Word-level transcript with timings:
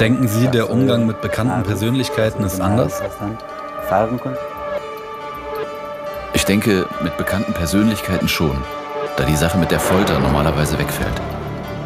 Denken 0.00 0.28
Sie, 0.28 0.48
der 0.48 0.70
Umgang 0.70 1.06
mit 1.06 1.20
bekannten 1.20 1.62
Persönlichkeiten 1.62 2.44
ist 2.44 2.60
anders? 2.60 3.00
Ich 6.34 6.44
denke, 6.44 6.86
mit 7.02 7.16
bekannten 7.16 7.52
Persönlichkeiten 7.52 8.26
schon, 8.26 8.56
da 9.16 9.24
die 9.24 9.36
Sache 9.36 9.58
mit 9.58 9.70
der 9.70 9.78
Folter 9.78 10.18
normalerweise 10.18 10.78
wegfällt. 10.78 11.20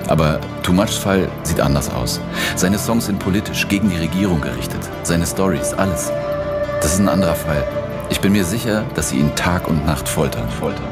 Aber 0.09 0.39
Too 0.63 0.73
Muchs 0.73 0.97
Fall 0.97 1.29
sieht 1.43 1.61
anders 1.61 1.93
aus. 1.93 2.21
Seine 2.55 2.79
Songs 2.79 3.07
sind 3.07 3.19
politisch, 3.19 3.69
gegen 3.69 3.91
die 3.91 3.99
Regierung 3.99 4.41
gerichtet. 4.41 4.81
Seine 5.03 5.27
Stories, 5.27 5.75
alles. 5.75 6.11
Das 6.81 6.95
ist 6.95 7.01
ein 7.01 7.09
anderer 7.09 7.35
Fall. 7.35 7.63
Ich 8.09 8.21
bin 8.21 8.33
mir 8.33 8.45
sicher, 8.45 8.85
dass 8.95 9.11
sie 9.11 9.19
ihn 9.19 9.35
Tag 9.35 9.69
und 9.69 9.85
Nacht 9.85 10.09
foltern, 10.09 10.49
foltern. 10.49 10.87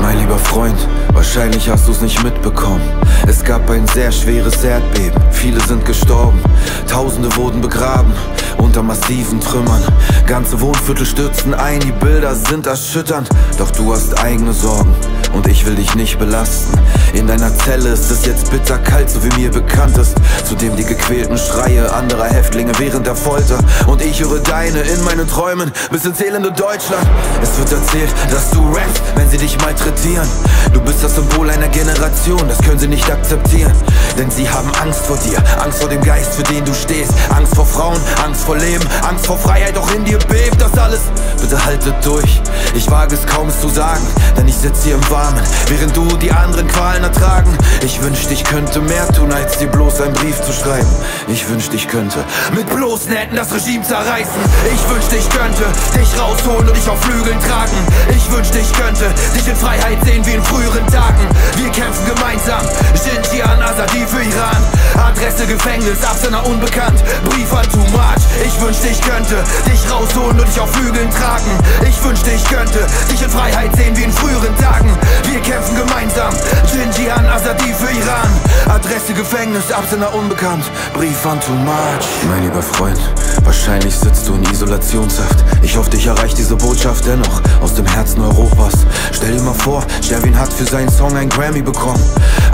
Mein 0.00 0.18
lieber 0.18 0.38
Freund, 0.38 0.78
wahrscheinlich 1.12 1.68
hast 1.68 1.88
du's 1.88 2.00
nicht 2.00 2.22
mitbekommen. 2.22 2.82
Es 3.26 3.44
gab 3.44 3.68
ein 3.70 3.86
sehr 3.88 4.12
schweres 4.12 4.62
Erdbeben, 4.64 5.20
viele 5.32 5.60
sind 5.60 5.84
gestorben, 5.84 6.40
Tausende 6.88 7.34
wurden 7.36 7.60
begraben 7.60 8.12
unter 8.58 8.82
massiven 8.82 9.40
Trümmern. 9.40 9.82
Ganze 10.26 10.60
Wohnviertel 10.60 11.06
stürzten 11.06 11.54
ein, 11.54 11.80
die 11.80 11.92
Bilder 11.92 12.34
sind 12.34 12.66
erschütternd. 12.66 13.28
Doch 13.58 13.70
du 13.70 13.92
hast 13.92 14.18
eigene 14.22 14.52
Sorgen 14.52 14.94
und 15.32 15.46
ich 15.46 15.66
will 15.66 15.74
dich 15.74 15.94
nicht 15.94 16.18
belasten. 16.18 16.78
In 17.12 17.26
deiner 17.26 17.56
Zelle 17.56 17.90
ist 17.90 18.10
es 18.10 18.26
jetzt 18.26 18.50
bitterkalt, 18.50 19.10
so 19.10 19.22
wie 19.24 19.40
mir 19.40 19.50
bekannt 19.50 19.96
ist. 19.96 20.14
Zudem 20.44 20.76
die 20.76 20.84
gequälten 20.84 21.38
Schreie 21.38 21.92
anderer 21.92 22.26
Häftlinge 22.26 22.72
während 22.78 23.06
der 23.06 23.16
Folter. 23.16 23.58
Und 23.86 24.02
ich 24.02 24.20
höre 24.20 24.40
deine 24.40 24.80
in 24.80 25.02
meinen 25.04 25.28
Träumen 25.28 25.72
bis 25.90 26.04
ins 26.04 26.20
elende 26.20 26.52
Deutschland. 26.52 27.06
Es 27.42 27.58
wird 27.58 27.72
erzählt, 27.72 28.10
dass 28.30 28.50
du 28.50 28.62
rappst, 28.72 29.02
wenn 29.16 29.28
sie 29.30 29.38
dich 29.38 29.58
malträtieren. 29.60 30.28
Du 30.72 30.80
bist 30.80 31.02
das 31.02 31.14
Symbol 31.14 31.50
einer 31.50 31.68
Generation, 31.68 32.42
das 32.48 32.58
können 32.58 32.78
sie 32.78 32.88
nicht 32.88 33.10
akzeptieren. 33.10 33.72
Denn 34.18 34.30
sie 34.30 34.48
haben 34.48 34.70
Angst 34.82 35.06
vor 35.06 35.16
dir, 35.18 35.42
Angst 35.62 35.80
vor 35.80 35.88
dem 35.88 36.02
Geist, 36.02 36.34
für 36.34 36.42
den 36.42 36.64
du 36.64 36.74
stehst. 36.74 37.12
Angst 37.34 37.54
vor 37.54 37.66
Frauen, 37.66 38.00
Angst 38.24 38.44
vor 38.44 38.56
Leben, 38.56 38.84
Angst 39.08 39.26
vor 39.26 39.38
Freiheit, 39.38 39.76
doch 39.76 39.92
in 39.94 40.04
dir 40.04 40.18
bebt 40.28 40.60
das 40.60 40.76
alles. 40.76 41.00
Bitte 41.40 41.64
haltet 41.64 41.94
durch, 42.04 42.40
ich 42.74 42.90
wage 42.90 43.14
es 43.14 43.26
kaum 43.26 43.48
es 43.48 43.60
zu 43.60 43.68
sagen, 43.68 44.06
denn 44.36 44.48
ich 44.48 44.56
sitze 44.56 44.84
hier 44.84 44.94
im 44.96 45.10
Warmen, 45.18 45.42
während 45.66 45.96
du 45.96 46.06
die 46.16 46.30
anderen 46.30 46.68
Qualen 46.68 47.02
ertragen. 47.02 47.50
Ich 47.82 48.00
wünschte, 48.00 48.34
ich 48.34 48.44
könnte 48.44 48.80
mehr 48.80 49.08
tun, 49.08 49.32
als 49.32 49.58
dir 49.58 49.66
bloß 49.66 50.00
einen 50.00 50.14
Brief 50.14 50.40
zu 50.42 50.52
schreiben. 50.52 50.86
Ich 51.26 51.48
wünschte, 51.48 51.74
ich 51.74 51.88
könnte 51.88 52.24
mit 52.54 52.68
bloßen 52.68 53.10
Händen 53.10 53.34
das 53.34 53.52
Regime 53.52 53.82
zerreißen. 53.82 54.40
Ich 54.72 54.88
wünschte, 54.88 55.16
ich 55.16 55.28
könnte 55.30 55.64
dich 55.98 56.20
rausholen 56.20 56.68
und 56.68 56.76
dich 56.76 56.88
auf 56.88 57.02
Flügeln 57.02 57.38
tragen. 57.40 57.78
Ich 58.14 58.30
wünschte, 58.30 58.60
ich 58.60 58.72
könnte 58.72 59.06
dich 59.34 59.48
in 59.48 59.56
Freiheit 59.56 59.98
sehen 60.04 60.24
wie 60.24 60.34
in 60.34 60.42
früheren 60.44 60.86
Tagen. 60.86 61.26
Wir 61.56 61.70
kämpfen 61.70 62.06
gemeinsam, 62.14 62.62
Xinjiang, 62.94 63.60
Azadi 63.60 64.06
für 64.06 64.22
Iran. 64.22 64.62
Adresse 64.98 65.46
Gefängnis, 65.46 66.04
Absender 66.04 66.46
unbekannt, 66.46 67.02
Brief 67.24 67.52
an 67.52 67.66
Too 67.70 67.90
Much. 67.90 68.22
Ich 68.44 68.60
wünschte, 68.60 68.88
ich 68.88 69.00
könnte 69.00 69.42
dich 69.66 69.80
rausholen 69.90 70.38
und 70.38 70.46
dich 70.46 70.60
auf 70.60 70.70
Flügeln 70.72 71.10
tragen. 71.10 71.50
Ich 71.88 72.02
wünschte, 72.04 72.30
ich 72.30 72.44
könnte 72.44 72.86
dich 73.10 73.22
in 73.22 73.30
Freiheit 73.30 73.74
sehen 73.76 73.96
wie 73.96 74.04
in 74.04 74.12
früheren 74.12 74.56
Tagen. 74.58 74.90
Wir 75.30 75.40
kämpfen 75.40 75.76
gemeinsam, 75.76 76.32
Xinjiang, 76.66 77.26
Azadi 77.26 77.74
für 77.74 77.90
Iran. 77.90 78.30
Adresse 78.68 79.14
Gefängnis, 79.14 79.70
Absender 79.72 80.14
unbekannt, 80.14 80.64
Brief 80.94 81.24
an 81.26 81.40
Too 81.40 81.52
Much. 81.52 82.06
Mein 82.28 82.44
lieber 82.44 82.62
Freund, 82.62 82.98
wahrscheinlich 83.44 83.94
sitzt 83.94 84.28
du 84.28 84.34
in 84.34 84.44
Isolationshaft. 84.44 85.44
Ich 85.62 85.76
hoffe, 85.76 85.90
dich 85.90 86.06
erreicht 86.06 86.38
diese 86.38 86.56
Botschaft 86.56 87.06
dennoch 87.06 87.40
aus 87.62 87.74
dem 87.74 87.86
Herzen 87.86 88.20
Europas. 88.22 88.74
Stell 89.12 89.32
dir 89.32 89.42
mal 89.42 89.54
vor, 89.54 89.82
Sherwin 90.02 90.38
hat 90.38 90.52
für 90.52 90.64
seinen 90.64 90.90
Song 90.90 91.16
einen 91.16 91.30
Grammy 91.30 91.62
bekommen. 91.62 92.02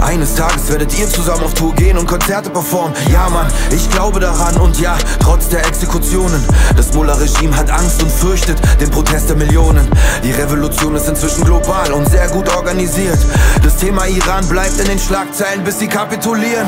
Eines 0.01 0.35
Tages 0.35 0.69
werdet 0.69 0.97
ihr 0.97 1.09
zusammen 1.09 1.43
auf 1.43 1.53
Tour 1.53 1.73
gehen 1.75 1.97
und 1.97 2.07
Konzerte 2.07 2.49
performen. 2.49 2.93
Ja, 3.11 3.29
Mann, 3.29 3.47
ich 3.71 3.89
glaube 3.89 4.19
daran 4.19 4.55
und 4.57 4.79
ja, 4.79 4.97
trotz 5.19 5.49
der 5.49 5.65
Exekutionen. 5.65 6.43
Das 6.75 6.93
Mullah-Regime 6.93 7.55
hat 7.55 7.69
Angst 7.71 8.01
und 8.01 8.11
fürchtet 8.11 8.57
den 8.79 8.89
Protest 8.89 9.29
der 9.29 9.35
Millionen. 9.35 9.87
Die 10.23 10.31
Revolution 10.31 10.95
ist 10.95 11.07
inzwischen 11.07 11.43
global 11.43 11.91
und 11.91 12.09
sehr 12.09 12.27
gut 12.29 12.44
organisiert. 12.49 13.17
Das 13.63 13.77
Thema 13.77 14.05
Iran 14.07 14.47
bleibt 14.47 14.79
in 14.79 14.87
den 14.87 14.99
Schlagzeilen, 14.99 15.63
bis 15.63 15.79
sie 15.79 15.87
kapitulieren. 15.87 16.67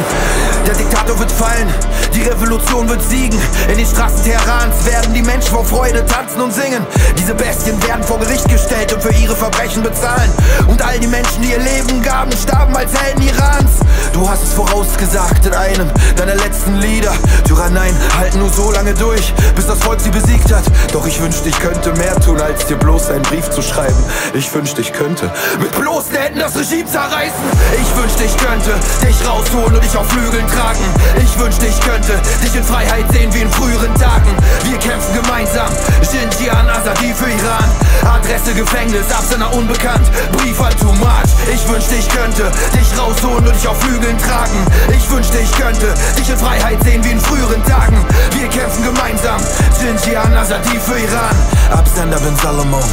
Der 0.65 0.75
Diktator 0.75 1.17
wird 1.19 1.31
fallen, 1.31 1.67
die 2.13 2.23
Revolution 2.23 2.89
wird 2.89 3.01
siegen. 3.03 3.39
In 3.69 3.77
den 3.77 3.85
Straßen 3.85 4.23
Teherans 4.23 4.85
werden 4.85 5.13
die 5.13 5.21
Menschen 5.21 5.51
vor 5.51 5.65
Freude 5.65 6.05
tanzen 6.05 6.41
und 6.41 6.53
singen. 6.53 6.85
Diese 7.17 7.33
Bestien 7.33 7.81
werden 7.87 8.03
vor 8.03 8.19
Gericht 8.19 8.47
gestellt 8.49 8.93
und 8.93 9.01
für 9.01 9.13
ihre 9.13 9.35
Verbrechen 9.35 9.83
bezahlen. 9.83 10.31
Und 10.67 10.81
all 10.81 10.99
die 10.99 11.07
Menschen, 11.07 11.41
die 11.41 11.51
ihr 11.51 11.59
Leben 11.59 12.01
gaben, 12.01 12.31
starben 12.31 12.75
als 12.75 12.91
Helden 12.99 13.21
Irans. 13.21 13.71
Du 14.13 14.27
hast 14.27 14.43
es 14.43 14.53
vorausgesagt 14.53 15.45
in 15.45 15.53
einem 15.53 15.91
deiner 16.15 16.35
letzten 16.35 16.75
Lieder. 16.77 17.13
Tyranneien 17.45 17.95
halten 18.17 18.39
nur 18.39 18.49
so 18.49 18.71
lange 18.71 18.93
durch, 18.93 19.33
bis 19.55 19.67
das 19.67 19.79
Volk 19.79 19.99
sie 19.99 20.09
besiegt 20.09 20.51
hat. 20.51 20.63
Doch 20.91 21.05
ich 21.05 21.21
wünschte, 21.21 21.49
ich 21.49 21.59
könnte 21.59 21.93
mehr 21.93 22.19
tun, 22.19 22.41
als 22.41 22.65
dir 22.65 22.77
bloß 22.77 23.09
einen 23.09 23.23
Brief 23.23 23.49
zu 23.49 23.61
schreiben. 23.61 24.03
Ich 24.33 24.53
wünschte, 24.53 24.81
ich 24.81 24.93
könnte 24.93 25.31
mit 25.59 25.66
bloßen 25.71 26.15
Händen 26.15 26.39
das 26.39 26.55
Regime 26.55 26.85
zerreißen. 26.85 27.43
Ich 27.73 27.89
wünschte, 27.95 28.23
ich 28.23 28.37
könnte 28.37 28.73
dich 29.01 29.27
rausholen 29.27 29.75
und 29.75 29.83
dich 29.83 29.95
auf 29.97 30.07
Flügeln 30.09 30.47
tragen. 30.47 30.85
Ich 31.17 31.39
wünschte, 31.39 31.67
ich 31.67 31.79
könnte 31.81 32.19
dich 32.43 32.55
in 32.55 32.63
Freiheit 32.63 33.05
sehen 33.11 33.33
wie 33.33 33.41
in 33.41 33.51
früheren 33.51 33.93
Tagen. 33.95 34.31
Wir 34.63 34.77
kämpfen 34.77 35.13
gemeinsam, 35.13 35.69
Xinjiang, 36.01 36.69
Azadi 36.69 37.13
für 37.13 37.29
Iran. 37.29 37.69
Adresse 38.05 38.53
Gefängnis, 38.53 39.11
Absender 39.11 39.53
unbekannt, 39.53 40.05
Brief 40.33 40.59
an 40.61 40.75
Too 40.79 40.93
Much. 40.93 41.31
Ich 41.53 41.67
wünschte, 41.69 41.95
ich 41.95 42.09
könnte 42.09 42.51
dich 42.73 42.99
rausholen 42.99 43.45
und 43.47 43.55
dich 43.55 43.67
auf 43.67 43.79
Flügeln 43.81 44.17
tragen. 44.17 44.65
Ich 44.89 45.09
wünschte, 45.09 45.37
ich 45.39 45.51
könnte 45.53 45.93
dich 46.17 46.29
in 46.29 46.37
Freiheit 46.37 46.81
sehen 46.83 47.03
wie 47.03 47.11
in 47.11 47.19
früheren 47.19 47.63
Tagen. 47.65 47.97
Wir 48.31 48.47
kämpfen 48.47 48.83
gemeinsam, 48.83 49.41
Xinjiang, 49.73 50.35
Azadi 50.35 50.79
für 50.79 50.97
Iran. 50.97 51.35
Absender 51.71 52.19
bin 52.19 52.35
Salomon, 52.37 52.83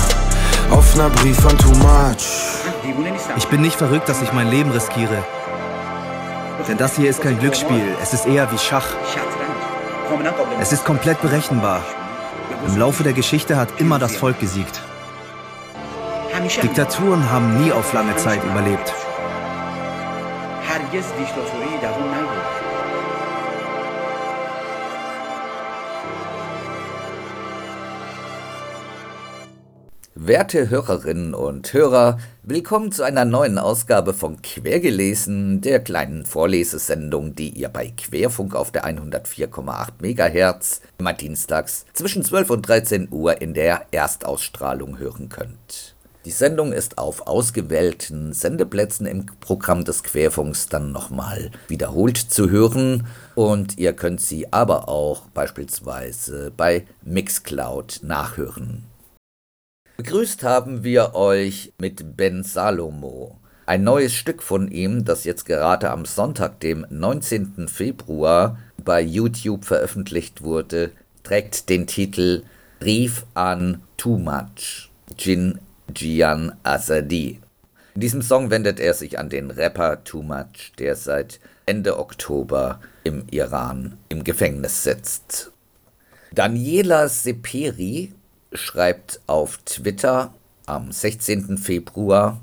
offener 0.70 1.10
Brief 1.10 1.44
an 1.46 1.58
Too 1.58 1.74
Much. 1.78 2.53
Ich 3.36 3.48
bin 3.48 3.60
nicht 3.60 3.76
verrückt, 3.76 4.08
dass 4.08 4.22
ich 4.22 4.32
mein 4.32 4.48
Leben 4.48 4.70
riskiere. 4.70 5.24
Denn 6.68 6.78
das 6.78 6.96
hier 6.96 7.10
ist 7.10 7.20
kein 7.20 7.38
Glücksspiel, 7.38 7.96
es 8.02 8.14
ist 8.14 8.26
eher 8.26 8.50
wie 8.52 8.58
Schach. 8.58 8.86
Es 10.60 10.72
ist 10.72 10.84
komplett 10.84 11.20
berechenbar. 11.20 11.80
Im 12.66 12.78
Laufe 12.78 13.02
der 13.02 13.12
Geschichte 13.12 13.56
hat 13.56 13.68
immer 13.78 13.98
das 13.98 14.16
Volk 14.16 14.38
gesiegt. 14.40 14.80
Diktaturen 16.62 17.30
haben 17.30 17.62
nie 17.62 17.72
auf 17.72 17.92
lange 17.92 18.16
Zeit 18.16 18.42
überlebt. 18.44 18.92
Werte 30.26 30.70
Hörerinnen 30.70 31.34
und 31.34 31.70
Hörer, 31.74 32.16
willkommen 32.42 32.90
zu 32.92 33.02
einer 33.02 33.26
neuen 33.26 33.58
Ausgabe 33.58 34.14
von 34.14 34.40
Quergelesen, 34.40 35.60
der 35.60 35.80
kleinen 35.80 36.24
Vorlesesendung, 36.24 37.34
die 37.34 37.50
ihr 37.50 37.68
bei 37.68 37.92
Querfunk 37.94 38.54
auf 38.54 38.72
der 38.72 38.86
104,8 38.86 40.00
MHz 40.00 40.80
immer 40.96 41.12
dienstags 41.12 41.84
zwischen 41.92 42.24
12 42.24 42.48
und 42.48 42.66
13 42.66 43.08
Uhr 43.10 43.42
in 43.42 43.52
der 43.52 43.82
Erstausstrahlung 43.90 44.96
hören 44.96 45.28
könnt. 45.28 45.94
Die 46.24 46.30
Sendung 46.30 46.72
ist 46.72 46.96
auf 46.96 47.26
ausgewählten 47.26 48.32
Sendeplätzen 48.32 49.04
im 49.04 49.26
Programm 49.40 49.84
des 49.84 50.02
Querfunks 50.02 50.70
dann 50.70 50.90
nochmal 50.90 51.50
wiederholt 51.68 52.16
zu 52.16 52.48
hören 52.48 53.06
und 53.34 53.76
ihr 53.76 53.92
könnt 53.92 54.22
sie 54.22 54.50
aber 54.54 54.88
auch 54.88 55.26
beispielsweise 55.34 56.50
bei 56.56 56.86
Mixcloud 57.02 58.00
nachhören. 58.02 58.86
Begrüßt 59.96 60.42
haben 60.42 60.82
wir 60.82 61.14
euch 61.14 61.72
mit 61.78 62.16
Ben 62.16 62.42
Salomo. 62.42 63.38
Ein 63.64 63.84
neues 63.84 64.12
Stück 64.12 64.42
von 64.42 64.68
ihm, 64.68 65.04
das 65.04 65.22
jetzt 65.22 65.44
gerade 65.44 65.90
am 65.90 66.04
Sonntag, 66.04 66.58
dem 66.58 66.84
19. 66.90 67.68
Februar, 67.68 68.58
bei 68.76 69.00
YouTube 69.00 69.64
veröffentlicht 69.64 70.42
wurde, 70.42 70.90
trägt 71.22 71.68
den 71.68 71.86
Titel 71.86 72.42
Brief 72.80 73.24
an 73.34 73.82
Too 73.96 74.18
Much. 74.18 74.90
Jin 75.16 75.60
Jian 75.94 76.56
Azadi. 76.64 77.38
In 77.94 78.00
diesem 78.00 78.22
Song 78.22 78.50
wendet 78.50 78.80
er 78.80 78.94
sich 78.94 79.20
an 79.20 79.28
den 79.28 79.52
Rapper 79.52 80.02
Too 80.02 80.22
Much, 80.22 80.72
der 80.80 80.96
seit 80.96 81.38
Ende 81.66 82.00
Oktober 82.00 82.80
im 83.04 83.26
Iran 83.30 83.96
im 84.08 84.24
Gefängnis 84.24 84.82
sitzt. 84.82 85.52
Daniela 86.32 87.08
Seperi 87.08 88.12
schreibt 88.54 89.20
auf 89.26 89.58
Twitter 89.64 90.32
am 90.66 90.92
16. 90.92 91.58
Februar 91.58 92.40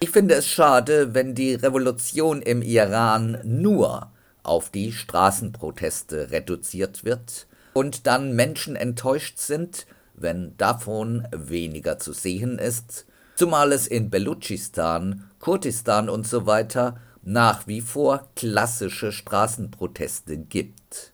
Ich 0.00 0.10
finde 0.10 0.34
es 0.36 0.46
schade, 0.46 1.12
wenn 1.12 1.34
die 1.34 1.54
Revolution 1.54 2.40
im 2.40 2.62
Iran 2.62 3.38
nur 3.44 4.10
auf 4.42 4.70
die 4.70 4.92
Straßenproteste 4.92 6.30
reduziert 6.30 7.04
wird 7.04 7.46
und 7.74 8.06
dann 8.06 8.34
Menschen 8.34 8.76
enttäuscht 8.76 9.38
sind, 9.38 9.86
wenn 10.16 10.56
davon 10.56 11.26
weniger 11.30 11.98
zu 11.98 12.12
sehen 12.12 12.58
ist, 12.58 13.06
zumal 13.36 13.72
es 13.72 13.86
in 13.86 14.10
Belutschistan, 14.10 15.30
Kurdistan 15.38 16.08
und 16.08 16.26
so 16.26 16.46
weiter 16.46 16.98
nach 17.22 17.66
wie 17.66 17.80
vor 17.80 18.28
klassische 18.36 19.12
Straßenproteste 19.12 20.38
gibt. 20.38 21.12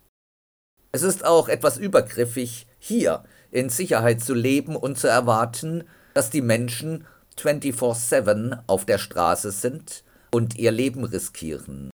Es 0.93 1.03
ist 1.03 1.25
auch 1.25 1.49
etwas 1.49 1.79
übergriffig, 1.79 2.67
hier 2.79 3.25
in 3.51 3.71
Sicherheit 3.71 4.23
zu 4.23 4.35
leben 4.35 4.77
und 4.77 4.99
zu 4.99 5.09
erwarten, 5.09 5.85
dass 6.15 6.31
die 6.31 6.43
Menschen 6.43 7.07
24/7 7.39 8.59
auf 8.67 8.85
der 8.85 8.99
Straße 8.99 9.51
sind 9.51 10.05
und 10.31 10.59
ihr 10.59 10.71
Leben 10.71 11.05
riskieren. 11.05 11.91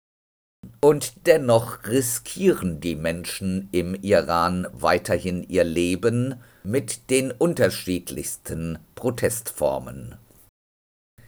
Und 0.81 1.27
dennoch 1.27 1.85
riskieren 1.87 2.81
die 2.81 2.97
Menschen 2.97 3.69
im 3.73 3.95
Iran 3.95 4.67
weiterhin 4.73 5.43
ihr 5.43 5.65
Leben 5.65 6.37
mit 6.63 7.11
den 7.11 7.31
unterschiedlichsten 7.33 8.79
Protestformen. 8.95 10.17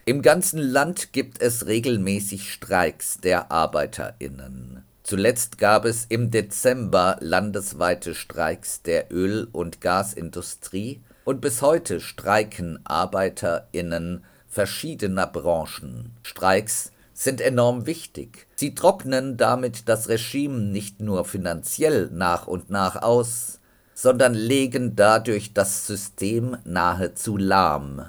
Im 0.04 0.22
ganzen 0.22 0.58
Land 0.60 1.12
gibt 1.12 1.42
es 1.42 1.66
regelmäßig 1.66 2.52
Streiks 2.52 3.18
der 3.18 3.52
Arbeiterinnen. 3.52 4.82
Zuletzt 5.02 5.58
gab 5.58 5.84
es 5.84 6.06
im 6.08 6.30
Dezember 6.30 7.16
landesweite 7.20 8.14
Streiks 8.14 8.82
der 8.82 9.12
Öl- 9.12 9.48
und 9.52 9.80
Gasindustrie 9.80 11.00
und 11.24 11.40
bis 11.40 11.62
heute 11.62 12.00
streiken 12.00 12.78
Arbeiterinnen 12.84 14.24
verschiedener 14.48 15.26
Branchen. 15.26 16.12
Streiks 16.22 16.92
sind 17.18 17.40
enorm 17.40 17.84
wichtig. 17.86 18.46
Sie 18.54 18.76
trocknen 18.76 19.36
damit 19.36 19.88
das 19.88 20.08
Regime 20.08 20.60
nicht 20.60 21.00
nur 21.00 21.24
finanziell 21.24 22.08
nach 22.12 22.46
und 22.46 22.70
nach 22.70 23.02
aus, 23.02 23.58
sondern 23.92 24.34
legen 24.34 24.94
dadurch 24.94 25.52
das 25.52 25.88
System 25.88 26.56
nahezu 26.64 27.36
lahm. 27.36 28.06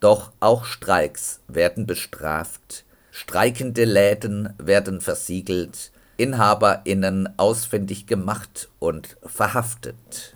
Doch 0.00 0.32
auch 0.40 0.64
Streiks 0.64 1.40
werden 1.46 1.86
bestraft, 1.86 2.84
streikende 3.12 3.84
Läden 3.84 4.52
werden 4.58 5.00
versiegelt, 5.00 5.92
Inhaberinnen 6.16 7.38
ausfindig 7.38 8.08
gemacht 8.08 8.68
und 8.80 9.16
verhaftet. 9.22 10.34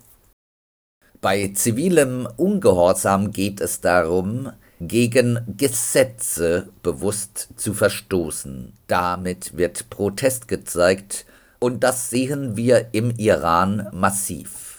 Bei 1.21 1.49
zivilem 1.49 2.29
Ungehorsam 2.37 3.33
geht 3.33 3.61
es 3.61 3.81
darum, 3.81 4.53
gegen 4.89 5.41
Gesetze 5.57 6.69
bewusst 6.83 7.49
zu 7.57 7.75
verstoßen. 7.75 8.73
Damit 8.87 9.57
wird 9.57 9.91
Protest 9.91 10.49
gezeigt 10.49 11.27
und 11.59 11.85
das 11.85 12.11
sehen 12.11 12.57
wir 12.57 12.89
im 12.93 13.11
Iran 13.17 13.89
massiv. 13.93 14.79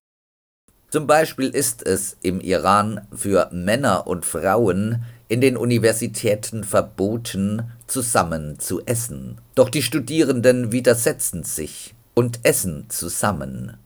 Zum 0.89 1.07
Beispiel 1.07 1.49
ist 1.49 1.85
es 1.85 2.17
im 2.21 2.39
Iran 2.39 3.07
für 3.13 3.49
Männer 3.51 4.05
und 4.05 4.25
Frauen 4.25 5.03
in 5.27 5.41
den 5.41 5.57
Universitäten 5.57 6.63
verboten, 6.63 7.63
zusammen 7.87 8.59
zu 8.59 8.85
essen. 8.85 9.39
Doch 9.55 9.69
die 9.69 9.81
Studierenden 9.81 10.71
widersetzen 10.71 11.43
sich 11.43 11.95
und 12.13 12.41
essen 12.43 12.85
zusammen. 12.89 13.77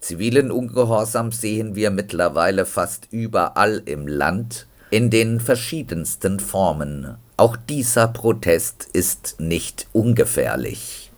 Zivilen 0.00 0.50
Ungehorsam 0.50 1.32
sehen 1.32 1.74
wir 1.74 1.90
mittlerweile 1.90 2.66
fast 2.66 3.08
überall 3.10 3.82
im 3.84 4.06
Land, 4.06 4.66
in 4.90 5.10
den 5.10 5.40
verschiedensten 5.40 6.40
Formen. 6.40 7.16
Auch 7.36 7.56
dieser 7.56 8.08
Protest 8.08 8.88
ist 8.92 9.36
nicht 9.38 9.86
ungefährlich. 9.92 11.10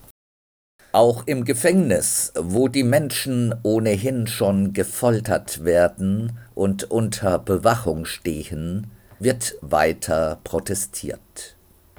Auch 0.93 1.27
im 1.27 1.45
Gefängnis, 1.47 2.33
wo 2.39 2.69
die 2.69 2.85
Menschen 2.85 3.55
ohnehin 3.63 4.27
schon 4.27 4.75
gefoltert 4.75 5.65
werden 5.65 6.39
und 6.55 6.91
unter 6.91 7.39
Bewachung 7.39 8.05
stehen, 8.05 8.89
wird 9.19 9.55
weiter 9.63 10.39
protestiert. 10.45 11.57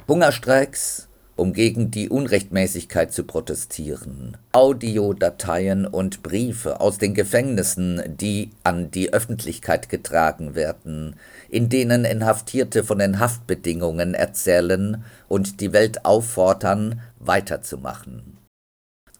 Hungerstreiks, 0.07 1.07
um 1.35 1.53
gegen 1.53 1.91
die 1.91 2.09
Unrechtmäßigkeit 2.09 3.11
zu 3.11 3.23
protestieren. 3.23 4.37
Audiodateien 4.51 5.85
und 5.85 6.21
Briefe 6.23 6.79
aus 6.79 6.97
den 6.97 7.13
Gefängnissen, 7.13 8.01
die 8.07 8.51
an 8.63 8.91
die 8.91 9.13
Öffentlichkeit 9.13 9.89
getragen 9.89 10.55
werden, 10.55 11.15
in 11.49 11.69
denen 11.69 12.05
Inhaftierte 12.05 12.83
von 12.83 12.99
den 12.99 13.19
Haftbedingungen 13.19 14.13
erzählen 14.13 15.03
und 15.27 15.59
die 15.61 15.73
Welt 15.73 16.05
auffordern, 16.05 17.01
weiterzumachen. 17.19 18.37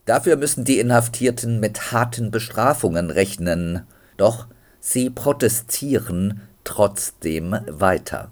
Dafür 0.06 0.36
müssen 0.36 0.66
die 0.66 0.80
Inhaftierten 0.80 1.60
mit 1.60 1.92
harten 1.92 2.30
Bestrafungen 2.30 3.10
rechnen, 3.10 3.84
doch 4.18 4.48
sie 4.80 5.10
protestieren 5.10 6.42
trotzdem 6.64 7.58
weiter. 7.68 8.32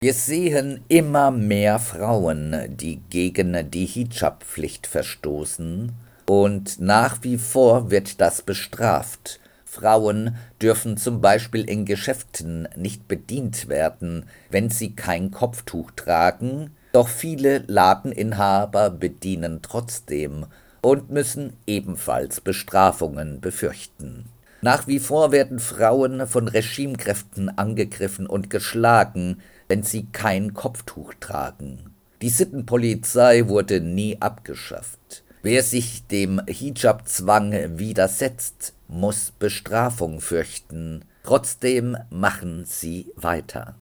Wir 0.00 0.14
sehen 0.14 0.84
immer 0.86 1.32
mehr 1.32 1.80
Frauen, 1.80 2.54
die 2.68 3.00
gegen 3.10 3.68
die 3.68 3.84
Hijab-Pflicht 3.84 4.86
verstoßen, 4.86 5.92
und 6.24 6.80
nach 6.80 7.18
wie 7.22 7.36
vor 7.36 7.90
wird 7.90 8.20
das 8.20 8.42
bestraft. 8.42 9.40
Frauen 9.64 10.36
dürfen 10.62 10.98
zum 10.98 11.20
Beispiel 11.20 11.68
in 11.68 11.84
Geschäften 11.84 12.68
nicht 12.76 13.08
bedient 13.08 13.68
werden, 13.68 14.26
wenn 14.50 14.70
sie 14.70 14.94
kein 14.94 15.32
Kopftuch 15.32 15.90
tragen, 15.96 16.70
doch 16.92 17.08
viele 17.08 17.64
Ladeninhaber 17.66 18.90
bedienen 18.90 19.62
trotzdem 19.62 20.46
und 20.80 21.10
müssen 21.10 21.54
ebenfalls 21.66 22.40
Bestrafungen 22.40 23.40
befürchten. 23.40 24.26
Nach 24.60 24.86
wie 24.86 24.98
vor 24.98 25.30
werden 25.30 25.58
Frauen 25.58 26.26
von 26.26 26.46
Regimekräften 26.48 27.48
angegriffen 27.58 28.26
und 28.26 28.50
geschlagen, 28.50 29.40
wenn 29.68 29.82
sie 29.82 30.06
kein 30.12 30.54
Kopftuch 30.54 31.14
tragen. 31.20 31.94
Die 32.20 32.30
Sittenpolizei 32.30 33.48
wurde 33.48 33.80
nie 33.80 34.20
abgeschafft. 34.20 35.22
Wer 35.42 35.62
sich 35.62 36.06
dem 36.06 36.40
Hijab-Zwang 36.48 37.78
widersetzt, 37.78 38.74
muss 38.88 39.30
Bestrafung 39.38 40.20
fürchten. 40.20 41.04
Trotzdem 41.22 41.96
machen 42.10 42.64
sie 42.66 43.12
weiter. 43.14 43.76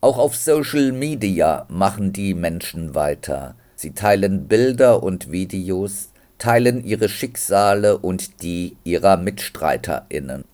Auch 0.00 0.18
auf 0.18 0.36
Social 0.36 0.92
Media 0.92 1.66
machen 1.68 2.12
die 2.12 2.34
Menschen 2.34 2.94
weiter. 2.94 3.56
Sie 3.74 3.92
teilen 3.92 4.46
Bilder 4.46 5.02
und 5.02 5.32
Videos, 5.32 6.10
teilen 6.38 6.84
ihre 6.84 7.08
Schicksale 7.08 7.98
und 7.98 8.42
die 8.42 8.76
ihrer 8.84 9.16
Mitstreiterinnen. 9.16 10.44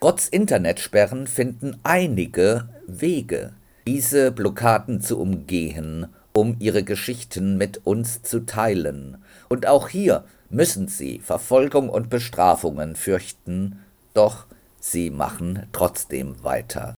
Trotz 0.00 0.28
Internetsperren 0.28 1.26
finden 1.26 1.80
einige 1.82 2.68
Wege, 2.86 3.54
diese 3.86 4.30
Blockaden 4.30 5.00
zu 5.00 5.18
umgehen, 5.18 6.06
um 6.32 6.56
ihre 6.60 6.84
Geschichten 6.84 7.56
mit 7.56 7.84
uns 7.84 8.22
zu 8.22 8.46
teilen. 8.46 9.22
Und 9.48 9.66
auch 9.66 9.88
hier 9.88 10.24
müssen 10.50 10.86
sie 10.86 11.18
Verfolgung 11.18 11.88
und 11.88 12.10
Bestrafungen 12.10 12.94
fürchten, 12.94 13.80
doch 14.14 14.46
sie 14.78 15.10
machen 15.10 15.66
trotzdem 15.72 16.44
weiter. 16.44 16.94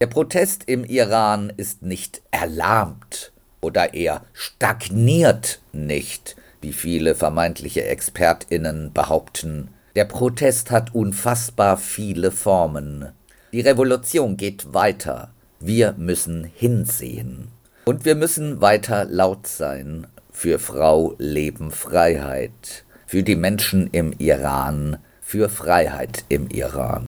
Der 0.00 0.08
Protest 0.08 0.64
im 0.66 0.84
Iran 0.84 1.52
ist 1.56 1.82
nicht 1.82 2.20
erlahmt 2.32 3.32
oder 3.60 3.94
er 3.94 4.26
stagniert 4.32 5.60
nicht, 5.72 6.36
wie 6.60 6.72
viele 6.72 7.14
vermeintliche 7.14 7.84
Expertinnen 7.84 8.92
behaupten. 8.92 9.70
Der 9.96 10.04
Protest 10.04 10.70
hat 10.70 10.94
unfassbar 10.94 11.78
viele 11.78 12.30
Formen. 12.30 13.12
Die 13.52 13.62
Revolution 13.62 14.36
geht 14.36 14.74
weiter. 14.74 15.30
Wir 15.58 15.94
müssen 15.96 16.44
hinsehen. 16.44 17.48
Und 17.86 18.04
wir 18.04 18.14
müssen 18.14 18.60
weiter 18.60 19.06
laut 19.06 19.46
sein 19.46 20.06
für 20.30 20.58
Frau, 20.58 21.14
Leben, 21.16 21.70
Freiheit, 21.70 22.84
für 23.06 23.22
die 23.22 23.36
Menschen 23.36 23.88
im 23.90 24.12
Iran, 24.18 24.98
für 25.22 25.48
Freiheit 25.48 26.24
im 26.28 26.50
Iran. 26.50 27.06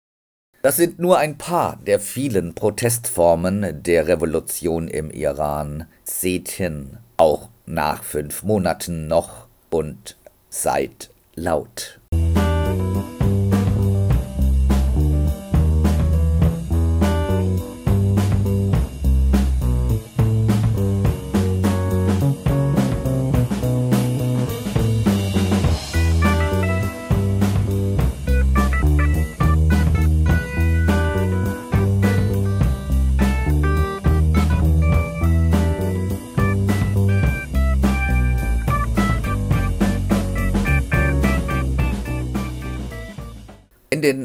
Das 0.61 0.77
sind 0.77 0.99
nur 0.99 1.17
ein 1.17 1.39
paar 1.39 1.79
der 1.87 1.99
vielen 1.99 2.55
Protestformen 2.55 3.83
der 3.83 4.09
Revolution 4.09 4.89
im 4.89 5.11
Iran. 5.11 5.87
Seht 6.05 6.51
hin, 6.51 6.99
auch 7.17 7.49
nach 7.65 8.05
fünf 8.05 8.43
Monaten 8.43 9.09
noch 9.09 9.47
und 9.71 10.19
seid 10.51 11.09
laut. 11.35 11.99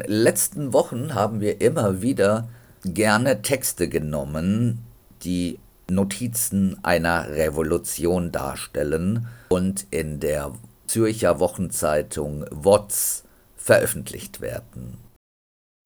Letzten 0.10 0.74
Wochen 0.74 1.14
haben 1.14 1.40
wir 1.40 1.62
immer 1.62 2.02
wieder 2.02 2.50
gerne 2.84 3.44
Texte 3.44 3.88
genommen, 3.88 4.84
die 5.24 5.60
Notizen 5.88 6.84
einer 6.84 7.30
Revolution 7.30 8.32
darstellen 8.32 9.28
und 9.50 9.86
in 9.92 10.20
der 10.20 10.52
Zürcher 10.88 11.40
Wochenzeitung 11.40 12.46
WOTS 12.50 13.24
veröffentlicht 13.56 14.42
werden. 14.42 14.98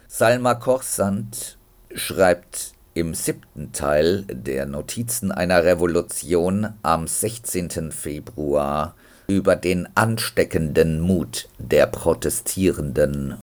Salma 0.08 0.54
Korsand 0.54 1.58
schreibt 1.94 2.74
im 2.94 3.14
siebten 3.16 3.74
Teil 3.74 4.24
der 4.30 4.66
Notizen 4.66 5.34
einer 5.34 5.66
Revolution 5.66 6.70
am 6.82 7.08
16. 7.08 7.92
Februar 7.92 8.96
über 9.28 9.58
den 9.58 9.90
ansteckenden 9.96 11.02
Mut 11.02 11.50
der 11.58 11.88
Protestierenden 11.88 13.43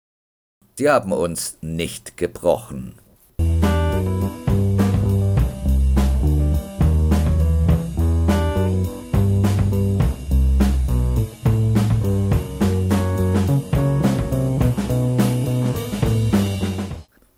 Sie 0.77 0.89
haben 0.89 1.13
uns 1.13 1.57
nicht 1.61 2.17
gebrochen. 2.17 2.95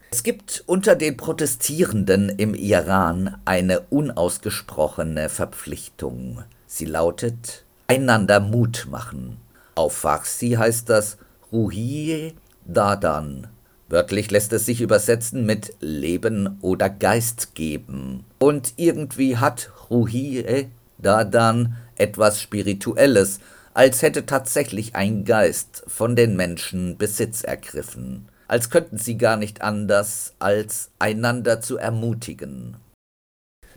Es 0.09 0.23
gibt 0.23 0.63
unter 0.65 0.95
den 0.95 1.15
Protestierenden 1.15 2.29
im 2.29 2.55
Iran 2.55 3.37
eine 3.45 3.81
unausgesprochene 3.81 5.29
Verpflichtung. 5.29 6.43
Sie 6.65 6.85
lautet 6.85 7.65
einander 7.85 8.39
Mut 8.39 8.87
machen. 8.89 9.37
Auf 9.75 9.93
Farsi 9.93 10.53
heißt 10.53 10.89
das 10.89 11.19
Ruhiye 11.51 12.33
Dadan. 12.67 13.47
Wörtlich 13.89 14.29
lässt 14.29 14.51
es 14.51 14.65
sich 14.65 14.81
übersetzen 14.81 15.45
mit 15.45 15.73
Leben 15.79 16.57
oder 16.61 16.89
Geist 16.89 17.55
geben. 17.55 18.25
Und 18.39 18.73
irgendwie 18.75 19.37
hat 19.37 19.71
Ruhiye 19.89 20.67
Dadan 20.97 21.77
etwas 21.95 22.41
Spirituelles, 22.41 23.39
als 23.73 24.01
hätte 24.01 24.25
tatsächlich 24.25 24.95
ein 24.95 25.23
Geist 25.23 25.83
von 25.87 26.15
den 26.15 26.35
Menschen 26.35 26.97
Besitz 26.97 27.43
ergriffen, 27.43 28.27
als 28.47 28.69
könnten 28.69 28.97
sie 28.97 29.17
gar 29.17 29.37
nicht 29.37 29.61
anders, 29.61 30.33
als 30.39 30.89
einander 30.99 31.61
zu 31.61 31.77
ermutigen. 31.77 32.77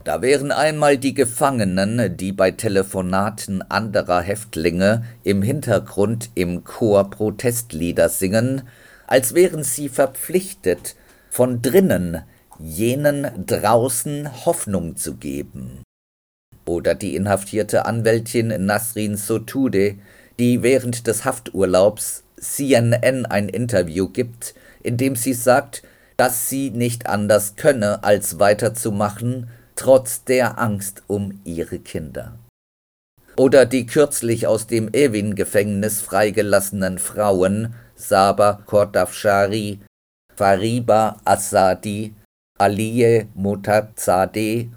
Da 0.03 0.23
wären 0.23 0.51
einmal 0.51 0.97
die 0.97 1.13
Gefangenen, 1.13 2.17
die 2.17 2.31
bei 2.31 2.49
Telefonaten 2.49 3.61
anderer 3.61 4.21
Häftlinge 4.21 5.03
im 5.23 5.43
Hintergrund 5.43 6.31
im 6.33 6.63
Chor 6.63 7.11
Protestlieder 7.11 8.09
singen, 8.09 8.63
als 9.11 9.35
wären 9.35 9.65
sie 9.65 9.89
verpflichtet, 9.89 10.95
von 11.29 11.61
drinnen 11.61 12.23
jenen 12.59 13.45
draußen 13.45 14.45
Hoffnung 14.45 14.95
zu 14.95 15.15
geben. 15.15 15.83
Oder 16.65 16.95
die 16.95 17.17
inhaftierte 17.17 17.85
Anwältin 17.85 18.65
Nasrin 18.65 19.17
Sotude, 19.17 19.95
die 20.39 20.63
während 20.63 21.07
des 21.07 21.25
Hafturlaubs 21.25 22.23
CNN 22.39 23.25
ein 23.25 23.49
Interview 23.49 24.07
gibt, 24.07 24.55
in 24.81 24.95
dem 24.95 25.17
sie 25.17 25.33
sagt, 25.33 25.83
dass 26.15 26.47
sie 26.47 26.69
nicht 26.69 27.07
anders 27.07 27.57
könne, 27.57 28.05
als 28.05 28.39
weiterzumachen, 28.39 29.49
trotz 29.75 30.23
der 30.23 30.57
Angst 30.57 31.03
um 31.07 31.41
ihre 31.43 31.79
Kinder. 31.79 32.39
Oder 33.35 33.65
die 33.65 33.85
kürzlich 33.85 34.47
aus 34.47 34.67
dem 34.67 34.93
Evin-Gefängnis 34.93 35.99
freigelassenen 35.99 36.97
Frauen 36.97 37.73
Saba 38.01 38.59
Kordafshari, 38.65 39.79
Fariba 40.35 41.19
Assadi, 41.23 42.13
Aliye 42.59 43.27
Motazadeh, 43.37 44.69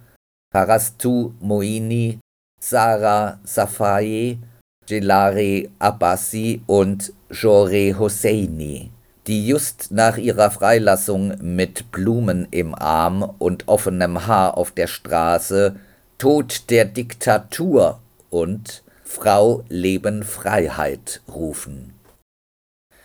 Parastu 0.53 1.33
Moini, 1.43 2.19
Sarah 2.61 3.39
Safaye, 3.45 4.39
Jelare 4.87 5.71
Abbasi 5.81 6.61
und 6.67 7.13
Jore 7.31 7.99
Hosseini 7.99 8.91
die 9.27 9.47
just 9.47 9.91
nach 9.91 10.19
ihrer 10.19 10.51
Freilassung 10.51 11.35
mit 11.41 11.91
Blumen 11.91 12.47
im 12.51 12.75
Arm 12.75 13.23
und 13.39 13.69
offenem 13.69 14.27
Haar 14.27 14.57
auf 14.59 14.71
der 14.71 14.87
Straße 14.87 15.77
Tod 16.19 16.71
der 16.71 16.85
Diktatur 16.85 18.01
und 18.31 18.83
Frau 19.03 19.65
Leben 19.69 20.23
Freiheit 20.23 21.23
rufen. 21.33 21.95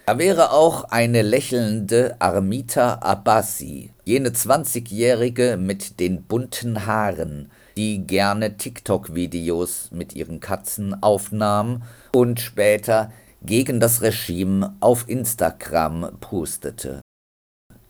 Da 0.09 0.17
wäre 0.17 0.53
auch 0.53 0.85
eine 0.85 1.21
lächelnde 1.21 2.15
Armita 2.17 2.95
Abbasi, 2.95 3.91
jene 4.05 4.33
zwanzigjährige 4.33 5.55
mit 5.55 5.99
den 5.99 6.23
bunten 6.23 6.87
Haaren, 6.87 7.51
die 7.77 8.07
gerne 8.07 8.57
TikTok-Videos 8.57 9.91
mit 9.91 10.15
ihren 10.15 10.39
Katzen 10.39 11.03
aufnahm 11.03 11.83
und 12.11 12.39
später 12.39 13.11
gegen 13.43 13.79
das 13.79 14.01
Regime 14.01 14.73
auf 14.79 15.07
Instagram 15.07 16.17
postete. 16.19 17.01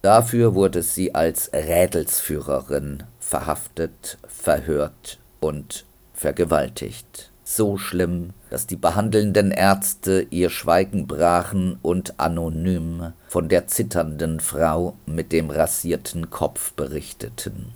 Dafür 0.01 0.55
wurde 0.55 0.83
sie 0.83 1.15
als 1.15 1.49
Rädelsführerin 1.53 3.03
verhaftet, 3.21 4.17
verhört 4.27 5.19
und 5.39 5.85
vergewaltigt. 6.13 7.31
So 7.45 7.77
schlimm, 7.77 8.33
dass 8.49 8.67
die 8.67 8.75
behandelnden 8.75 9.51
Ärzte 9.51 10.27
ihr 10.29 10.49
Schweigen 10.49 11.07
brachen 11.07 11.77
und 11.81 12.19
anonym 12.19 13.13
von 13.27 13.49
der 13.49 13.67
zitternden 13.67 14.39
Frau 14.39 14.95
mit 15.05 15.31
dem 15.31 15.49
rasierten 15.49 16.29
Kopf 16.29 16.73
berichteten. 16.73 17.73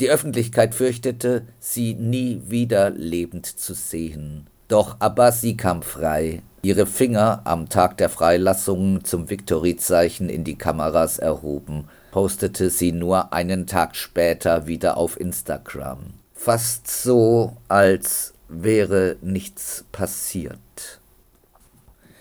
Die 0.00 0.10
Öffentlichkeit 0.10 0.74
fürchtete, 0.74 1.42
sie 1.60 1.94
nie 1.94 2.42
wieder 2.46 2.90
lebend 2.90 3.46
zu 3.46 3.74
sehen. 3.74 4.46
Doch 4.68 5.00
Abbasi 5.00 5.54
kam 5.54 5.82
frei 5.82 6.42
ihre 6.62 6.86
Finger 6.86 7.42
am 7.44 7.68
Tag 7.68 7.96
der 7.96 8.08
Freilassung 8.08 9.04
zum 9.04 9.28
Victory-Zeichen 9.28 10.28
in 10.28 10.44
die 10.44 10.56
Kameras 10.56 11.18
erhoben, 11.18 11.88
postete 12.12 12.70
sie 12.70 12.92
nur 12.92 13.32
einen 13.32 13.66
Tag 13.66 13.96
später 13.96 14.66
wieder 14.66 14.96
auf 14.96 15.18
Instagram. 15.18 15.98
Fast 16.34 16.88
so, 16.88 17.56
als 17.68 18.31
wäre 18.52 19.16
nichts 19.22 19.84
passiert. 19.92 21.00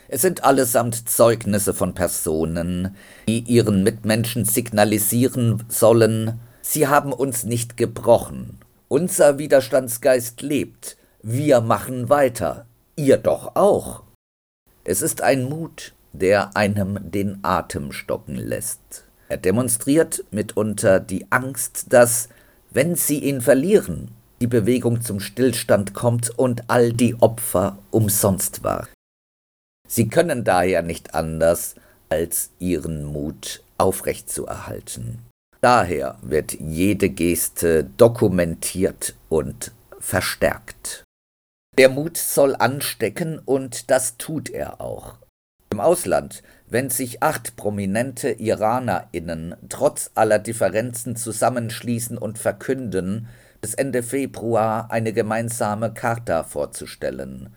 Es 0.07 0.21
sind 0.21 0.43
allesamt 0.43 1.09
Zeugnisse 1.09 1.73
von 1.73 1.93
Personen, 1.93 2.95
die 3.27 3.39
ihren 3.39 3.83
Mitmenschen 3.83 4.43
signalisieren 4.43 5.63
sollen, 5.69 6.39
sie 6.61 6.87
haben 6.87 7.13
uns 7.13 7.43
nicht 7.43 7.77
gebrochen. 7.77 8.57
Unser 8.87 9.37
Widerstandsgeist 9.37 10.41
lebt. 10.41 10.97
Wir 11.23 11.61
machen 11.61 12.09
weiter. 12.09 12.65
Ihr 12.97 13.17
doch 13.17 13.55
auch. 13.55 14.03
Es 14.83 15.01
ist 15.01 15.21
ein 15.21 15.47
Mut, 15.47 15.93
der 16.11 16.57
einem 16.57 16.99
den 17.09 17.39
Atem 17.43 17.93
stocken 17.93 18.35
lässt. 18.35 19.05
Er 19.29 19.37
demonstriert 19.37 20.25
mitunter 20.31 20.99
die 20.99 21.31
Angst, 21.31 21.85
dass, 21.93 22.27
wenn 22.69 22.95
sie 22.95 23.19
ihn 23.19 23.39
verlieren, 23.39 24.09
die 24.41 24.47
Bewegung 24.47 25.01
zum 25.01 25.19
Stillstand 25.19 25.93
kommt 25.93 26.37
und 26.37 26.69
all 26.69 26.91
die 26.91 27.15
Opfer 27.21 27.77
umsonst 27.91 28.63
war. 28.63 28.87
Sie 29.87 30.07
können 30.07 30.43
daher 30.43 30.81
nicht 30.81 31.13
anders, 31.13 31.75
als 32.09 32.49
ihren 32.59 33.05
Mut 33.05 33.63
aufrechtzuerhalten. 33.77 35.19
Daher 35.61 36.17
wird 36.21 36.53
jede 36.59 37.09
Geste 37.09 37.83
dokumentiert 37.97 39.15
und 39.29 39.71
verstärkt. 39.99 41.03
Der 41.77 41.89
Mut 41.89 42.17
soll 42.17 42.55
anstecken 42.55 43.39
und 43.39 43.91
das 43.91 44.17
tut 44.17 44.49
er 44.49 44.81
auch. 44.81 45.17
Im 45.71 45.79
Ausland, 45.79 46.43
wenn 46.67 46.89
sich 46.89 47.23
acht 47.23 47.55
prominente 47.55 48.31
IranerInnen 48.31 49.55
trotz 49.69 50.11
aller 50.15 50.39
Differenzen 50.39 51.15
zusammenschließen 51.15 52.17
und 52.17 52.39
verkünden, 52.39 53.29
bis 53.61 53.75
Ende 53.75 54.03
Februar 54.03 54.91
eine 54.91 55.13
gemeinsame 55.13 55.93
Charta 55.93 56.43
vorzustellen. 56.43 57.55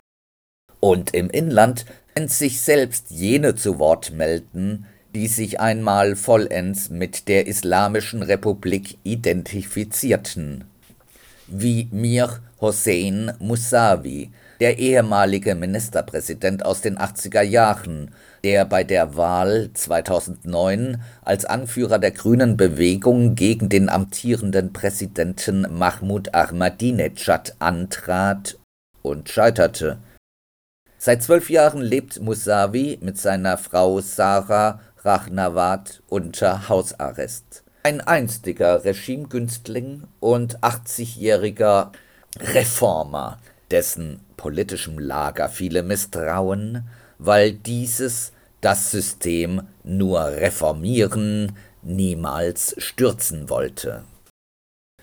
Und 0.81 1.15
im 1.15 1.31
Inland, 1.31 1.87
wenn 2.15 2.29
sich 2.29 2.61
selbst 2.61 3.11
jene 3.11 3.55
zu 3.55 3.79
Wort 3.79 4.13
melden, 4.13 4.87
die 5.15 5.29
sich 5.29 5.61
einmal 5.61 6.17
vollends 6.17 6.91
mit 6.91 7.29
der 7.29 7.47
Islamischen 7.47 8.23
Republik 8.23 8.99
identifizierten. 9.03 10.65
Wie 11.47 11.89
Mir 11.91 12.41
Hossein 12.61 13.33
Mousavi, 13.39 14.31
der 14.61 14.79
ehemalige 14.79 15.55
Ministerpräsident 15.55 16.65
aus 16.65 16.81
den 16.81 16.99
80er 16.99 17.43
Jahren, 17.43 18.11
der 18.43 18.65
bei 18.65 18.85
der 18.85 19.17
Wahl 19.17 19.71
2009 19.73 21.03
als 21.23 21.45
Anführer 21.45 21.99
der 21.99 22.11
grünen 22.11 22.57
Bewegung 22.57 23.35
gegen 23.35 23.69
den 23.69 23.89
amtierenden 23.89 24.73
Präsidenten 24.73 25.67
Mahmoud 25.71 26.35
Ahmadinejad 26.35 27.57
antrat 27.59 28.59
und 29.03 29.29
scheiterte. 29.29 29.99
Seit 30.99 31.23
zwölf 31.23 31.51
Jahren 31.51 31.83
lebt 31.83 32.21
Musavi 32.21 32.99
mit 33.03 33.19
seiner 33.19 33.59
Frau 33.59 34.01
Sarah 34.01 34.81
Rahnawat 35.05 36.03
unter 36.09 36.69
Hausarrest. 36.71 37.63
Ein 37.83 38.01
einstiger 38.01 38.85
Regimegünstling 38.85 40.05
und 40.21 40.61
80-jähriger 40.61 41.93
Reformer, 42.41 43.39
dessen 43.71 44.21
politischem 44.37 44.99
Lager 44.99 45.49
viele 45.49 45.83
misstrauen, 45.83 46.87
weil 47.19 47.53
dieses 47.53 48.33
das 48.61 48.91
System 48.91 49.63
nur 49.83 50.21
reformieren, 50.25 51.53
niemals 51.83 52.75
stürzen 52.79 53.51
wollte. 53.51 54.05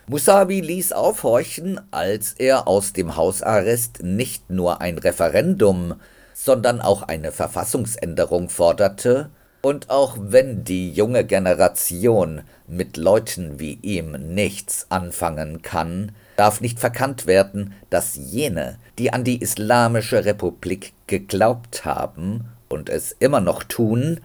Musavi 0.07 0.61
ließ 0.61 0.93
aufhorchen, 0.93 1.79
als 1.91 2.33
er 2.33 2.67
aus 2.67 2.91
dem 2.91 3.15
Hausarrest 3.15 4.03
nicht 4.03 4.49
nur 4.49 4.81
ein 4.81 4.97
Referendum, 4.97 5.95
sondern 6.33 6.81
auch 6.81 7.03
eine 7.03 7.31
Verfassungsänderung 7.31 8.49
forderte, 8.49 9.29
und 9.61 9.91
auch 9.91 10.17
wenn 10.19 10.63
die 10.63 10.91
junge 10.91 11.23
Generation 11.23 12.41
mit 12.67 12.97
Leuten 12.97 13.59
wie 13.59 13.73
ihm 13.81 14.33
nichts 14.33 14.87
anfangen 14.89 15.61
kann, 15.61 16.13
darf 16.41 16.59
nicht 16.59 16.79
verkannt 16.79 17.27
werden, 17.27 17.75
dass 17.91 18.15
jene, 18.15 18.79
die 18.97 19.13
an 19.13 19.23
die 19.23 19.39
Islamische 19.39 20.25
Republik 20.25 20.91
geglaubt 21.05 21.85
haben 21.85 22.45
und 22.67 22.89
es 22.89 23.11
immer 23.11 23.41
noch 23.41 23.63
tun, 23.63 24.21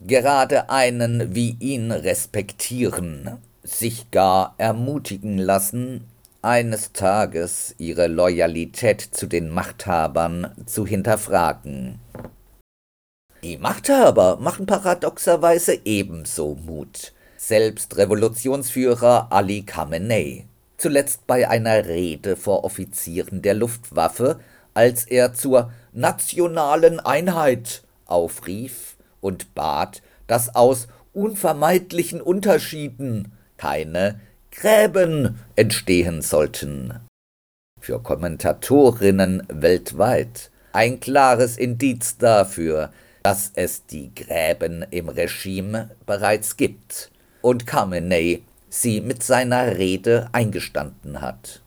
gerade 0.00 0.70
einen 0.70 1.34
wie 1.34 1.58
ihn 1.60 1.92
respektieren, 1.92 3.36
sich 3.62 4.10
gar 4.10 4.54
ermutigen 4.56 5.36
lassen, 5.36 6.04
eines 6.40 6.94
Tages 6.94 7.74
ihre 7.76 8.06
Loyalität 8.06 9.02
zu 9.02 9.26
den 9.26 9.50
Machthabern 9.50 10.54
zu 10.64 10.86
hinterfragen. 10.86 11.98
Die 13.42 13.58
Machthaber 13.58 14.38
machen 14.40 14.64
paradoxerweise 14.64 15.78
ebenso 15.84 16.54
Mut. 16.54 17.12
Selbst 17.36 17.98
Revolutionsführer 17.98 19.26
Ali 19.30 19.64
Khamenei, 19.64 20.46
zuletzt 20.78 21.26
bei 21.26 21.48
einer 21.48 21.86
Rede 21.86 22.36
vor 22.36 22.64
Offizieren 22.64 23.42
der 23.42 23.54
Luftwaffe, 23.54 24.40
als 24.72 25.04
er 25.04 25.34
zur 25.34 25.72
nationalen 25.92 27.00
Einheit 27.00 27.82
aufrief 28.06 28.96
und 29.20 29.54
bat, 29.54 30.02
dass 30.26 30.54
aus 30.54 30.88
unvermeidlichen 31.12 32.20
Unterschieden 32.20 33.32
keine 33.56 34.20
Gräben 34.52 35.40
entstehen 35.56 36.22
sollten. 36.22 36.94
Für 37.80 38.00
Kommentatorinnen 38.00 39.42
weltweit 39.48 40.50
ein 40.72 41.00
klares 41.00 41.56
Indiz 41.56 42.18
dafür, 42.18 42.92
dass 43.22 43.50
es 43.54 43.86
die 43.86 44.14
Gräben 44.14 44.84
im 44.90 45.08
Regime 45.08 45.90
bereits 46.06 46.56
gibt 46.56 47.10
und 47.42 47.66
Khamenei 47.66 48.42
sie 48.68 49.00
mit 49.00 49.22
seiner 49.22 49.76
Rede 49.76 50.28
eingestanden 50.32 51.20
hat. 51.20 51.62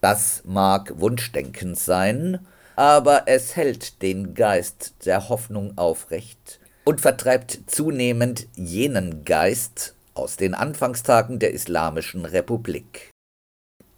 Das 0.00 0.42
mag 0.44 1.00
Wunschdenken 1.00 1.74
sein, 1.74 2.46
aber 2.76 3.24
es 3.26 3.56
hält 3.56 4.02
den 4.02 4.34
Geist 4.34 4.94
der 5.04 5.28
Hoffnung 5.28 5.76
aufrecht 5.76 6.60
und 6.84 7.00
vertreibt 7.00 7.60
zunehmend 7.66 8.46
jenen 8.54 9.24
Geist 9.24 9.94
aus 10.14 10.36
den 10.36 10.54
Anfangstagen 10.54 11.38
der 11.38 11.52
Islamischen 11.52 12.24
Republik. 12.24 13.10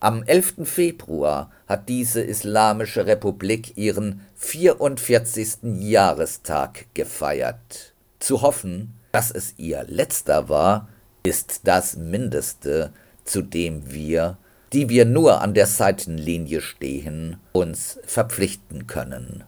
Am 0.00 0.22
11. 0.22 0.58
Februar 0.62 1.50
hat 1.66 1.88
diese 1.88 2.20
Islamische 2.22 3.06
Republik 3.06 3.76
ihren 3.76 4.24
44. 4.36 5.80
Jahrestag 5.80 6.86
gefeiert. 6.94 7.94
Zu 8.20 8.42
hoffen, 8.42 8.94
dass 9.10 9.32
es 9.32 9.54
ihr 9.58 9.84
letzter 9.88 10.48
war, 10.48 10.88
ist 11.22 11.62
das 11.64 11.96
Mindeste, 11.96 12.92
zu 13.24 13.42
dem 13.42 13.90
wir, 13.90 14.38
die 14.72 14.88
wir 14.88 15.04
nur 15.04 15.40
an 15.40 15.54
der 15.54 15.66
Seitenlinie 15.66 16.60
stehen, 16.60 17.36
uns 17.52 17.98
verpflichten 18.04 18.86
können. 18.86 19.44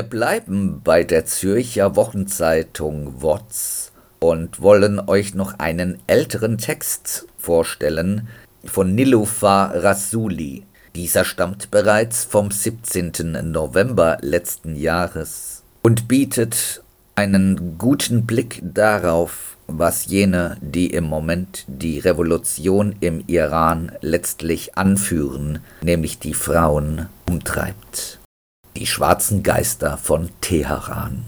Wir 0.00 0.08
bleiben 0.08 0.80
bei 0.82 1.04
der 1.04 1.26
Zürcher 1.26 1.94
Wochenzeitung 1.94 3.20
WOTS 3.20 3.92
und 4.18 4.62
wollen 4.62 4.98
euch 4.98 5.34
noch 5.34 5.58
einen 5.58 5.98
älteren 6.06 6.56
Text 6.56 7.26
vorstellen 7.36 8.26
von 8.64 8.94
Nilufa 8.94 9.66
Rasuli. 9.66 10.62
Dieser 10.94 11.26
stammt 11.26 11.70
bereits 11.70 12.24
vom 12.24 12.50
17. 12.50 13.50
November 13.52 14.16
letzten 14.22 14.74
Jahres 14.74 15.64
und 15.82 16.08
bietet 16.08 16.82
einen 17.14 17.76
guten 17.76 18.24
Blick 18.24 18.62
darauf, 18.62 19.58
was 19.66 20.06
jene, 20.06 20.56
die 20.62 20.86
im 20.86 21.04
Moment 21.04 21.66
die 21.66 21.98
Revolution 21.98 22.96
im 23.00 23.22
Iran 23.26 23.92
letztlich 24.00 24.78
anführen, 24.78 25.58
nämlich 25.82 26.18
die 26.18 26.32
Frauen, 26.32 27.10
umtreibt. 27.28 28.19
Die 28.80 28.86
schwarzen 28.86 29.42
Geister 29.42 29.98
von 29.98 30.30
Teheran. 30.40 31.22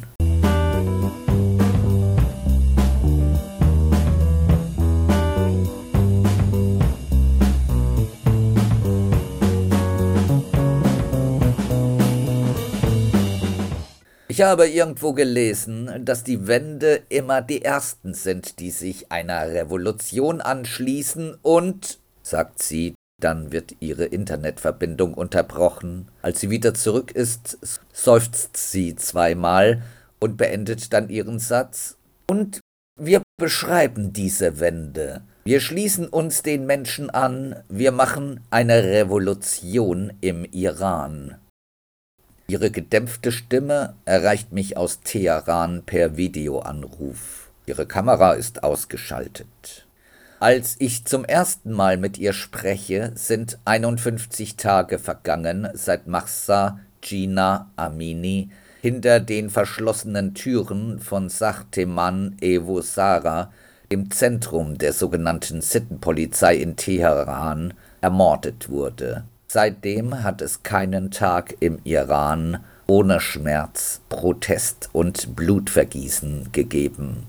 Ich 14.28 14.40
habe 14.40 14.66
irgendwo 14.66 15.12
gelesen, 15.12 16.06
dass 16.06 16.24
die 16.24 16.46
Wände 16.46 17.02
immer 17.10 17.42
die 17.42 17.60
Ersten 17.60 18.14
sind, 18.14 18.60
die 18.60 18.70
sich 18.70 19.12
einer 19.12 19.48
Revolution 19.48 20.40
anschließen 20.40 21.36
und, 21.42 21.98
sagt 22.22 22.62
sie, 22.62 22.94
dann 23.22 23.52
wird 23.52 23.76
ihre 23.80 24.04
Internetverbindung 24.04 25.14
unterbrochen. 25.14 26.08
Als 26.22 26.40
sie 26.40 26.50
wieder 26.50 26.74
zurück 26.74 27.12
ist, 27.12 27.58
seufzt 27.92 28.56
sie 28.56 28.96
zweimal 28.96 29.82
und 30.20 30.36
beendet 30.36 30.92
dann 30.92 31.08
ihren 31.08 31.38
Satz. 31.38 31.96
Und 32.26 32.60
wir 33.00 33.22
beschreiben 33.38 34.12
diese 34.12 34.60
Wende. 34.60 35.22
Wir 35.44 35.60
schließen 35.60 36.06
uns 36.08 36.42
den 36.42 36.66
Menschen 36.66 37.10
an, 37.10 37.56
wir 37.68 37.90
machen 37.90 38.40
eine 38.50 38.84
Revolution 38.84 40.12
im 40.20 40.44
Iran. 40.44 41.36
Ihre 42.46 42.70
gedämpfte 42.70 43.32
Stimme 43.32 43.94
erreicht 44.04 44.52
mich 44.52 44.76
aus 44.76 45.00
Teheran 45.00 45.82
per 45.84 46.16
Videoanruf. 46.16 47.50
Ihre 47.66 47.86
Kamera 47.86 48.34
ist 48.34 48.62
ausgeschaltet. 48.62 49.86
Als 50.42 50.74
ich 50.80 51.04
zum 51.04 51.24
ersten 51.24 51.70
Mal 51.70 51.96
mit 51.96 52.18
ihr 52.18 52.32
spreche, 52.32 53.12
sind 53.14 53.60
51 53.64 54.56
Tage 54.56 54.98
vergangen, 54.98 55.68
seit 55.72 56.08
Mahsa 56.08 56.80
Gina 57.00 57.70
Amini 57.76 58.50
hinter 58.80 59.20
den 59.20 59.50
verschlossenen 59.50 60.34
Türen 60.34 60.98
von 60.98 61.28
Sachteman 61.28 62.38
Evo 62.40 62.80
Sara, 62.80 63.52
dem 63.92 64.10
Zentrum 64.10 64.78
der 64.78 64.92
sogenannten 64.92 65.60
Sittenpolizei 65.60 66.56
in 66.56 66.74
Teheran, 66.74 67.72
ermordet 68.00 68.68
wurde. 68.68 69.22
Seitdem 69.46 70.24
hat 70.24 70.42
es 70.42 70.64
keinen 70.64 71.12
Tag 71.12 71.54
im 71.60 71.78
Iran 71.84 72.58
ohne 72.88 73.20
Schmerz, 73.20 74.00
Protest 74.08 74.90
und 74.92 75.36
Blutvergießen 75.36 76.48
gegeben. 76.50 77.28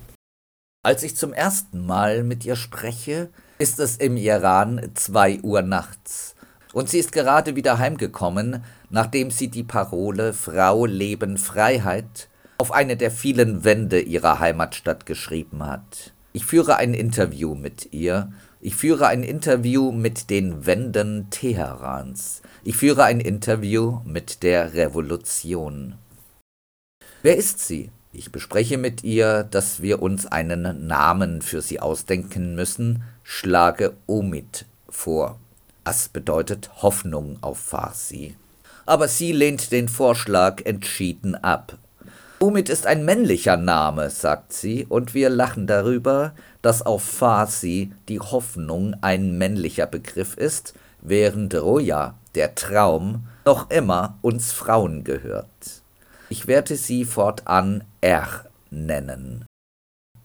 Als 0.85 1.01
ich 1.01 1.15
zum 1.15 1.31
ersten 1.31 1.85
Mal 1.85 2.23
mit 2.23 2.43
ihr 2.43 2.57
spreche, 2.57 3.29
ist 3.57 3.79
es 3.79 3.95
im 3.95 4.17
Iran 4.17 4.91
zwei 4.95 5.39
Uhr 5.39 5.61
nachts 5.61 6.35
und 6.73 6.89
sie 6.89 6.99
ist 6.99 7.13
gerade 7.13 7.55
wieder 7.55 7.77
heimgekommen, 7.77 8.65
nachdem 8.89 9.31
sie 9.31 9.47
die 9.47 9.63
Parole 9.63 10.33
Frau, 10.33 10.85
Leben, 10.85 11.37
Freiheit 11.37 12.27
auf 12.57 12.73
eine 12.73 12.97
der 12.97 13.11
vielen 13.11 13.63
Wände 13.63 14.01
ihrer 14.01 14.39
Heimatstadt 14.39 15.05
geschrieben 15.05 15.65
hat. 15.65 16.11
Ich 16.33 16.45
führe 16.45 16.75
ein 16.75 16.93
Interview 16.93 17.55
mit 17.55 17.93
ihr. 17.93 18.33
Ich 18.59 18.75
führe 18.75 19.07
ein 19.07 19.23
Interview 19.23 19.93
mit 19.93 20.29
den 20.29 20.65
Wänden 20.65 21.29
Teherans. 21.29 22.41
Ich 22.65 22.75
führe 22.75 23.05
ein 23.05 23.21
Interview 23.21 24.01
mit 24.03 24.43
der 24.43 24.73
Revolution. 24.73 25.95
Wer 27.21 27.37
ist 27.37 27.59
sie? 27.59 27.89
Ich 28.15 28.31
bespreche 28.31 28.77
mit 28.77 29.03
ihr, 29.03 29.43
dass 29.43 29.81
wir 29.81 30.03
uns 30.03 30.27
einen 30.27 30.85
Namen 30.85 31.41
für 31.41 31.63
sie 31.63 31.79
ausdenken 31.79 32.53
müssen, 32.53 33.01
schlage 33.23 33.93
Omid 34.05 34.65
vor. 34.87 35.39
Das 35.83 36.09
bedeutet 36.09 36.69
Hoffnung 36.83 37.39
auf 37.41 37.57
Farsi. 37.57 38.35
Aber 38.85 39.07
sie 39.07 39.31
lehnt 39.31 39.71
den 39.71 39.89
Vorschlag 39.89 40.61
entschieden 40.63 41.33
ab. 41.35 41.77
Umid 42.39 42.69
ist 42.69 42.85
ein 42.85 43.03
männlicher 43.03 43.57
Name, 43.57 44.11
sagt 44.11 44.53
sie, 44.53 44.85
und 44.85 45.15
wir 45.15 45.29
lachen 45.29 45.65
darüber, 45.65 46.33
dass 46.61 46.83
auf 46.83 47.01
Farsi 47.01 47.93
die 48.09 48.19
Hoffnung 48.19 48.95
ein 49.01 49.39
männlicher 49.39 49.87
Begriff 49.87 50.37
ist, 50.37 50.75
während 51.01 51.55
Roja, 51.55 52.13
der 52.35 52.53
Traum, 52.53 53.27
noch 53.45 53.71
immer 53.71 54.19
uns 54.21 54.51
Frauen 54.51 55.03
gehört. 55.03 55.82
Ich 56.33 56.47
werde 56.47 56.77
sie 56.77 57.05
fortan 57.05 57.83
R 58.01 58.45
nennen. 58.71 59.45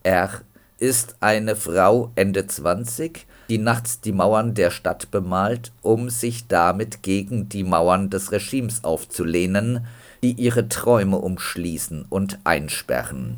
R 0.01 0.41
ist 0.79 1.17
eine 1.19 1.55
Frau 1.55 2.11
Ende 2.15 2.47
20, 2.47 3.27
die 3.47 3.59
nachts 3.59 4.01
die 4.01 4.11
Mauern 4.11 4.55
der 4.55 4.71
Stadt 4.71 5.11
bemalt, 5.11 5.71
um 5.83 6.09
sich 6.09 6.47
damit 6.47 7.03
gegen 7.03 7.47
die 7.47 7.63
Mauern 7.63 8.09
des 8.09 8.31
Regimes 8.31 8.83
aufzulehnen, 8.83 9.85
die 10.23 10.31
ihre 10.31 10.67
Träume 10.67 11.19
umschließen 11.19 12.07
und 12.09 12.39
einsperren. 12.43 13.37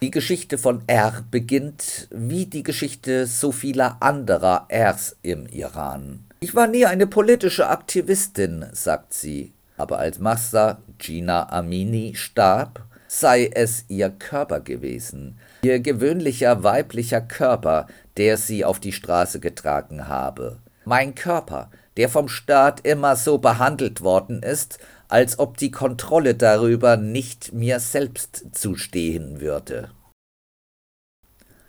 Die 0.00 0.10
Geschichte 0.10 0.56
von 0.56 0.80
R 0.86 1.26
beginnt 1.30 2.08
wie 2.10 2.46
die 2.46 2.62
Geschichte 2.62 3.26
so 3.26 3.52
vieler 3.52 3.98
anderer 4.00 4.66
Rs 4.72 5.16
im 5.20 5.44
Iran. 5.48 6.24
Ich 6.40 6.54
war 6.54 6.68
nie 6.68 6.86
eine 6.86 7.06
politische 7.06 7.68
Aktivistin, 7.68 8.64
sagt 8.72 9.12
sie, 9.12 9.52
aber 9.76 9.98
als 9.98 10.18
Massa 10.18 10.78
Gina 10.98 11.50
Amini 11.50 12.14
starb, 12.14 12.84
sei 13.08 13.50
es 13.52 13.84
ihr 13.88 14.10
Körper 14.10 14.60
gewesen, 14.60 15.38
ihr 15.62 15.80
gewöhnlicher 15.80 16.62
weiblicher 16.62 17.20
Körper, 17.20 17.86
der 18.16 18.36
sie 18.36 18.64
auf 18.64 18.80
die 18.80 18.92
Straße 18.92 19.40
getragen 19.40 20.08
habe. 20.08 20.58
Mein 20.84 21.14
Körper, 21.14 21.70
der 21.96 22.08
vom 22.08 22.28
Staat 22.28 22.86
immer 22.86 23.16
so 23.16 23.38
behandelt 23.38 24.02
worden 24.02 24.42
ist, 24.42 24.78
als 25.08 25.38
ob 25.38 25.56
die 25.56 25.70
Kontrolle 25.70 26.34
darüber 26.34 26.96
nicht 26.96 27.52
mir 27.52 27.80
selbst 27.80 28.46
zustehen 28.52 29.40
würde. 29.40 29.90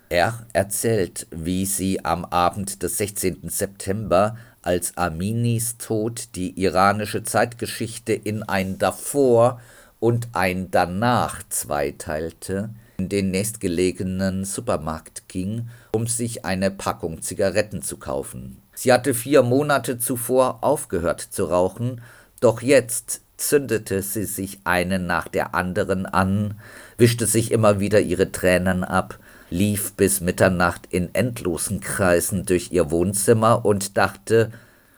Er 0.08 0.46
erzählt, 0.52 1.26
wie 1.30 1.66
sie 1.66 2.04
am 2.04 2.24
Abend 2.24 2.82
des 2.82 2.98
16. 2.98 3.48
September, 3.48 4.36
als 4.66 4.96
Aminis 4.96 5.78
Tod 5.78 6.34
die 6.34 6.60
iranische 6.60 7.22
Zeitgeschichte 7.22 8.12
in 8.12 8.42
ein 8.42 8.78
Davor 8.78 9.60
und 10.00 10.28
ein 10.32 10.70
Danach 10.70 11.42
zweiteilte, 11.48 12.70
in 12.98 13.08
den 13.08 13.30
nächstgelegenen 13.30 14.44
Supermarkt 14.44 15.28
ging, 15.28 15.68
um 15.92 16.06
sich 16.06 16.44
eine 16.44 16.70
Packung 16.70 17.22
Zigaretten 17.22 17.82
zu 17.82 17.96
kaufen. 17.96 18.60
Sie 18.74 18.92
hatte 18.92 19.14
vier 19.14 19.42
Monate 19.42 19.98
zuvor 19.98 20.62
aufgehört 20.62 21.20
zu 21.20 21.44
rauchen, 21.44 22.02
doch 22.40 22.60
jetzt 22.60 23.22
zündete 23.36 24.02
sie 24.02 24.24
sich 24.24 24.60
eine 24.64 24.98
nach 24.98 25.28
der 25.28 25.54
anderen 25.54 26.06
an, 26.06 26.58
wischte 26.98 27.26
sich 27.26 27.52
immer 27.52 27.80
wieder 27.80 28.00
ihre 28.00 28.32
Tränen 28.32 28.82
ab, 28.82 29.18
lief 29.50 29.92
bis 29.94 30.20
Mitternacht 30.20 30.86
in 30.90 31.14
endlosen 31.14 31.80
Kreisen 31.80 32.44
durch 32.44 32.72
ihr 32.72 32.90
Wohnzimmer 32.90 33.64
und 33.64 33.96
dachte, 33.96 34.50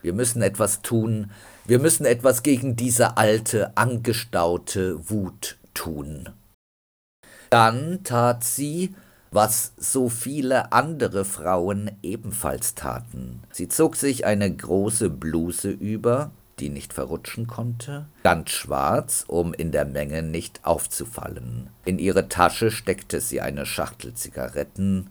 wir 0.03 0.13
müssen 0.13 0.43
etwas 0.43 0.83
tun, 0.83 1.31
wir 1.67 1.79
müssen 1.79 2.07
etwas 2.07 2.43
gegen 2.43 2.77
diese 2.77 3.17
alte, 3.17 3.77
angestaute 3.77 5.11
Wut 5.11 5.57
tun. 5.75 6.31
Dann 7.51 8.05
tat 8.05 8.45
sie, 8.45 8.95
was 9.31 9.73
so 9.77 10.09
viele 10.09 10.73
andere 10.73 11.25
Frauen 11.25 11.91
ebenfalls 12.03 12.75
taten. 12.75 13.43
Sie 13.53 13.69
zog 13.69 13.97
sich 13.97 14.25
eine 14.25 14.51
große 14.51 15.11
Bluse 15.11 15.71
über, 15.71 16.31
die 16.61 16.69
nicht 16.69 16.93
verrutschen 16.93 17.47
konnte, 17.47 18.07
ganz 18.23 18.51
schwarz, 18.51 19.25
um 19.27 19.55
in 19.55 19.73
der 19.73 19.85
Menge 19.85 20.23
nicht 20.23 20.61
aufzufallen. 20.65 21.71
In 21.85 21.99
ihre 21.99 22.29
Tasche 22.29 22.71
steckte 22.71 23.21
sie 23.21 23.41
eine 23.41 23.67
Schachtel 23.67 24.15
Zigaretten, 24.15 25.11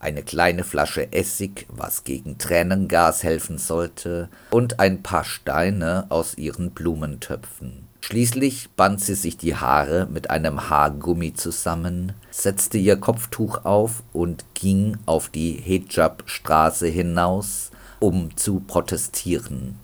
eine 0.00 0.22
kleine 0.22 0.64
Flasche 0.64 1.12
Essig, 1.12 1.66
was 1.68 2.04
gegen 2.04 2.38
Tränengas 2.38 3.22
helfen 3.22 3.58
sollte, 3.58 4.28
und 4.50 4.80
ein 4.80 5.02
paar 5.02 5.24
Steine 5.24 6.06
aus 6.08 6.38
ihren 6.38 6.70
Blumentöpfen. 6.70 7.88
Schließlich 8.00 8.70
band 8.70 9.00
sie 9.00 9.14
sich 9.14 9.36
die 9.36 9.56
Haare 9.56 10.06
mit 10.10 10.30
einem 10.30 10.70
Haargummi 10.70 11.34
zusammen, 11.34 12.12
setzte 12.30 12.78
ihr 12.78 12.96
Kopftuch 12.96 13.64
auf 13.64 14.02
und 14.12 14.44
ging 14.54 14.96
auf 15.04 15.28
die 15.28 15.52
Hejab-Straße 15.52 16.86
hinaus, 16.86 17.70
um 18.00 18.36
zu 18.36 18.60
protestieren. 18.60 19.80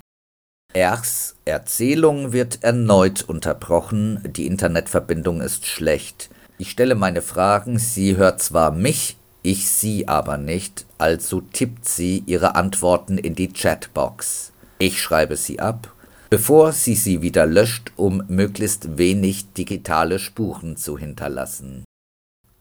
Ers 0.74 1.36
Erzählung 1.46 2.32
wird 2.32 2.62
erneut 2.62 3.22
unterbrochen, 3.22 4.20
die 4.24 4.46
Internetverbindung 4.46 5.40
ist 5.40 5.64
schlecht. 5.66 6.28
Ich 6.58 6.70
stelle 6.70 6.94
meine 6.94 7.22
Fragen, 7.22 7.78
sie 7.78 8.16
hört 8.16 8.42
zwar 8.42 8.70
mich, 8.70 9.16
ich 9.42 9.68
sie 9.68 10.08
aber 10.08 10.36
nicht, 10.36 10.84
also 10.98 11.40
tippt 11.40 11.88
sie 11.88 12.22
ihre 12.26 12.54
Antworten 12.54 13.16
in 13.16 13.34
die 13.34 13.52
Chatbox. 13.52 14.52
Ich 14.78 15.00
schreibe 15.00 15.36
sie 15.36 15.60
ab 15.60 15.94
bevor 16.34 16.72
sie 16.72 16.96
sie 16.96 17.22
wieder 17.22 17.46
löscht, 17.46 17.92
um 17.94 18.24
möglichst 18.26 18.98
wenig 18.98 19.52
digitale 19.52 20.18
Spuren 20.18 20.76
zu 20.76 20.98
hinterlassen. 20.98 21.84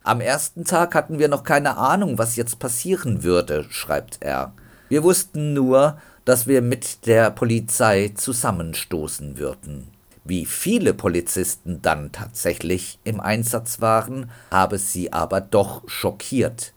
Am 0.04 0.22
ersten 0.22 0.64
Tag 0.64 0.94
hatten 0.94 1.18
wir 1.18 1.28
noch 1.28 1.44
keine 1.44 1.78
Ahnung, 1.78 2.20
was 2.20 2.36
jetzt 2.36 2.60
passieren 2.60 3.24
würde, 3.24 3.66
schreibt 3.72 4.18
er. 4.20 4.54
Wir 4.90 5.02
wussten 5.02 5.56
nur, 5.56 5.98
dass 6.26 6.48
wir 6.48 6.62
mit 6.62 7.06
der 7.06 7.32
Polizei 7.32 8.12
zusammenstoßen 8.16 9.38
würden. 9.38 9.88
Wie 10.26 10.46
viele 10.46 10.94
Polizisten 10.94 11.82
dann 11.82 12.12
tatsächlich 12.14 12.98
im 13.04 13.20
Einsatz 13.20 13.82
waren, 13.82 14.32
habe 14.52 14.78
sie 14.78 15.12
aber 15.12 15.42
doch 15.42 15.88
schockiert. 15.90 16.74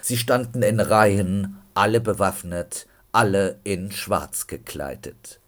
Sie 0.00 0.16
standen 0.16 0.62
in 0.62 0.80
Reihen, 0.80 1.58
alle 1.74 2.00
bewaffnet, 2.00 2.86
alle 3.12 3.58
in 3.64 3.92
Schwarz 3.92 4.46
gekleidet. 4.46 5.40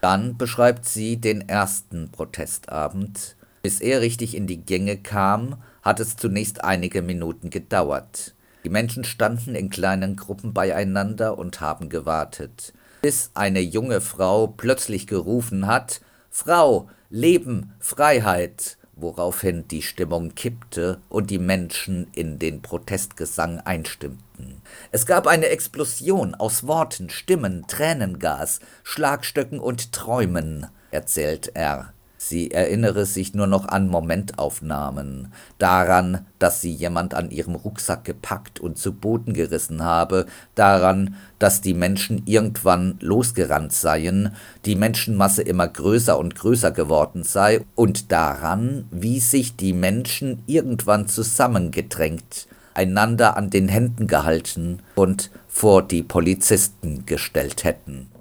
Dann 0.00 0.36
beschreibt 0.36 0.84
sie 0.84 1.16
den 1.16 1.48
ersten 1.48 2.10
Protestabend. 2.10 3.36
Bis 3.62 3.80
er 3.80 4.00
richtig 4.00 4.36
in 4.36 4.46
die 4.46 4.60
Gänge 4.60 4.96
kam, 4.98 5.62
hat 5.82 6.00
es 6.00 6.16
zunächst 6.16 6.62
einige 6.62 7.02
Minuten 7.02 7.50
gedauert. 7.50 8.34
Die 8.64 8.70
Menschen 8.70 9.04
standen 9.04 9.54
in 9.54 9.70
kleinen 9.70 10.16
Gruppen 10.16 10.52
beieinander 10.52 11.38
und 11.38 11.60
haben 11.60 11.88
gewartet, 11.88 12.72
bis 13.02 13.30
eine 13.34 13.60
junge 13.60 14.00
Frau 14.00 14.46
plötzlich 14.46 15.06
gerufen 15.06 15.66
hat 15.66 16.00
Frau, 16.30 16.88
Leben, 17.10 17.74
Freiheit, 17.78 18.78
woraufhin 18.96 19.68
die 19.68 19.82
Stimmung 19.82 20.34
kippte 20.34 20.98
und 21.10 21.28
die 21.28 21.38
Menschen 21.38 22.06
in 22.14 22.38
den 22.38 22.62
Protestgesang 22.62 23.58
einstimmten. 23.60 24.62
Es 24.92 25.04
gab 25.04 25.26
eine 25.26 25.46
Explosion 25.46 26.34
aus 26.34 26.66
Worten, 26.66 27.10
Stimmen, 27.10 27.66
Tränengas, 27.66 28.60
Schlagstöcken 28.82 29.58
und 29.58 29.92
Träumen, 29.92 30.68
erzählt 30.90 31.50
er. 31.54 31.92
Sie 32.24 32.52
erinnere 32.52 33.04
sich 33.04 33.34
nur 33.34 33.48
noch 33.48 33.66
an 33.66 33.88
Momentaufnahmen, 33.88 35.32
daran, 35.58 36.24
dass 36.38 36.60
sie 36.60 36.72
jemand 36.72 37.14
an 37.14 37.32
ihrem 37.32 37.56
Rucksack 37.56 38.04
gepackt 38.04 38.60
und 38.60 38.78
zu 38.78 38.92
Boden 38.92 39.34
gerissen 39.34 39.82
habe, 39.82 40.26
daran, 40.54 41.16
dass 41.40 41.62
die 41.62 41.74
Menschen 41.74 42.22
irgendwann 42.24 42.96
losgerannt 43.00 43.72
seien, 43.72 44.36
die 44.66 44.76
Menschenmasse 44.76 45.42
immer 45.42 45.66
größer 45.66 46.16
und 46.16 46.36
größer 46.36 46.70
geworden 46.70 47.24
sei, 47.24 47.62
und 47.74 48.12
daran, 48.12 48.84
wie 48.92 49.18
sich 49.18 49.56
die 49.56 49.72
Menschen 49.72 50.44
irgendwann 50.46 51.08
zusammengedrängt, 51.08 52.46
einander 52.72 53.36
an 53.36 53.50
den 53.50 53.66
Händen 53.66 54.06
gehalten 54.06 54.78
und 54.94 55.32
vor 55.48 55.82
die 55.82 56.04
Polizisten 56.04 57.04
gestellt 57.04 57.64
hätten. 57.64 58.11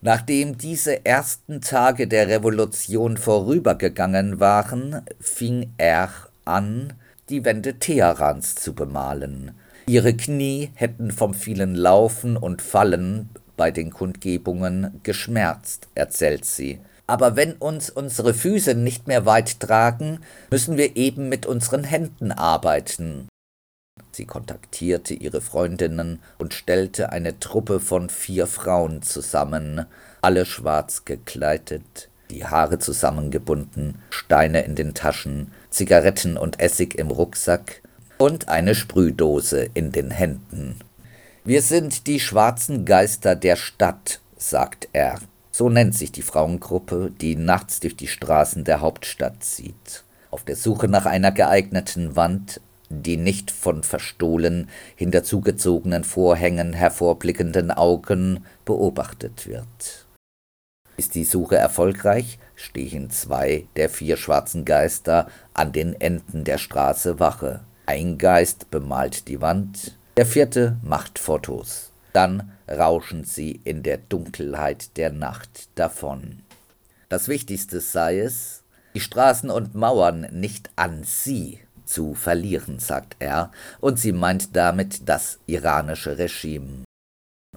Nachdem 0.00 0.56
diese 0.56 1.04
ersten 1.04 1.60
Tage 1.60 2.06
der 2.06 2.28
Revolution 2.28 3.16
vorübergegangen 3.16 4.38
waren, 4.38 5.02
fing 5.20 5.72
er 5.76 6.10
an, 6.44 6.92
die 7.28 7.44
Wände 7.44 7.78
Teherans 7.78 8.54
zu 8.54 8.74
bemalen. 8.74 9.52
Ihre 9.86 10.14
Knie 10.14 10.70
hätten 10.74 11.10
vom 11.10 11.34
vielen 11.34 11.74
Laufen 11.74 12.36
und 12.36 12.62
Fallen 12.62 13.30
bei 13.56 13.70
den 13.70 13.90
Kundgebungen 13.90 15.00
geschmerzt, 15.02 15.88
erzählt 15.94 16.44
sie. 16.44 16.78
Aber 17.08 17.36
wenn 17.36 17.54
uns 17.54 17.90
unsere 17.90 18.34
Füße 18.34 18.74
nicht 18.74 19.08
mehr 19.08 19.26
weit 19.26 19.60
tragen, 19.60 20.20
müssen 20.50 20.76
wir 20.76 20.96
eben 20.96 21.28
mit 21.28 21.46
unseren 21.46 21.82
Händen 21.82 22.32
arbeiten. 22.32 23.28
Sie 24.18 24.26
kontaktierte 24.26 25.14
ihre 25.14 25.40
Freundinnen 25.40 26.18
und 26.38 26.52
stellte 26.52 27.12
eine 27.12 27.38
Truppe 27.38 27.78
von 27.78 28.10
vier 28.10 28.48
Frauen 28.48 29.00
zusammen, 29.02 29.86
alle 30.22 30.44
schwarz 30.44 31.04
gekleidet, 31.04 32.08
die 32.28 32.44
Haare 32.44 32.80
zusammengebunden, 32.80 34.02
Steine 34.10 34.62
in 34.62 34.74
den 34.74 34.92
Taschen, 34.94 35.52
Zigaretten 35.70 36.36
und 36.36 36.58
Essig 36.58 36.96
im 36.96 37.12
Rucksack 37.12 37.80
und 38.18 38.48
eine 38.48 38.74
Sprühdose 38.74 39.68
in 39.74 39.92
den 39.92 40.10
Händen. 40.10 40.80
Wir 41.44 41.62
sind 41.62 42.08
die 42.08 42.18
schwarzen 42.18 42.84
Geister 42.84 43.36
der 43.36 43.54
Stadt, 43.54 44.18
sagt 44.36 44.88
er. 44.92 45.20
So 45.52 45.68
nennt 45.68 45.94
sich 45.94 46.10
die 46.10 46.22
Frauengruppe, 46.22 47.12
die 47.20 47.36
nachts 47.36 47.78
durch 47.78 47.94
die 47.94 48.08
Straßen 48.08 48.64
der 48.64 48.80
Hauptstadt 48.80 49.44
zieht. 49.44 50.02
Auf 50.32 50.42
der 50.42 50.56
Suche 50.56 50.88
nach 50.88 51.06
einer 51.06 51.30
geeigneten 51.30 52.16
Wand 52.16 52.60
die 52.90 53.16
nicht 53.16 53.50
von 53.50 53.82
verstohlen, 53.82 54.68
hinter 54.96 55.24
zugezogenen 55.24 56.04
Vorhängen 56.04 56.72
hervorblickenden 56.72 57.70
Augen 57.70 58.44
beobachtet 58.64 59.46
wird. 59.46 60.06
Ist 60.96 61.14
die 61.14 61.24
Suche 61.24 61.56
erfolgreich, 61.56 62.38
stehen 62.56 63.10
zwei 63.10 63.66
der 63.76 63.88
vier 63.88 64.16
schwarzen 64.16 64.64
Geister 64.64 65.28
an 65.54 65.72
den 65.72 65.98
Enden 66.00 66.44
der 66.44 66.58
Straße 66.58 67.20
Wache. 67.20 67.60
Ein 67.86 68.18
Geist 68.18 68.70
bemalt 68.70 69.28
die 69.28 69.40
Wand, 69.40 69.96
der 70.16 70.26
vierte 70.26 70.76
macht 70.82 71.18
Fotos. 71.18 71.92
Dann 72.12 72.52
rauschen 72.68 73.24
sie 73.24 73.60
in 73.64 73.82
der 73.82 73.98
Dunkelheit 73.98 74.96
der 74.96 75.12
Nacht 75.12 75.68
davon. 75.76 76.42
Das 77.08 77.28
Wichtigste 77.28 77.80
sei 77.80 78.18
es, 78.18 78.64
die 78.94 79.00
Straßen 79.00 79.50
und 79.50 79.74
Mauern 79.74 80.26
nicht 80.32 80.70
an 80.74 81.04
sie 81.04 81.60
zu 81.88 82.14
verlieren, 82.14 82.78
sagt 82.78 83.16
er, 83.18 83.50
und 83.80 83.98
sie 83.98 84.12
meint 84.12 84.54
damit 84.54 85.08
das 85.08 85.38
iranische 85.46 86.18
Regime. 86.18 86.84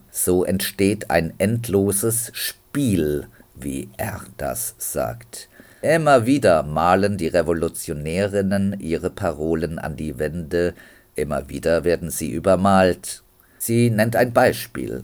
So 0.09 0.45
entsteht 0.45 1.09
ein 1.09 1.33
endloses 1.37 2.31
Spiel, 2.33 3.27
wie 3.55 3.89
er 3.97 4.21
das 4.37 4.75
sagt. 4.77 5.49
Immer 5.81 6.25
wieder 6.25 6.63
malen 6.63 7.17
die 7.17 7.27
Revolutionärinnen 7.27 8.79
ihre 8.79 9.09
Parolen 9.09 9.79
an 9.79 9.95
die 9.95 10.19
Wände, 10.19 10.73
immer 11.15 11.49
wieder 11.49 11.83
werden 11.83 12.11
sie 12.11 12.29
übermalt. 12.31 13.23
Sie 13.57 13.89
nennt 13.89 14.15
ein 14.15 14.33
Beispiel. 14.33 15.03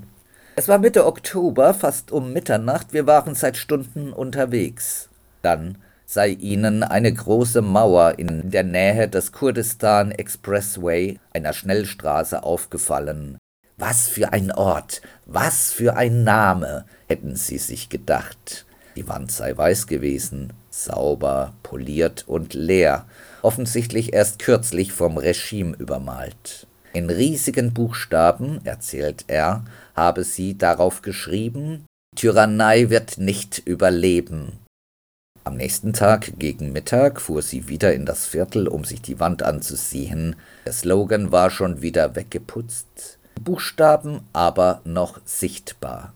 Es 0.55 0.67
war 0.67 0.79
Mitte 0.79 1.05
Oktober, 1.05 1.73
fast 1.73 2.11
um 2.11 2.33
Mitternacht, 2.33 2.93
wir 2.93 3.05
waren 3.05 3.35
seit 3.35 3.57
Stunden 3.57 4.13
unterwegs. 4.13 5.09
Dann 5.41 5.77
sei 6.09 6.29
ihnen 6.29 6.83
eine 6.83 7.13
große 7.13 7.61
Mauer 7.61 8.17
in 8.17 8.49
der 8.49 8.63
Nähe 8.63 9.09
des 9.09 9.33
Kurdistan 9.33 10.11
Expressway, 10.11 11.19
einer 11.33 11.51
Schnellstraße, 11.51 12.43
aufgefallen. 12.43 13.37
Was 13.75 14.07
für 14.07 14.31
ein 14.31 14.51
Ort, 14.51 15.01
was 15.25 15.71
für 15.71 15.97
ein 15.97 16.23
Name, 16.23 16.85
hätten 17.07 17.35
sie 17.35 17.57
sich 17.57 17.89
gedacht. 17.89 18.65
Die 18.95 19.07
Wand 19.07 19.31
sei 19.31 19.55
weiß 19.55 19.85
gewesen, 19.85 20.53
sauber, 20.71 21.53
poliert 21.61 22.23
und 22.25 22.53
leer, 22.53 23.05
offensichtlich 23.41 24.13
erst 24.13 24.39
kürzlich 24.39 24.93
vom 24.93 25.17
Regime 25.17 25.75
übermalt. 25.77 26.67
In 26.93 27.09
riesigen 27.09 27.73
Buchstaben, 27.73 28.61
erzählt 28.63 29.25
er, 29.27 29.65
habe 29.93 30.23
sie 30.23 30.57
darauf 30.57 31.01
geschrieben, 31.01 31.85
Tyrannei 32.15 32.89
wird 32.89 33.17
nicht 33.19 33.59
überleben. 33.59 34.57
Am 35.47 35.55
nächsten 35.55 35.93
Tag 35.93 36.33
gegen 36.37 36.73
Mittag 36.73 37.21
fuhr 37.21 37.41
sie 37.41 37.69
wieder 37.69 37.93
in 37.93 38.05
das 38.05 38.25
Viertel, 38.25 38.67
um 38.67 38.83
sich 38.83 39.01
die 39.01 39.21
Wand 39.21 39.43
anzusehen. 39.43 40.35
Der 40.65 40.73
Slogan 40.73 41.31
war 41.31 41.51
schon 41.51 41.81
wieder 41.81 42.17
weggeputzt, 42.17 43.17
Buchstaben 43.41 44.19
aber 44.33 44.81
noch 44.83 45.21
sichtbar. 45.23 46.11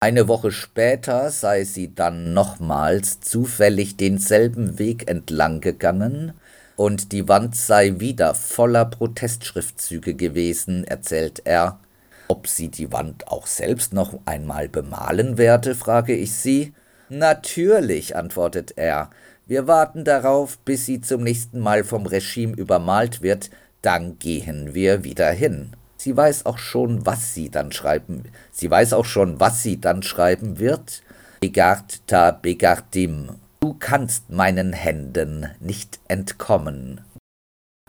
Eine 0.00 0.26
Woche 0.26 0.50
später 0.50 1.30
sei 1.30 1.62
sie 1.62 1.94
dann 1.94 2.34
nochmals 2.34 3.20
zufällig 3.20 3.96
denselben 3.96 4.76
Weg 4.80 5.08
entlang 5.08 5.60
gegangen, 5.60 6.32
und 6.74 7.12
die 7.12 7.28
Wand 7.28 7.54
sei 7.54 8.00
wieder 8.00 8.34
voller 8.34 8.86
Protestschriftzüge 8.86 10.14
gewesen, 10.14 10.82
erzählt 10.82 11.42
er. 11.44 11.78
Ob 12.26 12.48
sie 12.48 12.70
die 12.70 12.90
Wand 12.90 13.28
auch 13.28 13.46
selbst 13.46 13.92
noch 13.92 14.18
einmal 14.24 14.68
bemalen 14.68 15.38
werde, 15.38 15.76
frage 15.76 16.16
ich 16.16 16.32
sie. 16.32 16.74
Natürlich, 17.08 18.16
antwortet 18.16 18.74
er, 18.76 19.10
wir 19.46 19.66
warten 19.66 20.04
darauf, 20.04 20.58
bis 20.58 20.86
sie 20.86 21.00
zum 21.00 21.22
nächsten 21.22 21.60
Mal 21.60 21.84
vom 21.84 22.06
Regime 22.06 22.54
übermalt 22.56 23.20
wird, 23.20 23.50
dann 23.82 24.18
gehen 24.18 24.74
wir 24.74 25.04
wieder 25.04 25.30
hin. 25.30 25.72
Sie 25.98 26.16
weiß 26.16 26.46
auch 26.46 26.58
schon, 26.58 27.04
was 27.04 27.34
sie 27.34 27.50
dann 27.50 27.72
schreiben. 27.72 28.24
Sie 28.50 28.70
weiß 28.70 28.94
auch 28.94 29.04
schon, 29.04 29.40
was 29.40 29.62
sie 29.62 29.80
dann 29.80 30.02
schreiben 30.02 30.58
wird. 30.58 31.02
Begard 31.40 32.06
ta 32.06 32.30
begardim. 32.30 33.30
Du 33.60 33.74
kannst 33.74 34.30
meinen 34.30 34.72
Händen 34.72 35.50
nicht 35.60 36.00
entkommen. 36.08 37.00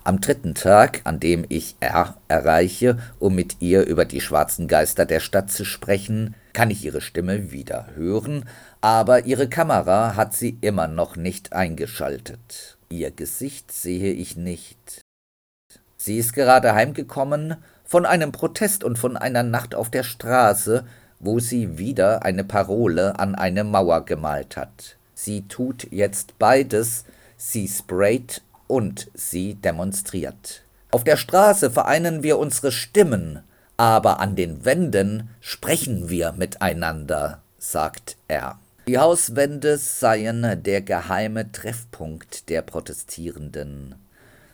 Am 0.05 0.21
dritten 0.21 0.53
Tag, 0.53 1.01
an 1.03 1.19
dem 1.19 1.45
ich 1.49 1.77
R 1.79 2.15
erreiche, 2.27 2.99
um 3.19 3.33
mit 3.33 3.57
ihr 3.59 3.85
über 3.85 4.05
die 4.05 4.21
schwarzen 4.21 4.67
Geister 4.67 5.05
der 5.05 5.19
Stadt 5.19 5.49
zu 5.49 5.65
sprechen, 5.65 6.35
kann 6.53 6.69
ich 6.69 6.85
ihre 6.85 7.01
Stimme 7.01 7.51
wieder 7.51 7.87
hören, 7.95 8.45
aber 8.85 9.25
ihre 9.25 9.49
Kamera 9.49 10.15
hat 10.15 10.35
sie 10.35 10.59
immer 10.61 10.87
noch 10.87 11.15
nicht 11.15 11.53
eingeschaltet. 11.53 12.77
Ihr 12.87 13.09
Gesicht 13.09 13.71
sehe 13.71 14.13
ich 14.13 14.37
nicht. 14.37 15.01
Sie 15.97 16.19
ist 16.19 16.33
gerade 16.33 16.75
heimgekommen 16.75 17.55
von 17.83 18.05
einem 18.05 18.31
Protest 18.31 18.83
und 18.83 18.99
von 18.99 19.17
einer 19.17 19.41
Nacht 19.41 19.73
auf 19.73 19.89
der 19.89 20.03
Straße, 20.03 20.85
wo 21.19 21.39
sie 21.39 21.79
wieder 21.79 22.25
eine 22.25 22.43
Parole 22.43 23.17
an 23.17 23.33
eine 23.33 23.63
Mauer 23.63 24.05
gemalt 24.05 24.55
hat. 24.55 24.97
Sie 25.15 25.47
tut 25.47 25.87
jetzt 25.91 26.37
beides, 26.37 27.05
sie 27.37 27.67
sprayt 27.67 28.43
und 28.67 29.09
sie 29.15 29.55
demonstriert. 29.55 30.61
Auf 30.91 31.03
der 31.03 31.17
Straße 31.17 31.71
vereinen 31.71 32.21
wir 32.21 32.37
unsere 32.37 32.71
Stimmen, 32.71 33.39
aber 33.77 34.19
an 34.19 34.35
den 34.35 34.63
Wänden 34.63 35.31
sprechen 35.41 36.07
wir 36.11 36.33
miteinander, 36.33 37.41
sagt 37.57 38.17
er. 38.27 38.59
Die 38.87 38.99
Hauswände 38.99 39.79
seien 39.79 40.61
der 40.63 40.81
geheime 40.81 41.51
Treffpunkt 41.51 42.49
der 42.49 42.61
Protestierenden. 42.61 43.95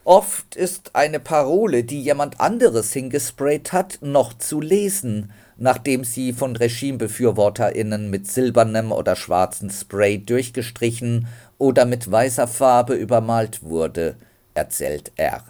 Oft 0.05 0.55
ist 0.55 0.95
eine 0.95 1.19
Parole, 1.19 1.83
die 1.83 2.01
jemand 2.01 2.39
anderes 2.39 2.93
hingesprayt 2.93 3.73
hat, 3.73 3.99
noch 4.01 4.33
zu 4.33 4.61
lesen, 4.61 5.33
nachdem 5.57 6.05
sie 6.05 6.31
von 6.31 6.55
Regimebefürworterinnen 6.55 8.09
mit 8.09 8.31
silbernem 8.31 8.93
oder 8.93 9.17
schwarzem 9.17 9.69
Spray 9.69 10.17
durchgestrichen 10.17 11.27
oder 11.57 11.85
mit 11.85 12.09
weißer 12.09 12.47
Farbe 12.47 12.93
übermalt 12.93 13.63
wurde, 13.63 14.15
erzählt 14.53 15.11
er. 15.17 15.43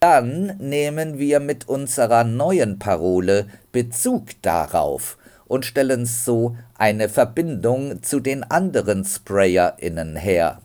Dann 0.00 0.56
nehmen 0.58 1.18
wir 1.18 1.38
mit 1.38 1.68
unserer 1.68 2.24
neuen 2.24 2.80
Parole 2.80 3.46
Bezug 3.70 4.30
darauf 4.42 5.18
und 5.54 5.64
stellen 5.64 6.04
so 6.04 6.56
eine 6.76 7.08
Verbindung 7.08 8.02
zu 8.02 8.18
den 8.18 8.42
anderen 8.42 9.04
SprayerInnen 9.04 10.16
her. 10.16 10.60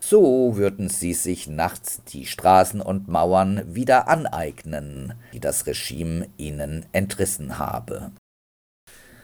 So 0.00 0.58
würden 0.58 0.90
sie 0.90 1.14
sich 1.14 1.48
nachts 1.48 2.02
die 2.04 2.26
Straßen 2.26 2.82
und 2.82 3.08
Mauern 3.08 3.62
wieder 3.74 4.06
aneignen, 4.06 5.14
die 5.32 5.40
das 5.40 5.66
Regime 5.66 6.28
ihnen 6.36 6.84
entrissen 6.92 7.58
habe. 7.58 8.10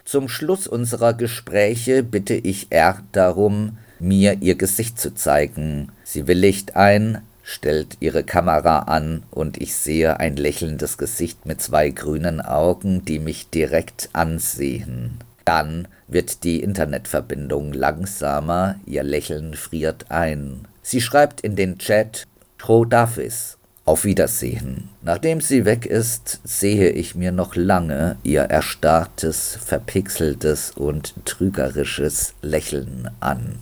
Zum 0.05 0.27
Schluss 0.27 0.65
unserer 0.65 1.13
Gespräche 1.13 2.01
bitte 2.01 2.33
ich 2.33 2.71
R 2.71 3.03
darum, 3.11 3.77
mir 3.99 4.41
ihr 4.41 4.55
Gesicht 4.55 4.99
zu 4.99 5.13
zeigen. 5.13 5.91
Sie 6.03 6.25
willigt 6.27 6.75
ein, 6.75 7.21
stellt 7.43 7.97
ihre 7.99 8.23
Kamera 8.23 8.79
an 8.79 9.23
und 9.29 9.61
ich 9.61 9.75
sehe 9.75 10.19
ein 10.19 10.37
lächelndes 10.37 10.97
Gesicht 10.97 11.45
mit 11.45 11.61
zwei 11.61 11.89
grünen 11.89 12.41
Augen, 12.41 13.05
die 13.05 13.19
mich 13.19 13.49
direkt 13.49 14.09
ansehen. 14.13 15.19
Dann 15.45 15.87
wird 16.07 16.43
die 16.43 16.63
Internetverbindung 16.63 17.73
langsamer, 17.73 18.75
ihr 18.85 19.03
Lächeln 19.03 19.53
friert 19.55 20.09
ein. 20.09 20.67
Sie 20.81 21.01
schreibt 21.01 21.41
in 21.41 21.55
den 21.55 21.77
Chat 21.77 22.25
Tro 22.57 22.85
Davis. 22.85 23.57
Auf 23.85 24.05
Wiedersehen. 24.05 24.87
Nachdem 25.01 25.41
sie 25.41 25.65
weg 25.65 25.85
ist, 25.85 26.39
sehe 26.45 26.91
ich 26.91 27.15
mir 27.15 27.33
noch 27.33 27.57
lange 27.57 28.15
ihr 28.23 28.43
erstarrtes, 28.43 29.57
verpixeltes 29.61 30.71
und 30.71 31.13
trügerisches 31.25 32.33
Lächeln 32.41 33.09
an. 33.19 33.57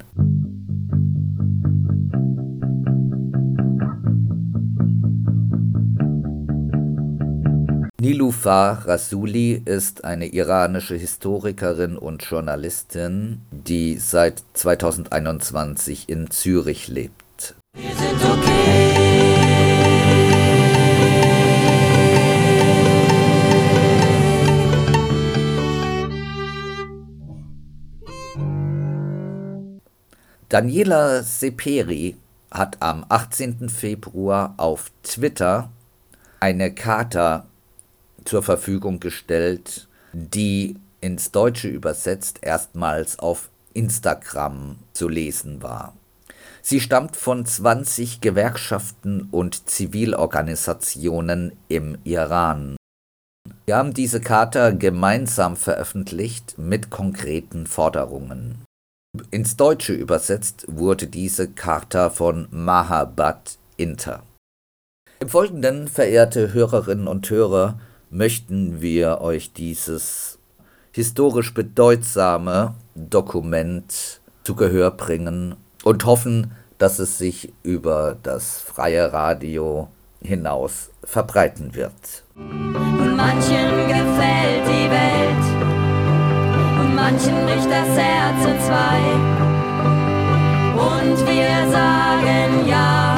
Nilufar 8.31 8.87
Rasuli 8.87 9.61
ist 9.65 10.05
eine 10.05 10.27
iranische 10.27 10.95
Historikerin 10.95 11.97
und 11.97 12.23
Journalistin, 12.23 13.41
die 13.51 13.97
seit 13.97 14.41
2021 14.53 16.07
in 16.07 16.31
Zürich 16.31 16.87
lebt. 16.87 17.55
Wir 17.73 17.93
sind 17.93 18.23
okay. 18.23 19.01
Daniela 30.47 31.21
Seperi 31.23 32.15
hat 32.49 32.77
am 32.79 33.05
18. 33.09 33.67
Februar 33.67 34.53
auf 34.55 34.89
Twitter 35.03 35.69
eine 36.39 36.73
Charta 36.73 37.45
zur 38.25 38.43
Verfügung 38.43 38.99
gestellt, 38.99 39.87
die 40.13 40.75
ins 40.99 41.31
Deutsche 41.31 41.67
übersetzt 41.67 42.39
erstmals 42.41 43.19
auf 43.19 43.49
Instagram 43.73 44.77
zu 44.93 45.07
lesen 45.07 45.61
war. 45.63 45.93
Sie 46.61 46.79
stammt 46.79 47.15
von 47.15 47.45
20 47.45 48.21
Gewerkschaften 48.21 49.27
und 49.31 49.67
Zivilorganisationen 49.69 51.53
im 51.69 51.97
Iran. 52.03 52.75
Wir 53.65 53.77
haben 53.77 53.93
diese 53.93 54.21
Charta 54.21 54.71
gemeinsam 54.71 55.55
veröffentlicht 55.55 56.57
mit 56.57 56.91
konkreten 56.91 57.65
Forderungen. 57.65 58.63
Ins 59.31 59.57
Deutsche 59.57 59.93
übersetzt 59.93 60.65
wurde 60.67 61.07
diese 61.07 61.49
Charta 61.49 62.09
von 62.09 62.47
Mahabad 62.51 63.57
Inter. 63.77 64.23
Im 65.19 65.29
Folgenden, 65.29 65.87
verehrte 65.87 66.53
Hörerinnen 66.53 67.07
und 67.07 67.29
Hörer, 67.29 67.79
möchten 68.11 68.81
wir 68.81 69.21
euch 69.21 69.53
dieses 69.53 70.37
historisch 70.91 71.53
bedeutsame 71.53 72.75
Dokument 72.93 74.19
zu 74.43 74.55
Gehör 74.55 74.91
bringen 74.91 75.55
und 75.83 76.05
hoffen, 76.05 76.51
dass 76.77 76.99
es 76.99 77.17
sich 77.17 77.53
über 77.63 78.17
das 78.21 78.59
freie 78.59 79.13
Radio 79.13 79.87
hinaus 80.21 80.89
verbreiten 81.03 81.73
wird. 81.73 82.23
Manchen 82.35 83.87
gefällt 83.87 84.67
die 84.67 84.89
Welt 84.89 85.45
und 86.81 86.95
manchen 86.95 87.45
bricht 87.45 87.69
das 87.69 87.97
Herz 87.97 88.45
in 88.45 88.59
zwei. 88.59 88.99
Und 90.73 91.17
wir 91.27 91.71
sagen 91.71 92.67
ja 92.67 93.10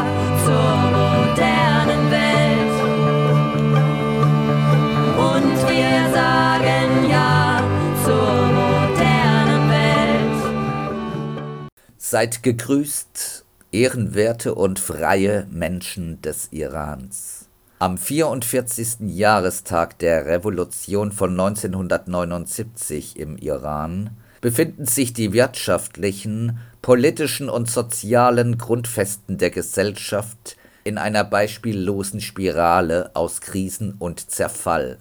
Seid 12.13 12.43
gegrüßt, 12.43 13.43
ehrenwerte 13.71 14.54
und 14.54 14.78
freie 14.78 15.47
Menschen 15.49 16.21
des 16.21 16.49
Irans. 16.52 17.49
Am 17.80 17.97
44. 17.97 18.97
Jahrestag 18.99 19.97
der 19.97 20.28
Revolution 20.28 21.12
von 21.12 21.32
1979 21.32 23.17
im 23.17 23.36
Iran 23.38 24.12
befinden 24.41 24.86
sich 24.86 25.13
die 25.13 25.34
wirtschaftlichen, 25.34 26.60
politischen 26.84 27.49
und 27.49 27.67
sozialen 27.71 28.60
Grundfesten 28.60 29.39
der 29.39 29.49
Gesellschaft 29.49 30.56
in 30.84 30.99
einer 30.99 31.23
beispiellosen 31.23 32.21
Spirale 32.21 33.10
aus 33.15 33.41
Krisen 33.41 33.95
und 33.97 34.30
Zerfall. 34.30 34.99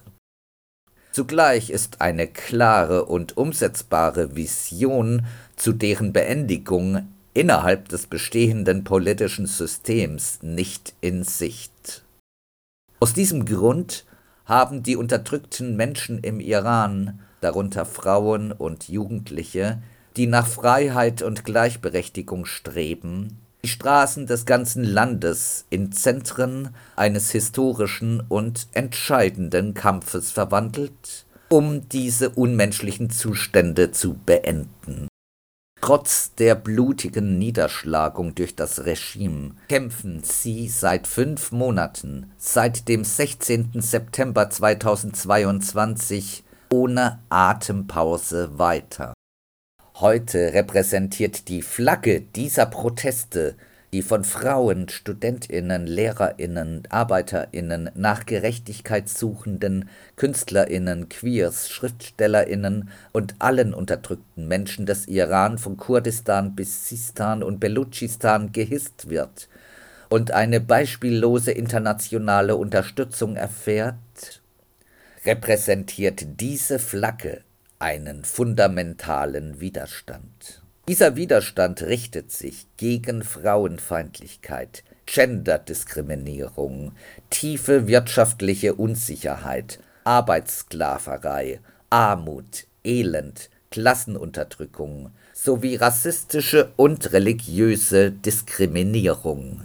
Zugleich 1.13 1.69
ist 1.69 2.01
eine 2.01 2.25
klare 2.25 3.05
und 3.05 3.37
umsetzbare 3.37 4.35
Vision 4.35 5.27
zu 5.55 5.73
deren 5.73 6.13
Beendigung 6.13 7.07
innerhalb 7.33 7.89
des 7.89 8.07
bestehenden 8.07 8.83
politischen 8.83 9.45
Systems 9.45 10.39
nicht 10.41 10.93
in 11.01 11.23
Sicht. 11.23 12.03
Aus 12.99 13.13
diesem 13.13 13.45
Grund 13.45 14.05
haben 14.45 14.83
die 14.83 14.95
unterdrückten 14.95 15.75
Menschen 15.75 16.19
im 16.19 16.39
Iran, 16.39 17.19
darunter 17.41 17.85
Frauen 17.85 18.51
und 18.51 18.87
Jugendliche, 18.87 19.81
die 20.15 20.27
nach 20.27 20.47
Freiheit 20.47 21.21
und 21.21 21.43
Gleichberechtigung 21.43 22.45
streben, 22.45 23.39
die 23.63 23.69
Straßen 23.69 24.27
des 24.27 24.45
ganzen 24.45 24.83
Landes 24.83 25.65
in 25.69 25.91
Zentren 25.91 26.75
eines 26.95 27.31
historischen 27.31 28.21
und 28.27 28.67
entscheidenden 28.73 29.73
Kampfes 29.73 30.31
verwandelt, 30.31 31.25
um 31.49 31.87
diese 31.87 32.29
unmenschlichen 32.29 33.09
Zustände 33.09 33.91
zu 33.91 34.15
beenden. 34.25 35.07
Trotz 35.85 36.33
der 36.35 36.55
blutigen 36.55 37.37
Niederschlagung 37.37 38.35
durch 38.35 38.55
das 38.55 38.85
Regime 38.85 39.51
kämpfen 39.67 40.23
sie 40.23 40.69
seit 40.69 41.07
fünf 41.07 41.51
Monaten, 41.51 42.31
seit 42.37 42.87
dem 42.87 43.03
16. 43.03 43.81
September 43.81 44.49
2022, 44.49 46.45
ohne 46.71 47.19
Atempause 47.27 48.57
weiter. 48.57 49.13
Heute 49.95 50.53
repräsentiert 50.53 51.49
die 51.49 51.61
Flagge 51.61 52.21
dieser 52.21 52.65
Proteste, 52.65 53.57
die 53.93 54.01
von 54.01 54.23
Frauen, 54.23 54.89
Studentinnen, 54.89 55.85
Lehrerinnen, 55.85 56.83
Arbeiterinnen, 56.89 57.91
nach 57.93 58.25
Gerechtigkeit 58.25 59.07
suchenden 59.07 59.87
Künstlerinnen, 60.15 61.09
Queers, 61.09 61.69
Schriftstellerinnen 61.69 62.89
und 63.11 63.35
allen 63.37 63.73
unterdrückten 63.73 64.47
Menschen 64.47 64.87
des 64.87 65.07
Iran 65.07 65.59
von 65.59 65.77
Kurdistan 65.77 66.55
bis 66.55 66.89
Sistan 66.89 67.43
und 67.43 67.59
Belutschistan 67.59 68.51
gehisst 68.51 69.09
wird 69.09 69.47
und 70.09 70.31
eine 70.31 70.59
beispiellose 70.59 71.51
internationale 71.51 72.55
Unterstützung 72.55 73.35
erfährt, 73.35 74.41
repräsentiert 75.23 76.41
diese 76.41 76.79
Flagge 76.79 77.41
einen 77.77 78.25
fundamentalen 78.25 79.59
Widerstand. 79.59 80.62
Dieser 80.89 81.15
Widerstand 81.15 81.81
richtet 81.81 82.33
sich 82.33 82.67
gegen 82.75 83.23
Frauenfeindlichkeit, 83.23 84.83
Genderdiskriminierung, 85.05 86.91
tiefe 87.29 87.87
wirtschaftliche 87.87 88.73
Unsicherheit, 88.73 89.79
Arbeitssklaverei, 90.03 91.61
Armut, 91.89 92.67
Elend, 92.83 93.49
Klassenunterdrückung 93.71 95.11
sowie 95.33 95.77
rassistische 95.77 96.73
und 96.75 97.13
religiöse 97.13 98.11
Diskriminierung. 98.11 99.63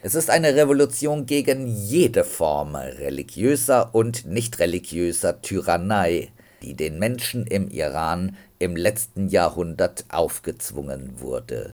Es 0.00 0.14
ist 0.14 0.30
eine 0.30 0.54
Revolution 0.54 1.26
gegen 1.26 1.66
jede 1.66 2.24
Form 2.24 2.74
religiöser 2.74 3.94
und 3.94 4.24
nicht 4.24 4.60
religiöser 4.60 5.42
Tyrannei, 5.42 6.32
die 6.62 6.74
den 6.74 6.98
Menschen 6.98 7.46
im 7.46 7.68
Iran 7.68 8.36
im 8.58 8.76
letzten 8.76 9.28
Jahrhundert 9.28 10.04
aufgezwungen 10.08 11.20
wurde. 11.20 11.70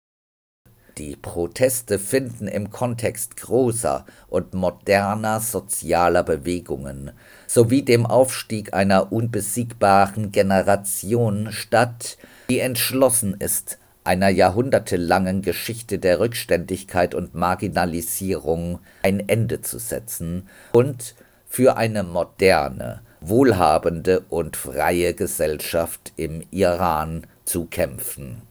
Die 0.97 1.15
Proteste 1.15 1.97
finden 1.97 2.47
im 2.47 2.69
Kontext 2.69 3.37
großer 3.37 4.05
und 4.27 4.53
moderner 4.53 5.39
sozialer 5.39 6.23
Bewegungen 6.23 7.11
sowie 7.47 7.81
dem 7.81 8.05
Aufstieg 8.05 8.75
einer 8.75 9.11
unbesiegbaren 9.11 10.31
Generation 10.31 11.51
statt, 11.51 12.17
die 12.47 12.59
entschlossen 12.59 13.35
ist, 13.39 13.79
einer 14.03 14.29
jahrhundertelangen 14.29 15.41
Geschichte 15.41 15.97
der 15.97 16.19
Rückständigkeit 16.19 17.15
und 17.15 17.33
Marginalisierung 17.33 18.79
ein 19.01 19.27
Ende 19.27 19.61
zu 19.61 19.79
setzen 19.79 20.47
und 20.73 21.15
für 21.47 21.77
eine 21.77 22.03
moderne, 22.03 23.01
wohlhabende 23.25 24.21
und 24.29 24.57
freie 24.57 25.13
Gesellschaft 25.13 26.11
im 26.17 26.43
Iran 26.51 27.25
zu 27.45 27.65
kämpfen. 27.65 28.41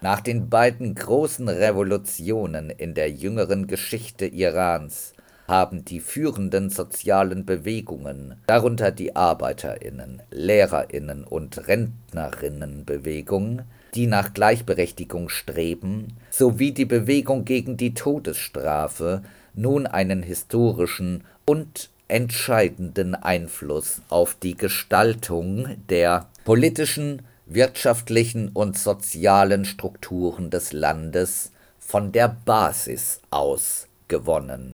Nach 0.00 0.20
den 0.20 0.48
beiden 0.48 0.94
großen 0.94 1.48
Revolutionen 1.48 2.70
in 2.70 2.94
der 2.94 3.10
jüngeren 3.10 3.66
Geschichte 3.66 4.26
Irans 4.26 5.12
haben 5.48 5.84
die 5.84 5.98
führenden 5.98 6.70
sozialen 6.70 7.44
Bewegungen, 7.44 8.36
darunter 8.46 8.92
die 8.92 9.16
Arbeiterinnen, 9.16 10.22
Lehrerinnen 10.30 11.24
und 11.24 11.66
Rentnerinnenbewegung, 11.66 13.62
die 13.94 14.06
nach 14.06 14.34
Gleichberechtigung 14.34 15.30
streben, 15.30 16.16
sowie 16.30 16.70
die 16.70 16.84
Bewegung 16.84 17.44
gegen 17.44 17.76
die 17.76 17.94
Todesstrafe 17.94 19.22
nun 19.54 19.88
einen 19.88 20.22
historischen 20.22 21.24
und 21.44 21.90
entscheidenden 22.08 23.14
Einfluss 23.14 24.00
auf 24.08 24.34
die 24.34 24.56
Gestaltung 24.56 25.76
der 25.88 26.28
politischen, 26.44 27.22
wirtschaftlichen 27.46 28.48
und 28.48 28.78
sozialen 28.78 29.64
Strukturen 29.64 30.50
des 30.50 30.72
Landes 30.72 31.52
von 31.78 32.12
der 32.12 32.28
Basis 32.28 33.20
aus 33.30 33.86
gewonnen. 34.08 34.72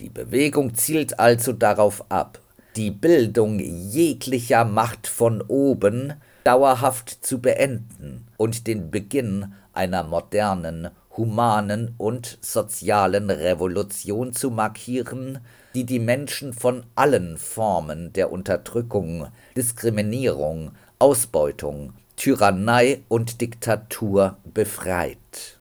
Die 0.00 0.08
Bewegung 0.08 0.74
zielt 0.74 1.18
also 1.20 1.52
darauf 1.52 2.10
ab, 2.10 2.40
die 2.76 2.90
Bildung 2.90 3.60
jeglicher 3.60 4.64
Macht 4.64 5.06
von 5.06 5.40
oben 5.42 6.14
dauerhaft 6.42 7.24
zu 7.24 7.40
beenden 7.40 8.26
und 8.36 8.66
den 8.66 8.90
Beginn 8.90 9.54
einer 9.72 10.02
modernen, 10.02 10.90
humanen 11.16 11.94
und 11.96 12.38
sozialen 12.40 13.30
Revolution 13.30 14.32
zu 14.32 14.50
markieren, 14.50 15.38
die 15.74 15.84
die 15.84 15.98
Menschen 15.98 16.52
von 16.52 16.84
allen 16.94 17.36
Formen 17.36 18.12
der 18.12 18.30
Unterdrückung, 18.30 19.28
Diskriminierung, 19.56 20.72
Ausbeutung, 20.98 21.94
Tyrannei 22.16 23.00
und 23.08 23.40
Diktatur 23.40 24.38
befreit. 24.44 25.58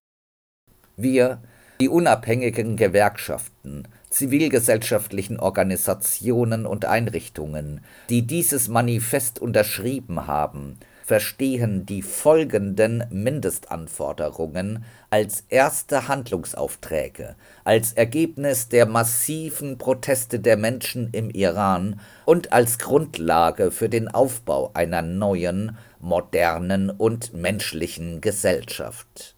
Wir, 0.96 1.42
die 1.82 1.90
unabhängigen 1.90 2.78
Gewerkschaften, 2.78 3.88
zivilgesellschaftlichen 4.12 5.40
Organisationen 5.40 6.68
und 6.68 6.86
Einrichtungen, 6.86 7.82
die 8.10 8.22
dieses 8.22 8.68
Manifest 8.68 9.40
unterschrieben 9.40 10.28
haben, 10.28 10.78
verstehen 11.04 11.86
die 11.86 12.02
folgenden 12.02 13.04
Mindestanforderungen 13.12 14.86
als 15.10 15.44
erste 15.50 16.08
Handlungsaufträge, 16.08 17.36
als 17.66 17.94
Ergebnis 17.94 18.70
der 18.70 18.86
massiven 18.86 19.78
Proteste 19.78 20.40
der 20.40 20.58
Menschen 20.58 21.10
im 21.12 21.30
Iran 21.30 22.00
und 22.26 22.54
als 22.54 22.80
Grundlage 22.80 23.70
für 23.72 23.90
den 23.90 24.08
Aufbau 24.08 24.72
einer 24.74 25.02
neuen, 25.02 25.78
modernen 26.00 26.90
und 26.90 27.34
menschlichen 27.34 28.22
Gesellschaft. 28.22 29.36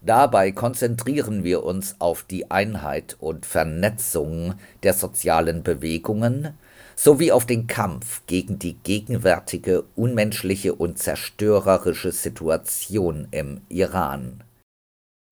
Dabei 0.00 0.52
konzentrieren 0.52 1.42
wir 1.42 1.64
uns 1.64 1.96
auf 1.98 2.22
die 2.22 2.50
Einheit 2.50 3.16
und 3.18 3.44
Vernetzung 3.44 4.54
der 4.84 4.94
sozialen 4.94 5.64
Bewegungen 5.64 6.54
sowie 6.98 7.30
auf 7.30 7.46
den 7.46 7.68
Kampf 7.68 8.22
gegen 8.26 8.58
die 8.58 8.74
gegenwärtige 8.74 9.84
unmenschliche 9.94 10.74
und 10.74 10.98
zerstörerische 10.98 12.10
Situation 12.10 13.28
im 13.30 13.60
Iran. 13.68 14.42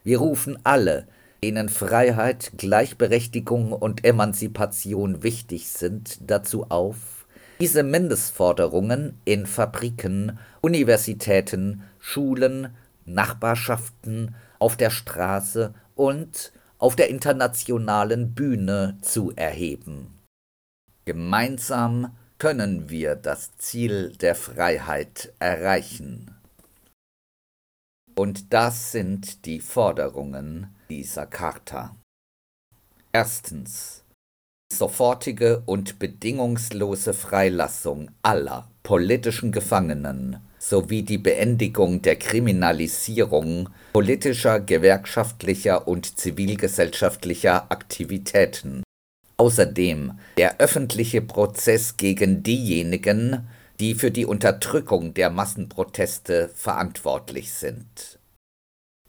Wir 0.04 0.18
rufen 0.18 0.60
alle, 0.62 1.08
denen 1.42 1.68
Freiheit, 1.68 2.52
Gleichberechtigung 2.56 3.72
und 3.72 4.04
Emanzipation 4.04 5.24
wichtig 5.24 5.68
sind, 5.68 6.18
dazu 6.30 6.66
auf, 6.70 7.26
diese 7.58 7.82
Mindestforderungen 7.82 9.20
in 9.24 9.44
Fabriken, 9.44 10.38
Universitäten, 10.60 11.82
Schulen, 11.98 12.76
Nachbarschaften 13.06 14.36
auf 14.60 14.76
der 14.76 14.90
Straße 14.90 15.74
und 15.96 16.52
auf 16.78 16.94
der 16.94 17.08
internationalen 17.08 18.34
Bühne 18.34 18.98
zu 19.02 19.32
erheben. 19.34 20.15
Gemeinsam 21.06 22.16
können 22.38 22.90
wir 22.90 23.14
das 23.14 23.56
Ziel 23.58 24.12
der 24.20 24.34
Freiheit 24.34 25.32
erreichen. 25.38 26.34
Und 28.16 28.52
das 28.52 28.90
sind 28.90 29.46
die 29.46 29.60
Forderungen 29.60 30.74
dieser 30.90 31.26
Charta. 31.26 31.94
Erstens. 33.12 34.02
Sofortige 34.72 35.62
und 35.64 36.00
bedingungslose 36.00 37.14
Freilassung 37.14 38.10
aller 38.22 38.68
politischen 38.82 39.52
Gefangenen 39.52 40.40
sowie 40.58 41.04
die 41.04 41.18
Beendigung 41.18 42.02
der 42.02 42.16
Kriminalisierung 42.16 43.68
politischer, 43.92 44.58
gewerkschaftlicher 44.58 45.86
und 45.86 46.18
zivilgesellschaftlicher 46.18 47.70
Aktivitäten. 47.70 48.82
Außerdem 49.38 50.18
der 50.38 50.58
öffentliche 50.60 51.20
Prozess 51.20 51.96
gegen 51.96 52.42
diejenigen, 52.42 53.48
die 53.80 53.94
für 53.94 54.10
die 54.10 54.24
Unterdrückung 54.24 55.12
der 55.12 55.28
Massenproteste 55.28 56.50
verantwortlich 56.54 57.52
sind. 57.52 58.18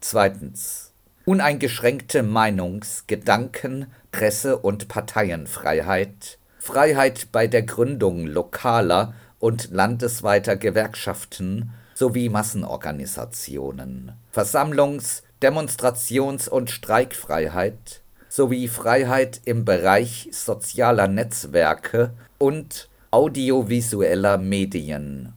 Zweitens. 0.02 0.92
Uneingeschränkte 1.26 2.24
Meinungs-, 2.24 3.04
Gedanken-, 3.08 3.88
Presse- 4.12 4.58
und 4.58 4.88
Parteienfreiheit, 4.88 6.38
Freiheit 6.60 7.32
bei 7.32 7.48
der 7.48 7.64
Gründung 7.64 8.26
lokaler 8.28 9.14
und 9.40 9.72
landesweiter 9.72 10.56
Gewerkschaften 10.56 11.72
sowie 11.94 12.30
Massenorganisationen, 12.30 14.14
Versammlungs-, 14.34 15.24
Demonstrations- 15.42 16.50
und 16.50 16.72
Streikfreiheit 16.72 18.02
sowie 18.38 18.68
Freiheit 18.68 19.42
im 19.46 19.66
Bereich 19.66 20.30
sozialer 20.32 21.08
Netzwerke 21.08 22.12
und 22.38 22.88
audiovisueller 23.10 24.38
Medien. 24.38 25.34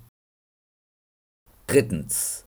Drittens. 1.66 2.44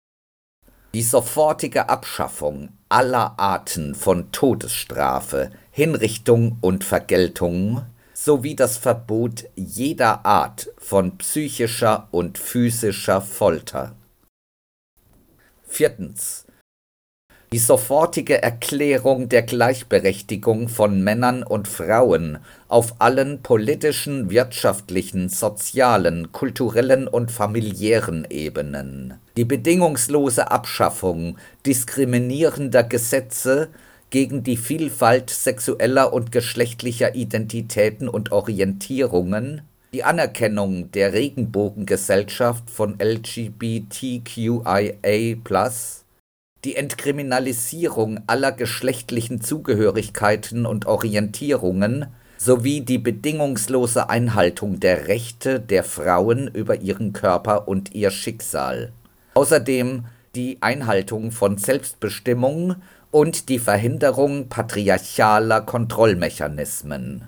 Die 0.95 1.03
sofortige 1.03 1.91
Abschaffung 1.91 2.71
aller 2.89 3.39
Arten 3.39 3.95
von 3.95 4.33
Todesstrafe, 4.33 5.51
Hinrichtung 5.71 6.57
und 6.63 6.83
Vergeltung 6.83 7.85
sowie 8.15 8.57
das 8.57 8.79
Verbot 8.79 9.45
jeder 9.55 10.25
Art 10.25 10.71
von 10.79 11.19
psychischer 11.19 12.09
und 12.11 12.39
physischer 12.39 13.21
Folter. 13.21 13.95
Viertens. 15.67 16.48
Die 17.51 17.59
sofortige 17.59 18.43
Erklärung 18.43 19.31
der 19.31 19.41
Gleichberechtigung 19.41 20.69
von 20.69 21.03
Männern 21.03 21.43
und 21.43 21.67
Frauen 21.67 22.41
auf 22.69 22.97
allen 22.99 23.41
politischen, 23.43 24.29
wirtschaftlichen, 24.29 25.31
sozialen, 25.31 26.31
kulturellen 26.31 27.09
und 27.09 27.31
familiären 27.31 28.27
Ebenen. 28.29 29.15
Die 29.39 29.47
bedingungslose 29.47 30.51
Abschaffung 30.51 31.39
diskriminierender 31.65 32.85
Gesetze 32.85 33.69
gegen 34.11 34.43
die 34.43 34.59
Vielfalt 34.59 35.31
sexueller 35.31 36.13
und 36.13 36.31
geschlechtlicher 36.33 37.15
Identitäten 37.15 38.11
und 38.11 38.31
Orientierungen, 38.31 39.63
die 39.95 40.05
Anerkennung 40.05 40.91
der 40.93 41.15
Regenbogengesellschaft 41.15 42.69
von 42.69 42.99
LGBTQIA+, 43.01 44.59
die 46.65 46.77
Entkriminalisierung 46.77 48.21
aller 48.27 48.53
geschlechtlichen 48.53 49.41
Zugehörigkeiten 49.41 50.67
und 50.67 50.87
Orientierungen 50.87 52.07
sowie 52.37 52.81
die 52.81 52.99
bedingungslose 52.99 54.09
Einhaltung 54.09 54.81
der 54.81 55.09
Rechte 55.09 55.61
der 55.61 55.85
Frauen 55.85 56.49
über 56.49 56.77
ihren 56.77 57.13
Körper 57.13 57.69
und 57.69 57.95
ihr 57.95 58.11
Schicksal. 58.11 58.93
Außerdem 59.35 60.07
die 60.35 60.59
Einhaltung 60.61 61.33
von 61.33 61.59
Selbstbestimmung 61.59 62.77
und 63.11 63.49
die 63.49 63.59
Verhinderung 63.59 64.49
patriarchaler 64.49 65.61
Kontrollmechanismen. 65.63 67.27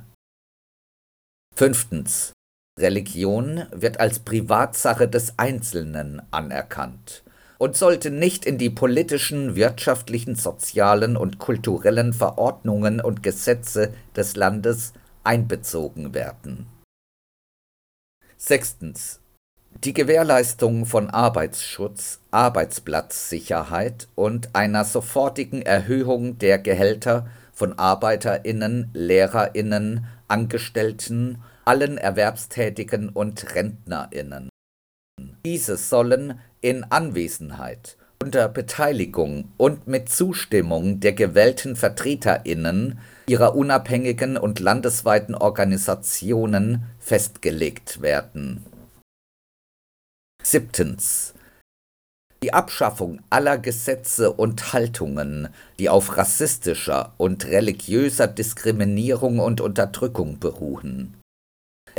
Fünftens. 1.54 2.32
Religion 2.78 3.64
wird 3.72 4.00
als 4.00 4.20
Privatsache 4.20 5.08
des 5.08 5.38
Einzelnen 5.38 6.22
anerkannt 6.30 7.22
und 7.60 7.76
sollte 7.76 8.10
nicht 8.10 8.46
in 8.46 8.56
die 8.56 8.70
politischen, 8.70 9.54
wirtschaftlichen, 9.54 10.34
sozialen 10.34 11.14
und 11.14 11.38
kulturellen 11.38 12.14
Verordnungen 12.14 13.02
und 13.02 13.22
Gesetze 13.22 13.92
des 14.16 14.34
Landes 14.34 14.94
einbezogen 15.24 16.14
werden. 16.14 16.66
Sechstens. 18.38 19.20
Die 19.84 19.92
Gewährleistung 19.92 20.86
von 20.86 21.10
Arbeitsschutz, 21.10 22.20
Arbeitsplatzsicherheit 22.30 24.08
und 24.14 24.54
einer 24.54 24.86
sofortigen 24.86 25.60
Erhöhung 25.60 26.38
der 26.38 26.58
Gehälter 26.58 27.28
von 27.52 27.78
Arbeiterinnen, 27.78 28.88
Lehrerinnen, 28.94 30.06
Angestellten, 30.28 31.42
allen 31.66 31.98
Erwerbstätigen 31.98 33.10
und 33.10 33.54
Rentnerinnen. 33.54 34.48
Diese 35.44 35.76
sollen 35.76 36.40
in 36.60 36.84
Anwesenheit 36.84 37.96
unter 38.22 38.48
Beteiligung 38.48 39.50
und 39.56 39.86
mit 39.86 40.10
Zustimmung 40.10 41.00
der 41.00 41.14
gewählten 41.14 41.74
Vertreterinnen 41.74 42.98
ihrer 43.26 43.56
unabhängigen 43.56 44.36
und 44.36 44.60
landesweiten 44.60 45.34
Organisationen 45.34 46.82
festgelegt 46.98 48.02
werden. 48.02 48.66
Siebtens. 50.42 51.32
Die 52.42 52.52
Abschaffung 52.52 53.20
aller 53.30 53.56
Gesetze 53.56 54.32
und 54.32 54.72
Haltungen, 54.72 55.48
die 55.78 55.88
auf 55.88 56.16
rassistischer 56.16 57.14
und 57.16 57.46
religiöser 57.46 58.26
Diskriminierung 58.26 59.38
und 59.38 59.60
Unterdrückung 59.60 60.38
beruhen. 60.38 61.19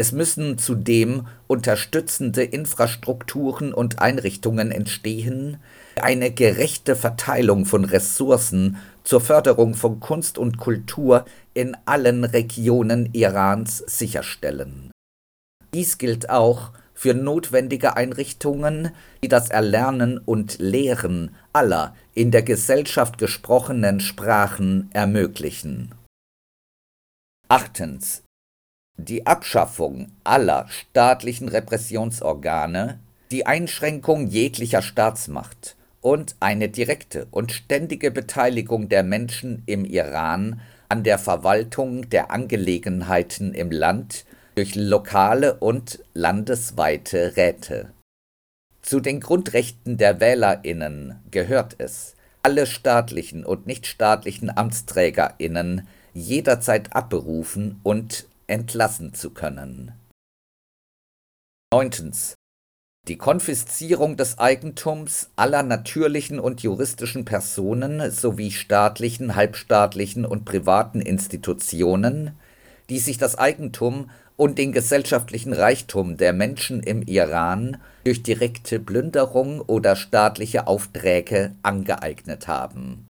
Es 0.02 0.14
müssen 0.14 0.58
zudem 0.58 1.28
unterstützende 1.45 2.41
Infrastrukturen 2.43 3.72
und 3.72 3.99
Einrichtungen 3.99 4.72
entstehen, 4.72 5.58
eine 5.95 6.32
gerechte 6.32 6.95
Verteilung 6.95 7.68
von 7.68 7.86
Ressourcen 7.86 8.78
zur 9.04 9.22
Förderung 9.22 9.76
von 9.76 9.99
Kunst 9.99 10.39
und 10.39 10.58
Kultur 10.58 11.26
in 11.54 11.78
allen 11.86 12.24
Regionen 12.24 13.10
Irans 13.14 13.78
sicherstellen. 13.78 14.89
Dies 15.72 15.99
gilt 15.99 16.32
auch 16.32 16.72
für 16.95 17.14
notwendige 17.14 17.95
Einrichtungen, 17.95 18.89
die 19.24 19.28
das 19.28 19.52
Erlernen 19.52 20.18
und 20.18 20.58
Lehren 20.58 21.36
aller 21.54 21.95
in 22.16 22.32
der 22.32 22.41
Gesellschaft 22.41 23.20
gesprochenen 23.20 23.99
Sprachen 23.99 24.89
ermöglichen. 24.93 25.93
Achtens 27.49 28.24
die 28.98 29.26
Abschaffung 29.26 30.12
aller 30.24 30.68
staatlichen 30.70 31.48
Repressionsorgane, 31.50 33.00
die 33.32 33.46
Einschränkung 33.46 34.28
jeglicher 34.28 34.82
Staatsmacht 34.82 35.76
und 36.02 36.36
eine 36.39 36.70
direkte 36.70 37.28
und 37.32 37.52
ständige 37.52 38.12
Beteiligung 38.12 38.89
der 38.89 39.04
Menschen 39.04 39.64
im 39.66 39.86
Iran 39.86 40.62
an 40.89 41.04
der 41.04 41.20
Verwaltung 41.20 42.10
der 42.10 42.32
Angelegenheiten 42.32 43.54
im 43.54 43.72
Land 43.72 44.26
durch 44.56 44.76
lokale 44.76 45.56
und 45.56 46.04
landesweite 46.14 47.38
Räte. 47.38 47.94
Zu 48.82 49.00
den 49.00 49.20
Grundrechten 49.20 49.98
der 49.98 50.20
Wählerinnen 50.20 51.20
gehört 51.30 51.76
es, 51.78 52.16
alle 52.44 52.66
staatlichen 52.66 53.46
und 53.46 53.68
nichtstaatlichen 53.68 54.56
Amtsträgerinnen 54.56 55.88
jederzeit 56.14 56.94
abberufen 56.94 57.80
und 57.84 58.26
entlassen 58.52 59.14
zu 59.14 59.32
können. 59.32 59.93
9. 61.74 62.12
Die 63.08 63.18
Konfiszierung 63.18 64.18
des 64.18 64.38
Eigentums 64.38 65.30
aller 65.38 65.64
natürlichen 65.64 66.38
und 66.39 66.62
juristischen 66.62 67.24
Personen 67.26 68.12
sowie 68.12 68.52
staatlichen, 68.52 69.36
halbstaatlichen 69.36 70.26
und 70.26 70.43
privaten 70.43 71.02
Institutionen, 71.02 72.38
die 72.89 72.99
sich 72.99 73.18
das 73.18 73.38
Eigentum 73.38 74.12
und 74.36 74.58
den 74.58 74.74
gesellschaftlichen 74.74 75.54
Reichtum 75.54 76.18
der 76.18 76.34
Menschen 76.34 76.84
im 76.84 77.04
Iran 77.04 77.78
durch 78.04 78.22
direkte 78.22 78.80
Plünderung 78.80 79.62
oder 79.62 79.95
staatliche 79.95 80.68
Aufträge 80.68 81.56
angeeignet 81.64 82.47
haben 82.47 83.08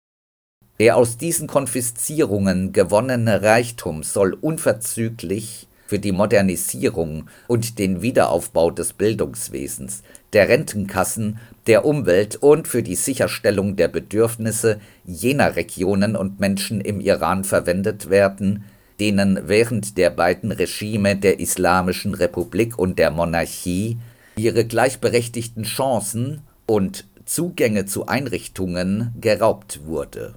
der 0.78 0.96
aus 0.96 1.16
diesen 1.16 1.46
Konfiszierungen 1.46 2.72
gewonnene 2.72 3.42
Reichtum 3.42 4.02
soll 4.02 4.34
unverzüglich 4.34 5.68
für 5.86 5.98
die 5.98 6.12
Modernisierung 6.12 7.28
und 7.46 7.78
den 7.78 8.02
Wiederaufbau 8.02 8.70
des 8.70 8.92
Bildungswesens, 8.92 10.02
der 10.32 10.48
Rentenkassen, 10.48 11.38
der 11.66 11.84
Umwelt 11.84 12.36
und 12.36 12.68
für 12.68 12.82
die 12.82 12.96
Sicherstellung 12.96 13.76
der 13.76 13.88
Bedürfnisse 13.88 14.80
jener 15.04 15.56
Regionen 15.56 16.16
und 16.16 16.40
Menschen 16.40 16.80
im 16.80 17.00
Iran 17.00 17.44
verwendet 17.44 18.10
werden, 18.10 18.64
denen 18.98 19.40
während 19.46 19.96
der 19.96 20.10
beiden 20.10 20.50
Regime 20.52 21.16
der 21.16 21.38
Islamischen 21.38 22.14
Republik 22.14 22.78
und 22.78 22.98
der 22.98 23.10
Monarchie 23.10 23.98
ihre 24.36 24.64
gleichberechtigten 24.64 25.62
Chancen 25.62 26.42
und 26.66 27.04
Zugänge 27.24 27.86
zu 27.86 28.06
Einrichtungen 28.06 29.14
geraubt 29.20 29.86
wurde 29.86 30.34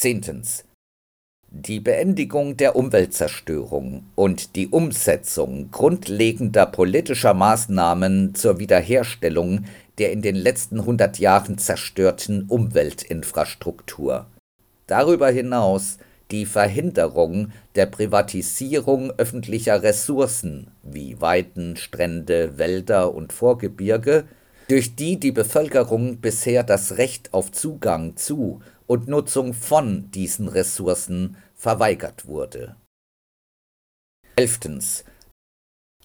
Zehntens. 0.00 0.64
Die 1.50 1.78
Beendigung 1.78 2.56
der 2.56 2.74
Umweltzerstörung 2.74 4.06
und 4.14 4.56
die 4.56 4.68
Umsetzung 4.68 5.70
grundlegender 5.70 6.64
politischer 6.64 7.34
Maßnahmen 7.34 8.34
zur 8.34 8.58
Wiederherstellung 8.58 9.66
der 9.98 10.12
in 10.12 10.22
den 10.22 10.36
letzten 10.36 10.86
hundert 10.86 11.18
Jahren 11.18 11.58
zerstörten 11.58 12.46
Umweltinfrastruktur. 12.48 14.24
Darüber 14.86 15.28
hinaus 15.28 15.98
die 16.30 16.46
Verhinderung 16.46 17.52
der 17.74 17.84
Privatisierung 17.84 19.12
öffentlicher 19.18 19.82
Ressourcen 19.82 20.68
wie 20.82 21.20
Weiden, 21.20 21.76
Strände, 21.76 22.56
Wälder 22.56 23.14
und 23.14 23.34
Vorgebirge, 23.34 24.24
durch 24.68 24.96
die 24.96 25.20
die 25.20 25.32
Bevölkerung 25.32 26.18
bisher 26.22 26.62
das 26.62 26.96
Recht 26.96 27.34
auf 27.34 27.52
Zugang 27.52 28.16
zu 28.16 28.62
und 28.90 29.06
Nutzung 29.06 29.54
von 29.54 30.10
diesen 30.10 30.48
Ressourcen 30.48 31.36
verweigert 31.54 32.26
wurde. 32.26 32.74
11. 34.34 35.04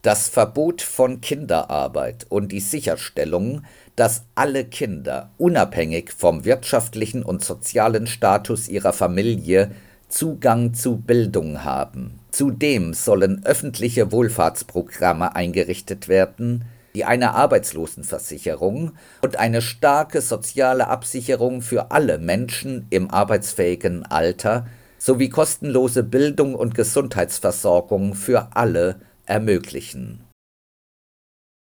Das 0.04 0.30
Verbot 0.30 0.84
von 0.84 1.20
Kinderarbeit 1.20 2.28
und 2.30 2.52
die 2.52 2.60
Sicherstellung, 2.60 3.64
dass 3.96 4.26
alle 4.36 4.66
Kinder 4.66 5.32
unabhängig 5.40 6.14
vom 6.14 6.46
wirtschaftlichen 6.46 7.24
und 7.24 7.44
sozialen 7.44 8.06
Status 8.06 8.68
ihrer 8.68 8.94
Familie 8.94 9.72
Zugang 10.08 10.76
zu 10.76 10.98
Bildung 10.98 11.64
haben. 11.64 12.20
Zudem 12.30 12.94
sollen 12.94 13.44
öffentliche 13.48 14.12
Wohlfahrtsprogramme 14.12 15.36
eingerichtet 15.36 16.08
werden, 16.08 16.66
die 16.96 17.06
eine 17.06 17.34
Arbeitslosenversicherung 17.36 18.94
und 19.22 19.38
eine 19.38 19.62
starke 19.62 20.22
soziale 20.22 20.88
Absicherung 20.88 21.62
für 21.62 21.92
alle 21.92 22.18
Menschen 22.18 22.88
im 22.90 23.12
arbeitsfähigen 23.12 24.06
Alter 24.06 24.66
sowie 24.98 25.30
kostenlose 25.30 26.04
Bildung 26.04 26.56
und 26.56 26.74
Gesundheitsversorgung 26.74 28.16
für 28.16 28.56
alle 28.56 29.02
ermöglichen. 29.26 30.24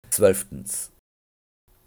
12. 0.10 0.48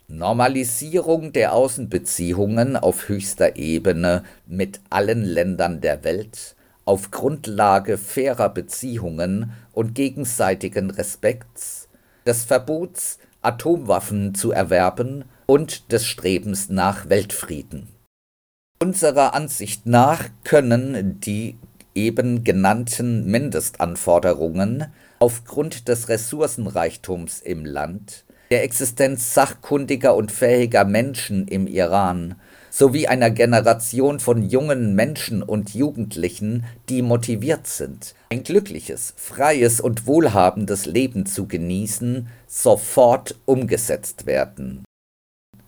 Normalisierung 0.09 1.33
der 1.33 1.53
Außenbeziehungen 1.53 2.77
auf 2.77 3.09
höchster 3.09 3.57
Ebene 3.57 4.25
mit 4.47 4.81
allen 4.91 5.25
Ländern 5.25 5.81
der 5.81 6.05
Welt 6.05 6.55
auf 6.85 7.11
Grundlage 7.11 7.99
fairer 7.99 8.49
Beziehungen 8.49 9.53
und 9.73 9.95
gegenseitigen 9.95 10.91
Respekts, 10.91 11.89
des 12.27 12.45
Verbots 12.45 13.19
Atomwaffen 13.43 14.35
zu 14.35 14.53
erwerben 14.53 15.25
und 15.47 15.93
des 15.93 16.07
Strebens 16.07 16.69
nach 16.69 17.09
Weltfrieden. 17.09 17.89
Unserer 18.81 19.35
Ansicht 19.35 19.87
nach 19.87 20.31
können 20.45 21.21
die 21.21 21.57
eben 21.95 22.45
genannten 22.45 23.27
Mindestanforderungen 23.27 24.87
aufgrund 25.19 25.89
des 25.89 26.09
Ressourcenreichtums 26.09 27.41
im 27.41 27.65
Land, 27.65 28.25
der 28.51 28.65
Existenz 28.65 29.35
sachkundiger 29.35 30.15
und 30.15 30.33
fähiger 30.33 30.85
Menschen 30.85 31.47
im 31.49 31.67
Iran 31.67 32.35
sowie 32.73 33.07
einer 33.07 33.31
Generation 33.31 34.19
von 34.19 34.43
jungen 34.49 34.95
Menschen 34.95 35.43
und 35.43 35.75
Jugendlichen, 35.75 36.65
die 36.89 37.03
motiviert 37.03 37.67
sind, 37.67 38.15
ein 38.31 38.43
glückliches, 38.45 39.13
freies 39.17 39.79
und 39.79 40.07
wohlhabendes 40.07 40.87
Leben 40.87 41.27
zu 41.27 41.47
genießen, 41.47 42.29
sofort 42.47 43.39
umgesetzt 43.45 44.25
werden. 44.25 44.85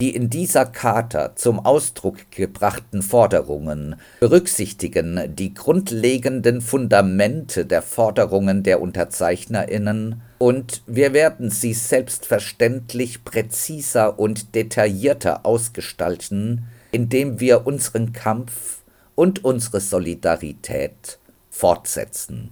Die 0.01 0.13
in 0.13 0.29
dieser 0.31 0.65
Charta 0.65 1.35
zum 1.35 1.59
Ausdruck 1.63 2.17
gebrachten 2.31 3.03
Forderungen 3.03 3.95
berücksichtigen 4.19 5.35
die 5.35 5.53
grundlegenden 5.53 6.59
Fundamente 6.59 7.65
der 7.65 7.83
Forderungen 7.83 8.63
der 8.63 8.81
Unterzeichnerinnen 8.81 10.21
und 10.39 10.81
wir 10.87 11.13
werden 11.13 11.49
sie 11.49 11.73
selbstverständlich 11.73 13.23
präziser 13.23 14.19
und 14.19 14.55
detaillierter 14.55 15.45
ausgestalten, 15.45 16.65
indem 16.91 17.39
wir 17.39 17.65
unseren 17.65 18.13
Kampf 18.13 18.83
und 19.15 19.43
unsere 19.43 19.79
Solidarität 19.79 21.19
fortsetzen. 21.49 22.51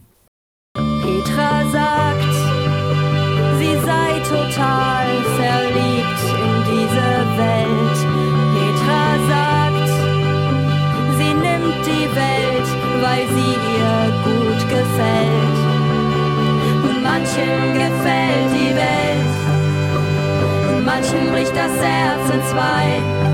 Petra 0.76 1.70
sagt, 1.72 2.34
sie 3.60 3.76
sei 3.86 4.20
total 4.28 5.08
verliebt 5.36 6.24
in 6.46 6.54
diese 6.72 7.10
Welt. 7.38 8.00
Petra 8.56 9.06
sagt, 9.30 9.90
sie 11.18 11.34
nimmt 11.34 11.86
die 11.86 12.08
Welt, 12.16 12.68
weil 13.02 13.24
sie 13.36 13.54
ihr 13.76 13.98
gut 14.24 14.62
gefällt. 14.70 15.60
Und 16.84 17.04
manchen 17.04 17.74
gefällt 17.74 18.50
die 18.54 18.74
Welt, 18.76 19.34
und 20.70 20.86
manchen 20.86 21.32
bricht 21.32 21.56
das 21.56 21.76
Herz 21.82 22.30
in 22.34 22.42
zwei. 22.52 23.33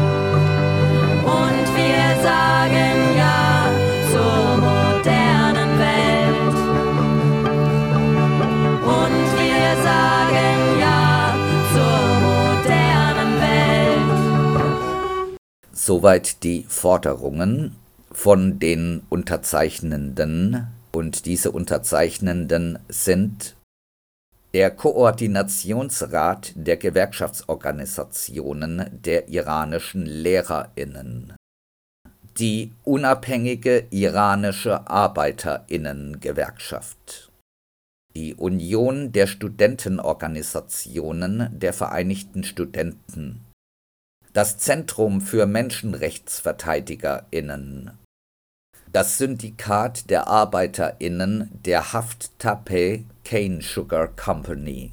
Soweit 15.90 16.44
die 16.44 16.66
Forderungen 16.70 17.76
von 18.12 18.60
den 18.60 19.02
Unterzeichnenden. 19.10 20.68
Und 20.92 21.26
diese 21.26 21.52
Unterzeichnenden 21.52 22.80
sind 22.88 23.56
der 24.54 24.72
Koordinationsrat 24.72 26.54
der 26.56 26.78
Gewerkschaftsorganisationen 26.78 29.00
der 29.04 29.30
iranischen 29.30 30.08
Lehrerinnen, 30.08 31.36
die 32.38 32.72
unabhängige 32.84 33.86
iranische 33.92 34.90
Arbeiterinnengewerkschaft, 34.90 37.32
die 38.16 38.34
Union 38.34 39.12
der 39.12 39.28
Studentenorganisationen 39.28 41.60
der 41.60 41.74
Vereinigten 41.74 42.44
Studenten, 42.44 43.46
das 44.34 44.58
Zentrum 44.58 45.22
für 45.22 45.46
Menschenrechtsverteidigerinnen, 45.46 47.92
das 48.92 49.20
Syndikat 49.20 50.10
der 50.10 50.28
Arbeiterinnen 50.28 51.52
der 51.64 51.94
Haft-Tape 51.94 53.04
Cane 53.24 53.62
Sugar 53.62 54.08
Company, 54.08 54.92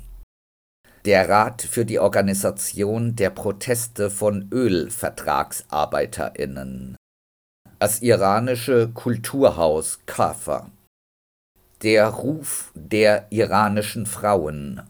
der 1.06 1.26
Rat 1.28 1.62
für 1.62 1.86
die 1.86 1.98
Organisation 1.98 3.16
der 3.16 3.30
Proteste 3.30 4.10
von 4.10 4.48
Ölvertragsarbeiterinnen, 4.52 6.96
das 7.78 8.02
iranische 8.02 8.90
Kulturhaus 8.92 10.00
Kafa, 10.04 10.70
der 11.82 12.08
Ruf 12.08 12.72
der 12.74 13.26
iranischen 13.30 14.04
Frauen, 14.04 14.82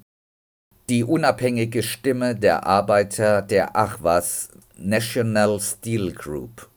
die 0.89 1.05
unabhängige 1.05 1.85
Stimme 1.85 2.35
der 2.35 2.67
Arbeiter 2.67 3.43
der 3.43 3.77
Ahwas 3.77 4.49
National 4.77 5.61
Steel 5.61 6.13
Group, 6.13 6.69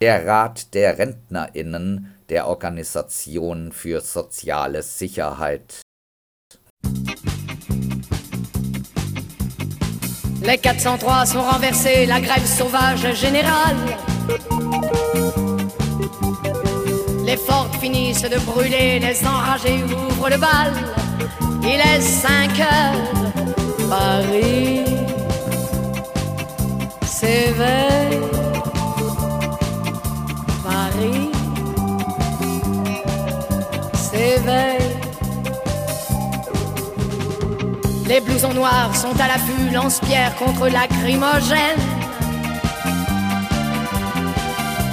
der 0.00 0.26
Rat 0.26 0.74
der 0.74 0.98
Rentnerinnen 0.98 2.16
der 2.30 2.48
Organisation 2.48 3.70
für 3.70 4.00
soziale 4.00 4.82
Sicherheit 4.82 5.82
Les 10.48 10.56
403 10.56 11.26
sont 11.26 11.42
renversés, 11.42 12.06
la 12.06 12.20
grève 12.20 12.46
sauvage 12.46 13.14
générale. 13.14 13.76
Les 17.26 17.36
fortes 17.36 17.74
finissent 17.76 18.22
de 18.22 18.38
brûler, 18.38 18.98
les 18.98 19.26
enragés 19.26 19.84
ouvrent 19.84 20.30
le 20.30 20.38
bal. 20.38 20.72
Il 21.62 21.78
est 21.78 22.00
5 22.00 22.60
heures, 22.60 23.44
Paris 23.90 24.84
s'éveille. 27.04 28.20
Paris 30.64 31.30
s'éveille. 33.92 34.87
Blousons 38.28 38.54
noirs 38.54 38.94
sont 38.94 39.18
à 39.20 39.26
l'affût, 39.26 39.70
lance-pierre 39.72 40.34
contre 40.36 40.68
lacrymogène. 40.68 41.82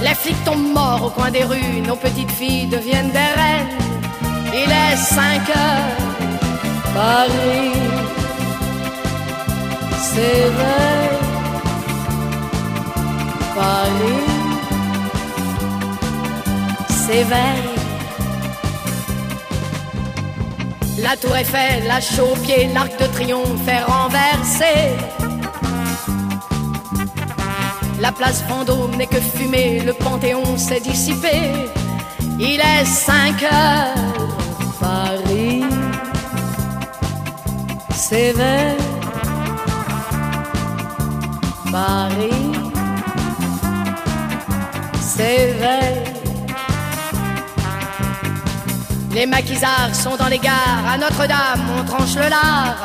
Les 0.02 0.14
flics 0.14 0.42
tombent 0.44 0.72
morts 0.72 1.04
au 1.06 1.10
coin 1.10 1.30
des 1.30 1.44
rues, 1.44 1.80
nos 1.86 1.96
petites 1.96 2.30
filles 2.30 2.66
deviennent 2.66 3.10
des 3.10 3.32
reines. 3.40 3.76
Il 4.52 4.70
est 4.70 4.96
5 4.96 5.50
heures, 5.50 5.96
Paris 6.94 7.72
s'éveille. 10.00 11.16
Paris 13.54 14.24
s'éveille. 16.88 17.85
La 21.08 21.16
tour 21.16 21.36
Eiffel, 21.36 21.86
la 21.86 22.00
chaux 22.00 22.32
au 22.32 22.36
pied, 22.38 22.68
l'arc 22.74 22.90
de 23.00 23.06
triomphe 23.06 23.68
est 23.68 23.84
renversé. 23.84 24.74
La 28.00 28.10
place 28.10 28.42
Vendôme 28.48 28.96
n'est 28.96 29.06
que 29.06 29.20
fumée, 29.20 29.82
le 29.86 29.92
Panthéon 29.92 30.56
s'est 30.56 30.80
dissipé. 30.80 31.52
Il 32.40 32.58
est 32.58 32.84
5 32.84 33.40
heures, 33.44 33.94
Paris 34.80 35.62
s'éveille. 37.94 38.76
Paris 41.70 42.52
s'éveille. 45.00 46.15
Les 49.16 49.24
maquisards 49.24 49.94
sont 49.94 50.14
dans 50.14 50.28
les 50.28 50.38
gares, 50.38 50.84
à 50.86 50.98
Notre-Dame 50.98 51.62
on 51.78 51.84
tranche 51.84 52.16
le 52.16 52.28
lard. 52.28 52.84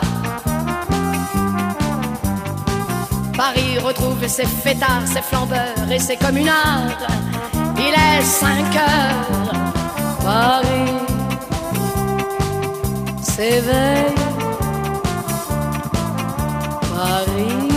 Paris 3.36 3.78
retrouve 3.80 4.26
ses 4.30 4.46
fêtards, 4.46 5.06
ses 5.06 5.22
flambeurs 5.22 5.92
et 5.92 6.00
ses 6.00 6.16
communards. 6.16 6.98
Il 7.76 7.94
est 7.94 8.24
5 8.24 8.48
heures, 8.78 9.52
Paris 10.24 10.94
s'éveille. 13.22 14.16
Paris 16.96 17.71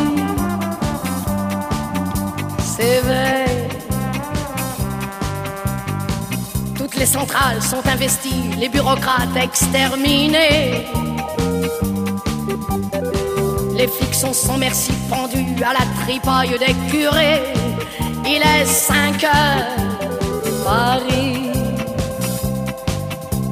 Les 6.96 7.06
centrales 7.06 7.60
sont 7.62 7.86
investies, 7.86 8.50
les 8.58 8.68
bureaucrates 8.68 9.36
exterminés. 9.36 10.86
Les 13.74 13.88
flics 13.88 14.14
sont 14.14 14.32
sans 14.32 14.56
merci 14.56 14.92
pendus 15.10 15.62
à 15.62 15.72
la 15.72 15.84
tripaille 16.04 16.56
des 16.58 16.74
curés. 16.90 17.42
Il 18.26 18.42
est 18.42 18.64
5 18.64 19.24
heures, 19.24 19.66
Paris 20.64 21.50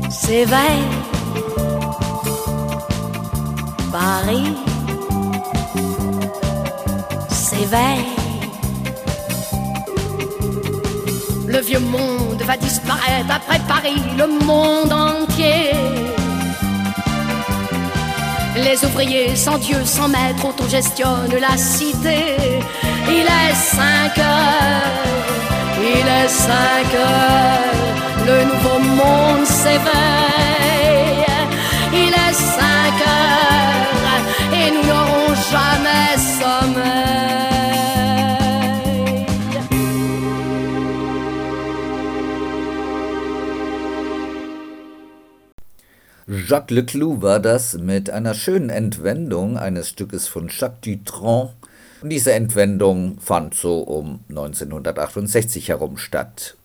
s'éveille. 0.09 0.89
Paris 3.91 4.55
s'éveille. 7.29 8.22
Le 11.53 11.61
vieux 11.61 11.81
monde 11.81 12.43
va 12.47 12.57
disparaître 12.57 13.31
après 13.31 13.61
Paris, 13.69 14.01
le 14.17 14.27
monde 14.27 14.91
entier. 14.91 15.71
Les 18.57 18.83
ouvriers 18.87 19.37
sans 19.37 19.59
Dieu, 19.59 19.77
sans 19.85 20.09
maître, 20.09 20.47
autogestionnent 20.49 21.37
la 21.39 21.55
cité. 21.59 22.37
Il 23.07 23.27
est 23.27 23.55
5 23.55 24.19
heures, 24.19 25.05
il 25.79 26.07
est 26.09 26.29
5 26.29 26.51
heures, 26.95 27.83
le 28.27 28.45
nouveau 28.51 28.79
monde 28.97 29.45
s'éveille. 29.45 29.83
Il 31.93 32.15
est 32.15 32.33
5 32.33 32.63
heures 33.13 34.23
et 34.55 34.71
nous 34.71 34.85
n'aurons 34.89 35.35
jamais 35.53 36.17
Jacques 46.49 46.75
Leclou 46.75 47.23
war 47.23 47.41
das 47.41 47.75
mit 47.75 48.11
einer 48.11 48.35
schönen 48.35 48.69
Entwendung 48.69 49.57
eines 49.57 49.91
Stückes 49.91 50.27
von 50.27 50.49
Jacques 50.49 50.81
Dutronc. 50.81 51.53
Und 52.01 52.11
diese 52.11 52.33
Entwendung 52.33 53.19
fand 53.21 53.55
so 53.55 53.81
um 53.81 54.21
1968 54.29 55.69
herum 55.69 55.99
statt. 55.99 56.57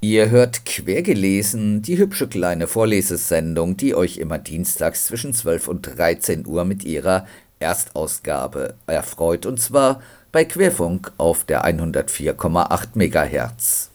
Ihr 0.00 0.30
hört 0.30 0.64
quergelesen 0.64 1.82
die 1.82 1.98
hübsche 1.98 2.28
kleine 2.28 2.66
Vorlesesendung, 2.66 3.76
die 3.76 3.94
euch 3.94 4.18
immer 4.18 4.38
dienstags 4.38 5.06
zwischen 5.06 5.34
12 5.34 5.68
und 5.68 5.98
13 5.98 6.46
Uhr 6.46 6.64
mit 6.64 6.84
ihrer 6.84 7.26
Erstausgabe 7.58 8.74
erfreut, 8.86 9.44
und 9.44 9.60
zwar 9.60 10.00
bei 10.32 10.44
Querfunk 10.44 11.12
auf 11.18 11.44
der 11.44 11.64
104,8 11.66 12.88
MHz. 12.94 13.90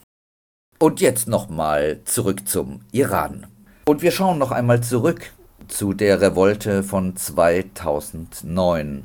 Und 0.78 1.02
jetzt 1.02 1.28
nochmal 1.28 2.00
zurück 2.06 2.48
zum 2.48 2.82
Iran. 2.92 3.48
Und 3.92 4.02
wir 4.02 4.12
schauen 4.12 4.38
noch 4.38 4.52
einmal 4.52 4.82
zurück 4.82 5.34
zu 5.68 5.92
der 5.92 6.22
Revolte 6.22 6.82
von 6.82 7.18
2009. 7.18 9.04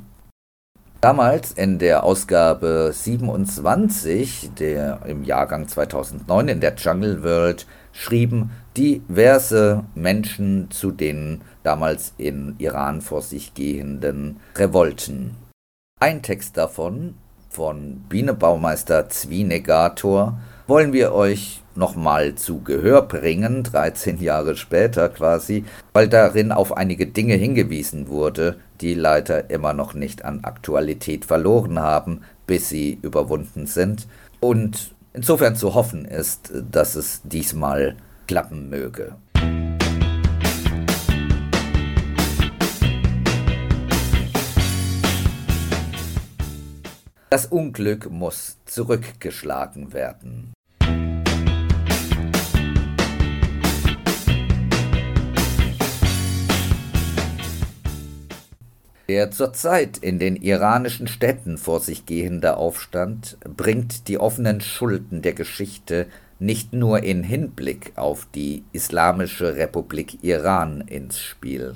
Damals 1.01 1.51
in 1.51 1.77
der 1.77 2.05
Ausgabe 2.05 2.91
27, 2.93 4.51
der 4.57 5.01
im 5.05 5.25
Jahrgang 5.25 5.67
2009 5.67 6.47
in 6.47 6.61
der 6.61 6.75
Jungle 6.75 7.21
World, 7.21 7.67
schrieben 7.91 8.51
diverse 8.77 9.83
Menschen 9.93 10.71
zu 10.71 10.91
den 10.91 11.41
damals 11.63 12.13
in 12.17 12.55
Iran 12.57 13.01
vor 13.01 13.21
sich 13.21 13.53
gehenden 13.53 14.39
Revolten. 14.55 15.35
Ein 15.99 16.21
Text 16.21 16.55
davon, 16.55 17.15
von 17.49 18.05
Bienenbaumeister 18.07 19.09
Zwienegator, 19.09 20.39
wollen 20.65 20.93
wir 20.93 21.11
euch 21.11 21.61
nochmal 21.77 22.35
zu 22.35 22.61
Gehör 22.61 23.03
bringen, 23.03 23.63
13 23.63 24.21
Jahre 24.21 24.55
später 24.55 25.09
quasi, 25.09 25.63
weil 25.93 26.09
darin 26.09 26.51
auf 26.51 26.75
einige 26.75 27.07
Dinge 27.07 27.35
hingewiesen 27.35 28.07
wurde, 28.07 28.57
die 28.81 28.93
leider 28.93 29.49
immer 29.49 29.73
noch 29.73 29.93
nicht 29.93 30.25
an 30.25 30.43
Aktualität 30.43 31.25
verloren 31.25 31.79
haben, 31.79 32.21
bis 32.45 32.69
sie 32.69 32.97
überwunden 33.01 33.67
sind. 33.67 34.07
Und 34.39 34.95
insofern 35.13 35.55
zu 35.55 35.73
hoffen 35.73 36.05
ist, 36.05 36.51
dass 36.71 36.95
es 36.95 37.21
diesmal 37.23 37.95
klappen 38.27 38.69
möge. 38.69 39.15
Das 47.29 47.45
Unglück 47.45 48.09
muss 48.09 48.57
zurückgeschlagen 48.65 49.91
werden. 49.91 50.53
Der 59.09 59.31
zurzeit 59.31 59.97
in 59.97 60.19
den 60.19 60.35
iranischen 60.35 61.07
Städten 61.07 61.57
vor 61.57 61.79
sich 61.79 62.05
gehende 62.05 62.57
Aufstand 62.57 63.37
bringt 63.43 64.09
die 64.09 64.17
offenen 64.17 64.59
Schulden 64.59 65.21
der 65.21 65.33
Geschichte 65.33 66.07
nicht 66.39 66.73
nur 66.73 67.03
in 67.03 67.23
Hinblick 67.23 67.93
auf 67.95 68.27
die 68.35 68.63
Islamische 68.73 69.55
Republik 69.55 70.23
Iran 70.23 70.81
ins 70.81 71.19
Spiel. 71.19 71.75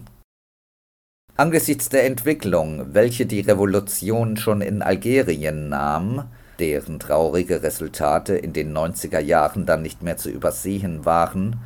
Angesichts 1.37 1.87
der 1.87 2.05
Entwicklung, 2.05 2.93
welche 2.93 3.25
die 3.25 3.39
Revolution 3.39 4.35
schon 4.35 4.61
in 4.61 4.81
Algerien 4.81 5.69
nahm, 5.69 6.25
deren 6.59 6.99
traurige 6.99 7.63
Resultate 7.63 8.35
in 8.35 8.51
den 8.51 8.75
90er 8.75 9.19
Jahren 9.19 9.65
dann 9.65 9.81
nicht 9.81 10.03
mehr 10.03 10.17
zu 10.17 10.29
übersehen 10.29 11.05
waren, 11.05 11.59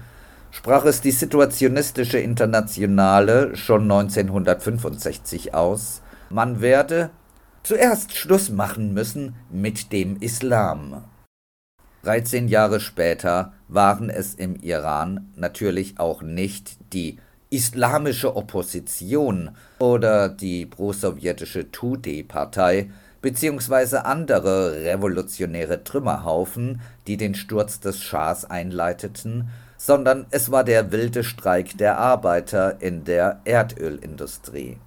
sprach 0.55 0.85
es 0.85 1.01
die 1.01 1.11
Situationistische 1.11 2.17
Internationale 2.17 3.57
schon 3.57 3.83
1965 3.83 5.53
aus, 5.53 6.01
man 6.29 6.61
werde 6.61 7.09
zuerst 7.61 8.15
Schluss 8.15 8.49
machen 8.49 8.93
müssen 8.93 9.35
mit 9.51 9.91
dem 9.91 10.15
Islam. 10.21 11.03
13 12.03 12.47
Jahre 12.47 12.79
später 12.79 13.51
waren 13.67 14.09
es 14.09 14.33
im 14.33 14.55
Iran 14.55 15.29
natürlich 15.35 15.99
auch 15.99 16.21
nicht 16.21 16.77
die 16.93 17.17
islamische 17.49 18.37
Opposition 18.37 19.57
oder 19.79 20.29
die 20.29 20.65
prosowjetische 20.65 21.69
Tudeh-Partei 21.69 22.91
beziehungsweise 23.21 24.05
andere 24.05 24.83
revolutionäre 24.85 25.83
Trümmerhaufen, 25.83 26.79
die 27.07 27.17
den 27.17 27.35
Sturz 27.35 27.81
des 27.81 28.01
Schahs 28.01 28.45
einleiteten, 28.45 29.49
sondern 29.85 30.25
es 30.31 30.51
war 30.51 30.63
der 30.63 30.91
wilde 30.91 31.23
Streik 31.23 31.77
der 31.77 31.99
Arbeiter 31.99 32.77
in 32.81 33.03
der 33.03 33.41
Erdölindustrie. 33.45 34.77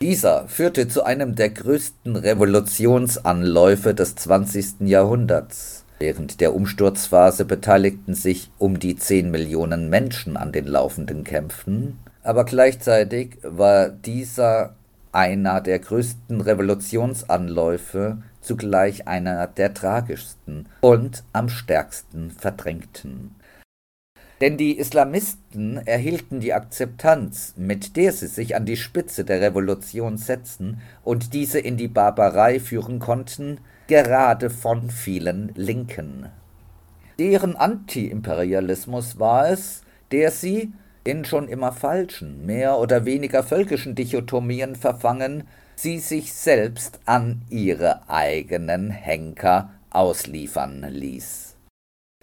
Dieser 0.00 0.48
führte 0.48 0.88
zu 0.88 1.04
einem 1.04 1.36
der 1.36 1.50
größten 1.50 2.16
Revolutionsanläufe 2.16 3.94
des 3.94 4.16
20. 4.16 4.80
Jahrhunderts. 4.88 5.84
Während 6.00 6.40
der 6.40 6.54
Umsturzphase 6.54 7.44
beteiligten 7.44 8.14
sich 8.14 8.50
um 8.58 8.80
die 8.80 8.96
10 8.96 9.30
Millionen 9.30 9.88
Menschen 9.88 10.36
an 10.36 10.50
den 10.50 10.66
laufenden 10.66 11.22
Kämpfen, 11.22 11.98
aber 12.24 12.44
gleichzeitig 12.44 13.38
war 13.42 13.88
dieser 13.88 14.74
einer 15.12 15.60
der 15.60 15.78
größten 15.78 16.40
Revolutionsanläufe, 16.40 18.18
zugleich 18.40 19.06
einer 19.06 19.46
der 19.46 19.74
tragischsten 19.74 20.66
und 20.80 21.22
am 21.32 21.48
stärksten 21.48 22.30
verdrängten. 22.30 23.37
Denn 24.40 24.56
die 24.56 24.78
Islamisten 24.78 25.84
erhielten 25.84 26.40
die 26.40 26.54
Akzeptanz, 26.54 27.54
mit 27.56 27.96
der 27.96 28.12
sie 28.12 28.28
sich 28.28 28.54
an 28.54 28.66
die 28.66 28.76
Spitze 28.76 29.24
der 29.24 29.40
Revolution 29.40 30.16
setzen 30.16 30.80
und 31.02 31.34
diese 31.34 31.58
in 31.58 31.76
die 31.76 31.88
Barbarei 31.88 32.60
führen 32.60 33.00
konnten, 33.00 33.58
gerade 33.88 34.50
von 34.50 34.90
vielen 34.90 35.50
Linken. 35.56 36.26
Deren 37.18 37.56
Antiimperialismus 37.56 39.18
war 39.18 39.48
es, 39.50 39.82
der 40.12 40.30
sie, 40.30 40.72
in 41.02 41.24
schon 41.24 41.48
immer 41.48 41.72
falschen, 41.72 42.46
mehr 42.46 42.78
oder 42.78 43.04
weniger 43.06 43.42
völkischen 43.42 43.96
Dichotomien 43.96 44.76
verfangen, 44.76 45.48
sie 45.74 45.98
sich 45.98 46.32
selbst 46.32 47.00
an 47.06 47.42
ihre 47.50 48.08
eigenen 48.08 48.90
Henker 48.90 49.70
ausliefern 49.90 50.86
ließ. 50.88 51.47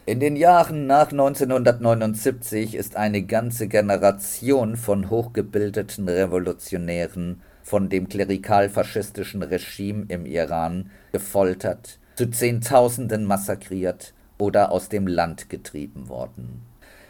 In 0.08 0.20
den 0.20 0.36
Jahren 0.36 0.86
nach 0.86 1.10
1979 1.12 2.76
ist 2.76 2.95
eine 2.95 3.24
ganze 3.24 3.68
Generation 3.68 4.78
von 4.78 5.10
hochgebildeten 5.10 6.08
Revolutionären 6.08 7.41
von 7.64 7.89
dem 7.89 8.08
klerikal-faschistischen 8.08 9.41
Regime 9.41 10.06
im 10.10 10.28
Iran 10.28 10.91
gefoltert, 11.12 11.97
zu 12.14 12.30
Zehntausenden 12.30 13.26
massakriert 13.26 14.14
oder 14.38 14.72
aus 14.72 14.89
dem 14.89 15.08
Land 15.08 15.49
getrieben 15.49 16.08
worden. 16.08 16.62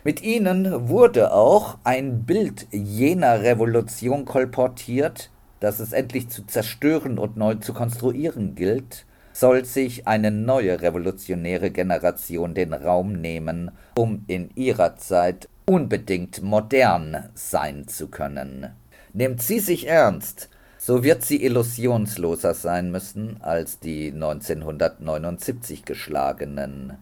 Mit 0.05 0.23
ihnen 0.23 0.87
wurde 0.87 1.33
auch 1.33 1.77
ein 1.83 2.23
Bild 2.23 2.65
jener 2.71 3.41
Revolution 3.41 4.23
kolportiert, 4.23 5.31
das 5.59 5.81
es 5.81 5.91
endlich 5.91 6.29
zu 6.29 6.47
zerstören 6.47 7.19
und 7.19 7.35
neu 7.35 7.55
zu 7.55 7.73
konstruieren 7.73 8.55
gilt, 8.55 9.04
soll 9.35 9.65
sich 9.65 10.07
eine 10.07 10.31
neue 10.31 10.81
revolutionäre 10.81 11.69
Generation 11.69 12.53
den 12.53 12.73
Raum 12.73 13.11
nehmen, 13.11 13.71
um 13.97 14.23
in 14.27 14.49
ihrer 14.55 14.95
Zeit 14.95 15.49
unbedingt 15.65 16.41
modern 16.41 17.29
sein 17.33 17.85
zu 17.89 18.07
können. 18.07 18.69
Nimmt 19.11 19.41
sie 19.41 19.59
sich 19.59 19.87
ernst, 19.87 20.49
so 20.77 21.03
wird 21.03 21.23
sie 21.23 21.43
illusionsloser 21.43 22.53
sein 22.53 22.91
müssen 22.91 23.41
als 23.41 23.79
die 23.79 24.13
1979 24.13 25.83
geschlagenen. 25.83 26.93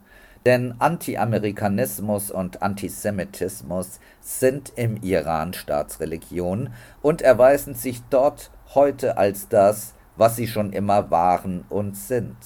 Denn 0.44 0.74
Anti-Amerikanismus 0.80 2.32
und 2.32 2.64
Antisemitismus 2.64 4.00
sind 4.22 4.74
im 4.76 4.98
Iran 5.04 5.54
Staatsreligion 5.54 6.72
und 7.04 7.22
erweisen 7.22 7.76
sich 7.76 8.02
dort 8.10 8.50
heute 8.74 9.18
als 9.18 9.50
das 9.50 9.93
was 10.18 10.36
sie 10.36 10.48
schon 10.48 10.74
immer 10.74 11.12
waren 11.12 11.66
und 11.70 11.98
sind, 11.98 12.38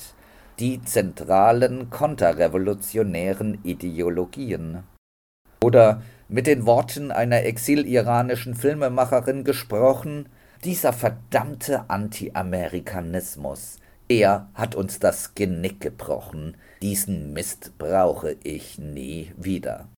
die 0.60 0.82
zentralen 0.82 1.90
konterrevolutionären 1.90 3.60
Ideologien. 3.64 4.84
Oder 5.64 6.02
mit 6.30 6.48
den 6.48 6.66
Worten 6.66 7.12
einer 7.12 7.44
exiliranischen 7.44 8.56
Filmemacherin 8.56 9.44
gesprochen, 9.44 10.30
dieser 10.64 10.94
verdammte 10.94 11.90
Anti-Amerikanismus, 11.90 13.78
er 14.10 14.50
hat 14.54 14.76
uns 14.76 15.00
das 15.00 15.36
Genick 15.36 15.82
gebrochen, 15.82 16.56
diesen 16.82 17.34
Mist 17.34 17.78
brauche 17.78 18.38
ich 18.44 18.80
nie 18.80 19.32
wieder. 19.38 19.90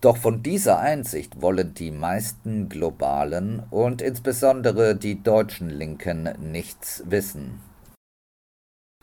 Doch 0.00 0.16
von 0.16 0.42
dieser 0.42 0.78
Einsicht 0.78 1.42
wollen 1.42 1.74
die 1.74 1.90
meisten 1.90 2.70
globalen 2.70 3.62
und 3.70 4.00
insbesondere 4.00 4.96
die 4.96 5.22
deutschen 5.22 5.68
Linken 5.68 6.30
nichts 6.40 7.02
wissen. 7.06 7.60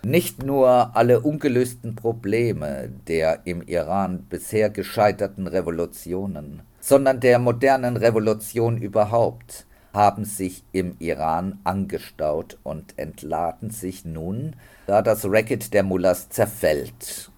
Nicht 0.03 0.43
nur 0.43 0.95
alle 0.95 1.19
ungelösten 1.19 1.95
Probleme 1.95 2.89
der 3.07 3.41
im 3.45 3.61
Iran 3.63 4.25
bisher 4.29 4.69
gescheiterten 4.69 5.47
Revolutionen, 5.47 6.61
sondern 6.79 7.19
der 7.19 7.37
modernen 7.39 7.97
Revolution 7.97 8.77
überhaupt, 8.77 9.67
haben 9.93 10.25
sich 10.25 10.63
im 10.71 10.95
Iran 10.99 11.59
angestaut 11.63 12.57
und 12.63 12.97
entladen 12.97 13.69
sich 13.69 14.05
nun, 14.05 14.55
da 14.85 15.01
das 15.01 15.25
Racket 15.25 15.73
der 15.73 15.83
Mullahs 15.83 16.29
zerfällt. 16.29 17.31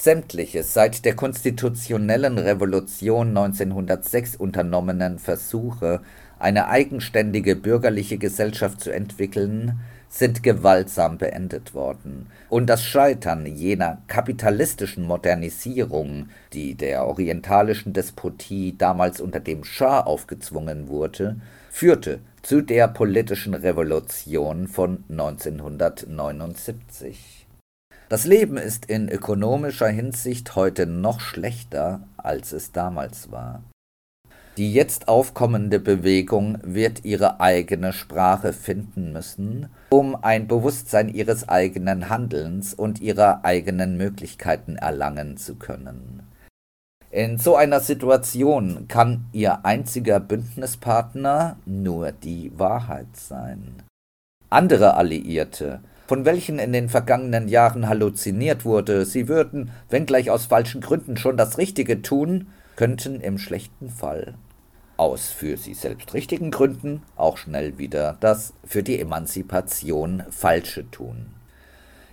Sämtliche 0.00 0.62
seit 0.62 1.04
der 1.04 1.16
konstitutionellen 1.16 2.38
Revolution 2.38 3.36
1906 3.36 4.36
unternommenen 4.36 5.18
Versuche, 5.18 6.02
eine 6.38 6.68
eigenständige 6.68 7.56
bürgerliche 7.56 8.16
Gesellschaft 8.16 8.80
zu 8.80 8.92
entwickeln, 8.92 9.80
sind 10.08 10.44
gewaltsam 10.44 11.18
beendet 11.18 11.74
worden, 11.74 12.28
und 12.48 12.68
das 12.68 12.84
Scheitern 12.84 13.44
jener 13.44 14.00
kapitalistischen 14.06 15.04
Modernisierung, 15.04 16.28
die 16.52 16.76
der 16.76 17.04
orientalischen 17.04 17.92
Despotie 17.92 18.76
damals 18.78 19.20
unter 19.20 19.40
dem 19.40 19.64
Schah 19.64 20.02
aufgezwungen 20.02 20.86
wurde, 20.86 21.40
führte 21.70 22.20
zu 22.42 22.60
der 22.60 22.86
politischen 22.86 23.54
Revolution 23.54 24.68
von 24.68 25.02
1979. 25.10 27.37
Das 28.08 28.24
Leben 28.24 28.56
ist 28.56 28.86
in 28.86 29.10
ökonomischer 29.10 29.88
Hinsicht 29.88 30.56
heute 30.56 30.86
noch 30.86 31.20
schlechter, 31.20 32.00
als 32.16 32.52
es 32.52 32.72
damals 32.72 33.30
war. 33.30 33.62
Die 34.56 34.72
jetzt 34.72 35.08
aufkommende 35.08 35.78
Bewegung 35.78 36.58
wird 36.62 37.04
ihre 37.04 37.38
eigene 37.38 37.92
Sprache 37.92 38.54
finden 38.54 39.12
müssen, 39.12 39.68
um 39.90 40.16
ein 40.16 40.48
Bewusstsein 40.48 41.10
ihres 41.10 41.48
eigenen 41.48 42.08
Handelns 42.08 42.72
und 42.72 43.00
ihrer 43.00 43.44
eigenen 43.44 43.98
Möglichkeiten 43.98 44.76
erlangen 44.76 45.36
zu 45.36 45.56
können. 45.56 46.22
In 47.10 47.38
so 47.38 47.56
einer 47.56 47.80
Situation 47.80 48.86
kann 48.88 49.26
ihr 49.32 49.64
einziger 49.64 50.18
Bündnispartner 50.18 51.56
nur 51.66 52.12
die 52.12 52.52
Wahrheit 52.58 53.14
sein. 53.14 53.82
Andere 54.50 54.94
Alliierte, 54.94 55.80
von 56.08 56.24
welchen 56.24 56.58
in 56.58 56.72
den 56.72 56.88
vergangenen 56.88 57.46
Jahren 57.46 57.88
halluziniert 57.88 58.64
wurde, 58.64 59.04
sie 59.04 59.28
würden, 59.28 59.70
wenngleich 59.88 60.30
aus 60.30 60.46
falschen 60.46 60.80
Gründen, 60.80 61.16
schon 61.16 61.36
das 61.36 61.58
Richtige 61.58 62.02
tun, 62.02 62.48
könnten 62.74 63.20
im 63.20 63.38
schlechten 63.38 63.90
Fall 63.90 64.34
aus 64.98 65.30
für 65.30 65.56
sie 65.56 65.74
selbst 65.74 66.12
richtigen 66.12 66.50
Gründen 66.50 67.02
auch 67.16 67.38
schnell 67.38 67.78
wieder 67.78 68.16
das 68.20 68.52
für 68.64 68.82
die 68.82 69.00
Emanzipation 69.00 70.24
Falsche 70.30 70.90
tun. 70.90 71.28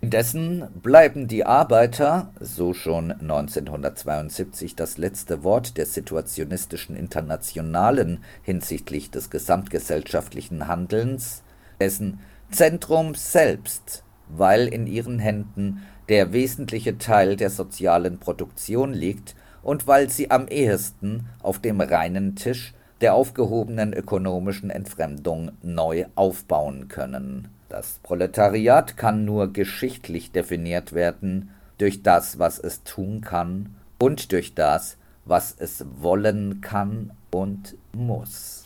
Indessen 0.01 0.67
bleiben 0.83 1.27
die 1.27 1.45
Arbeiter, 1.45 2.31
so 2.39 2.73
schon 2.73 3.11
1972 3.11 4.75
das 4.75 4.99
letzte 4.99 5.43
Wort 5.43 5.77
der 5.77 5.87
situationistischen 5.87 6.95
Internationalen 6.95 8.23
hinsichtlich 8.43 9.09
des 9.09 9.31
gesamtgesellschaftlichen 9.31 10.67
Handelns, 10.67 11.41
dessen 11.79 12.19
Zentrum 12.51 13.15
selbst, 13.15 14.03
weil 14.29 14.67
in 14.67 14.87
ihren 14.87 15.19
Händen 15.19 15.83
der 16.09 16.33
wesentliche 16.33 16.97
Teil 16.97 17.35
der 17.35 17.49
sozialen 17.49 18.19
Produktion 18.19 18.93
liegt 18.93 19.35
und 19.63 19.87
weil 19.87 20.09
sie 20.09 20.31
am 20.31 20.47
ehesten 20.47 21.25
auf 21.41 21.59
dem 21.59 21.81
reinen 21.81 22.35
Tisch 22.35 22.73
der 23.01 23.13
aufgehobenen 23.13 23.93
ökonomischen 23.93 24.69
Entfremdung 24.69 25.51
neu 25.61 26.05
aufbauen 26.15 26.87
können. 26.87 27.49
Das 27.67 27.99
Proletariat 28.03 28.95
kann 28.95 29.25
nur 29.25 29.51
geschichtlich 29.51 30.31
definiert 30.31 30.93
werden 30.93 31.49
durch 31.77 32.03
das, 32.03 32.39
was 32.39 32.59
es 32.59 32.83
tun 32.83 33.21
kann 33.21 33.75
und 33.99 34.31
durch 34.31 34.53
das, 34.53 34.97
was 35.25 35.55
es 35.57 35.83
wollen 35.99 36.61
kann 36.61 37.11
und 37.31 37.75
muss. 37.91 38.64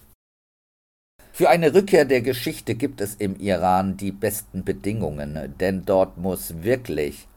Für 1.40 1.50
eine 1.50 1.74
Rückkehr 1.74 2.04
der 2.04 2.20
Geschichte 2.20 2.76
gibt 2.76 3.00
es 3.00 3.16
im 3.16 3.40
Iran 3.40 3.96
die 3.96 4.12
besten 4.12 4.66
Bedingungen, 4.66 5.54
denn 5.58 5.86
dort 5.86 6.18
muss 6.18 6.64
wirklich 6.64 7.30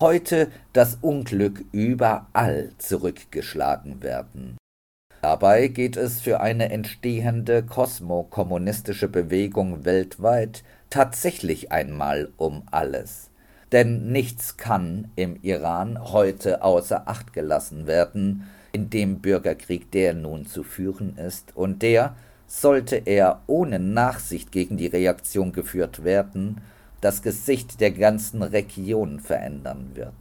heute 0.00 0.50
das 0.72 0.96
Unglück 1.02 1.62
überall 1.70 2.70
zurückgeschlagen 2.78 4.02
werden. 4.02 4.56
Dabei 5.20 5.68
geht 5.68 5.98
es 5.98 6.22
für 6.22 6.40
eine 6.40 6.70
entstehende 6.70 7.62
kosmokommunistische 7.62 9.08
Bewegung 9.08 9.84
weltweit 9.84 10.64
tatsächlich 10.88 11.70
einmal 11.70 12.30
um 12.38 12.62
alles. 12.70 13.28
Denn 13.72 14.10
nichts 14.10 14.56
kann 14.56 15.10
im 15.16 15.36
Iran 15.42 15.98
heute 16.12 16.62
außer 16.62 17.06
Acht 17.08 17.34
gelassen 17.34 17.86
werden, 17.86 18.48
in 18.72 18.88
dem 18.88 19.18
Bürgerkrieg, 19.18 19.90
der 19.90 20.14
nun 20.14 20.46
zu 20.46 20.62
führen 20.62 21.18
ist 21.18 21.54
und 21.54 21.82
der, 21.82 22.16
sollte 22.50 22.96
er 22.96 23.42
ohne 23.46 23.78
Nachsicht 23.78 24.50
gegen 24.50 24.76
die 24.76 24.88
Reaktion 24.88 25.52
geführt 25.52 26.02
werden, 26.02 26.60
das 27.00 27.22
Gesicht 27.22 27.80
der 27.80 27.92
ganzen 27.92 28.42
Region 28.42 29.20
verändern 29.20 29.92
wird. 29.94 30.12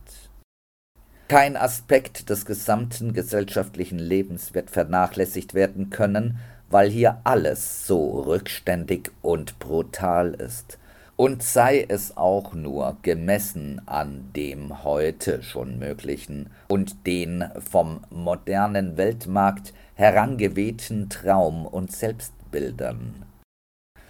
Kein 1.28 1.58
Aspekt 1.58 2.30
des 2.30 2.46
gesamten 2.46 3.14
gesellschaftlichen 3.14 3.98
Lebens 3.98 4.54
wird 4.54 4.70
vernachlässigt 4.70 5.56
werden 5.56 5.90
können, 5.90 6.38
weil 6.70 6.92
hier 6.92 7.20
alles 7.24 7.88
so 7.88 8.22
rückständig 8.22 9.12
und 9.24 9.58
brutal 9.58 10.36
ist, 10.36 10.78
und 11.16 11.44
sei 11.44 11.84
es 11.86 12.16
auch 12.16 12.54
nur 12.54 12.96
gemessen 13.02 13.82
an 13.88 14.30
dem 14.36 14.86
heute 14.86 15.44
schon 15.44 15.78
Möglichen 15.80 16.52
und 16.70 17.08
den 17.08 17.44
vom 17.60 18.06
modernen 18.10 18.98
Weltmarkt 18.98 19.74
herangewehten 20.00 21.10
Traum- 21.10 21.66
und 21.66 21.92
Selbstbildern. 21.92 23.26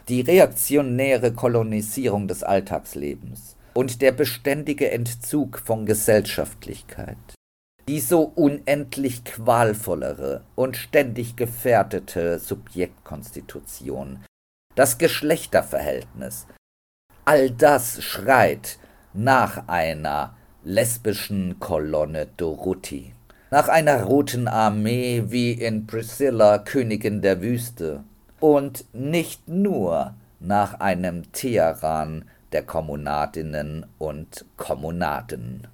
Die 0.07 0.21
reaktionäre 0.21 1.33
Kolonisierung 1.33 2.27
des 2.27 2.43
Alltagslebens 2.43 3.55
und 3.73 4.03
der 4.03 4.11
beständige 4.11 4.91
Entzug 4.91 5.57
von 5.57 5.87
Gesellschaftlichkeit, 5.87 7.17
die 7.87 7.99
so 7.99 8.21
unendlich 8.21 9.23
qualvollere 9.23 10.43
und 10.53 10.77
ständig 10.77 11.35
gefährdete 11.35 12.37
Subjektkonstitution, 12.37 14.23
das 14.75 14.99
Geschlechterverhältnis, 14.99 16.45
all 17.25 17.49
das 17.49 18.03
schreit 18.03 18.77
nach 19.13 19.67
einer 19.67 20.37
lesbischen 20.63 21.59
Kolonne 21.59 22.27
Dorothi, 22.37 23.15
nach 23.51 23.67
einer 23.67 24.03
roten 24.03 24.47
Armee 24.47 25.23
wie 25.27 25.53
in 25.53 25.87
Priscilla, 25.87 26.59
Königin 26.59 27.21
der 27.21 27.41
Wüste, 27.41 28.03
und 28.39 28.85
nicht 28.93 29.47
nur 29.47 30.13
nach 30.39 30.79
einem 30.79 31.31
Teheran 31.31 32.25
der 32.51 32.61
Kommunadinnen 32.63 33.85
und 33.97 34.45
Kommunaden. 34.55 35.67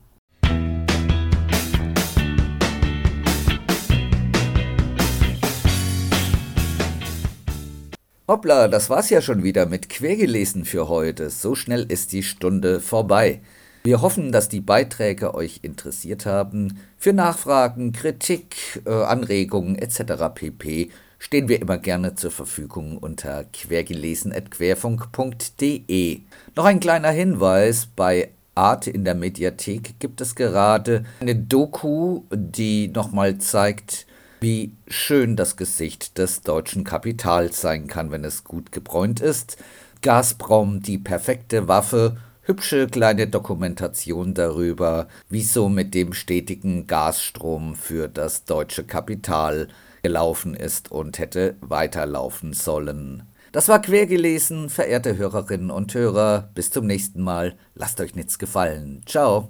Hoppla, 8.28 8.68
das 8.68 8.90
war's 8.90 9.12
ja 9.12 9.22
schon 9.22 9.44
wieder 9.44 9.68
mit 9.68 9.90
Quergelesen 9.90 10.66
für 10.66 10.88
heute. 10.88 11.30
So 11.30 11.54
schnell 11.54 11.84
ist 11.84 12.12
die 12.12 12.24
Stunde 12.24 12.80
vorbei. 12.80 13.42
Wir 13.86 14.02
hoffen, 14.02 14.32
dass 14.32 14.50
die 14.50 14.62
Beiträge 14.62 15.36
euch 15.36 15.60
interessiert 15.62 16.26
haben. 16.26 16.80
Für 16.98 17.14
Nachfragen, 17.14 17.94
Kritik, 17.94 18.82
äh, 18.84 18.90
Anregungen 18.90 19.76
etc. 19.76 20.24
pp 20.34 20.90
stehen 21.20 21.48
wir 21.48 21.62
immer 21.62 21.78
gerne 21.78 22.16
zur 22.16 22.32
Verfügung 22.32 22.98
unter 22.98 23.44
quergelesen.querfunk.de. 23.44 26.22
Noch 26.56 26.66
ein 26.66 26.80
kleiner 26.80 27.12
Hinweis, 27.12 27.88
bei 27.96 28.32
Arte 28.56 28.90
in 28.90 29.06
der 29.06 29.14
Mediathek 29.14 30.00
gibt 30.00 30.20
es 30.20 30.34
gerade 30.34 31.06
eine 31.20 31.36
Doku, 31.36 32.24
die 32.34 32.88
nochmal 32.88 33.38
zeigt, 33.38 34.08
wie 34.42 34.72
schön 34.88 35.36
das 35.36 35.58
Gesicht 35.58 36.18
des 36.18 36.42
deutschen 36.42 36.84
Kapitals 36.84 37.62
sein 37.62 37.86
kann, 37.86 38.10
wenn 38.10 38.24
es 38.24 38.44
gut 38.44 38.72
gebräunt 38.72 39.20
ist. 39.20 39.58
Gazprom, 40.02 40.82
die 40.82 40.98
perfekte 40.98 41.68
Waffe, 41.68 42.18
hübsche 42.46 42.88
kleine 42.88 43.28
Dokumentation 43.28 44.34
darüber, 44.34 45.08
wieso 45.30 45.68
mit 45.70 45.94
dem 45.94 46.14
stetigen 46.14 46.88
Gasstrom 46.88 47.76
für 47.76 48.08
das 48.08 48.46
deutsche 48.46 48.84
Kapital 48.84 49.68
gelaufen 50.04 50.54
ist 50.54 50.92
und 50.92 51.18
hätte 51.18 51.56
weiterlaufen 51.62 52.54
sollen. 52.54 53.24
Das 53.52 53.70
war 53.70 53.82
quergelesen, 53.82 54.70
verehrte 54.70 55.18
Hörerinnen 55.18 55.72
und 55.72 55.94
Hörer. 55.94 56.50
Bis 56.54 56.72
zum 56.72 56.86
nächsten 56.86 57.24
Mal. 57.24 57.56
Lasst 57.74 58.00
euch 58.02 58.14
nichts 58.14 58.38
gefallen. 58.38 59.02
Ciao. 59.06 59.50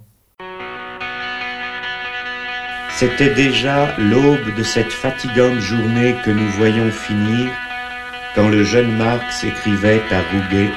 C'était 2.98 3.34
déjà 3.34 3.94
l'aube 3.98 4.54
de 4.56 4.62
cette 4.62 4.92
fatigante 4.92 5.60
journée 5.60 6.14
que 6.24 6.30
nous 6.30 6.48
voyons 6.52 6.90
finir 6.90 7.50
quand 8.34 8.48
le 8.48 8.64
jeune 8.64 8.96
Marx 8.96 9.44
écrivait 9.44 10.00
à 10.10 10.22
Rouget 10.30 10.70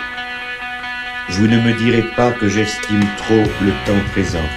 Vous 1.29 1.47
ne 1.47 1.59
me 1.59 1.73
direz 1.77 2.03
pas 2.15 2.31
que 2.31 2.47
j'estime 2.49 3.03
trop 3.17 3.43
le 3.61 3.71
temps 3.85 4.03
présent. 4.11 4.49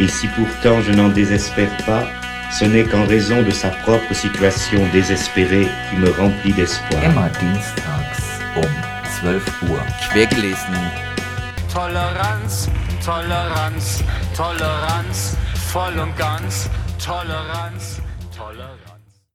Et 0.00 0.08
si 0.08 0.26
pourtant 0.28 0.80
je 0.82 0.92
n'en 0.92 1.08
désespère 1.08 1.74
pas, 1.86 2.04
Ce 2.50 2.64
n'est 2.64 2.84
qu'en 2.84 3.04
raison 3.04 3.42
de 3.42 3.50
sa 3.50 3.68
propre 3.68 4.14
situation 4.14 4.80
désespérée 4.90 5.68
qui 5.90 5.96
me 5.96 6.10
remplit 6.10 6.52
d'espoir. 6.54 7.04
Immer 7.04 7.28
dienstags 7.38 8.40
um 8.56 8.62
12 9.22 9.42
Uhr. 9.68 9.80
Quergelesen. 10.12 10.74
Toleranz, 11.72 12.70
Toleranz, 13.04 14.02
Toleranz, 14.34 15.36
voll 15.54 15.98
und 15.98 16.16
ganz, 16.16 16.70
Toleranz. 16.98 18.00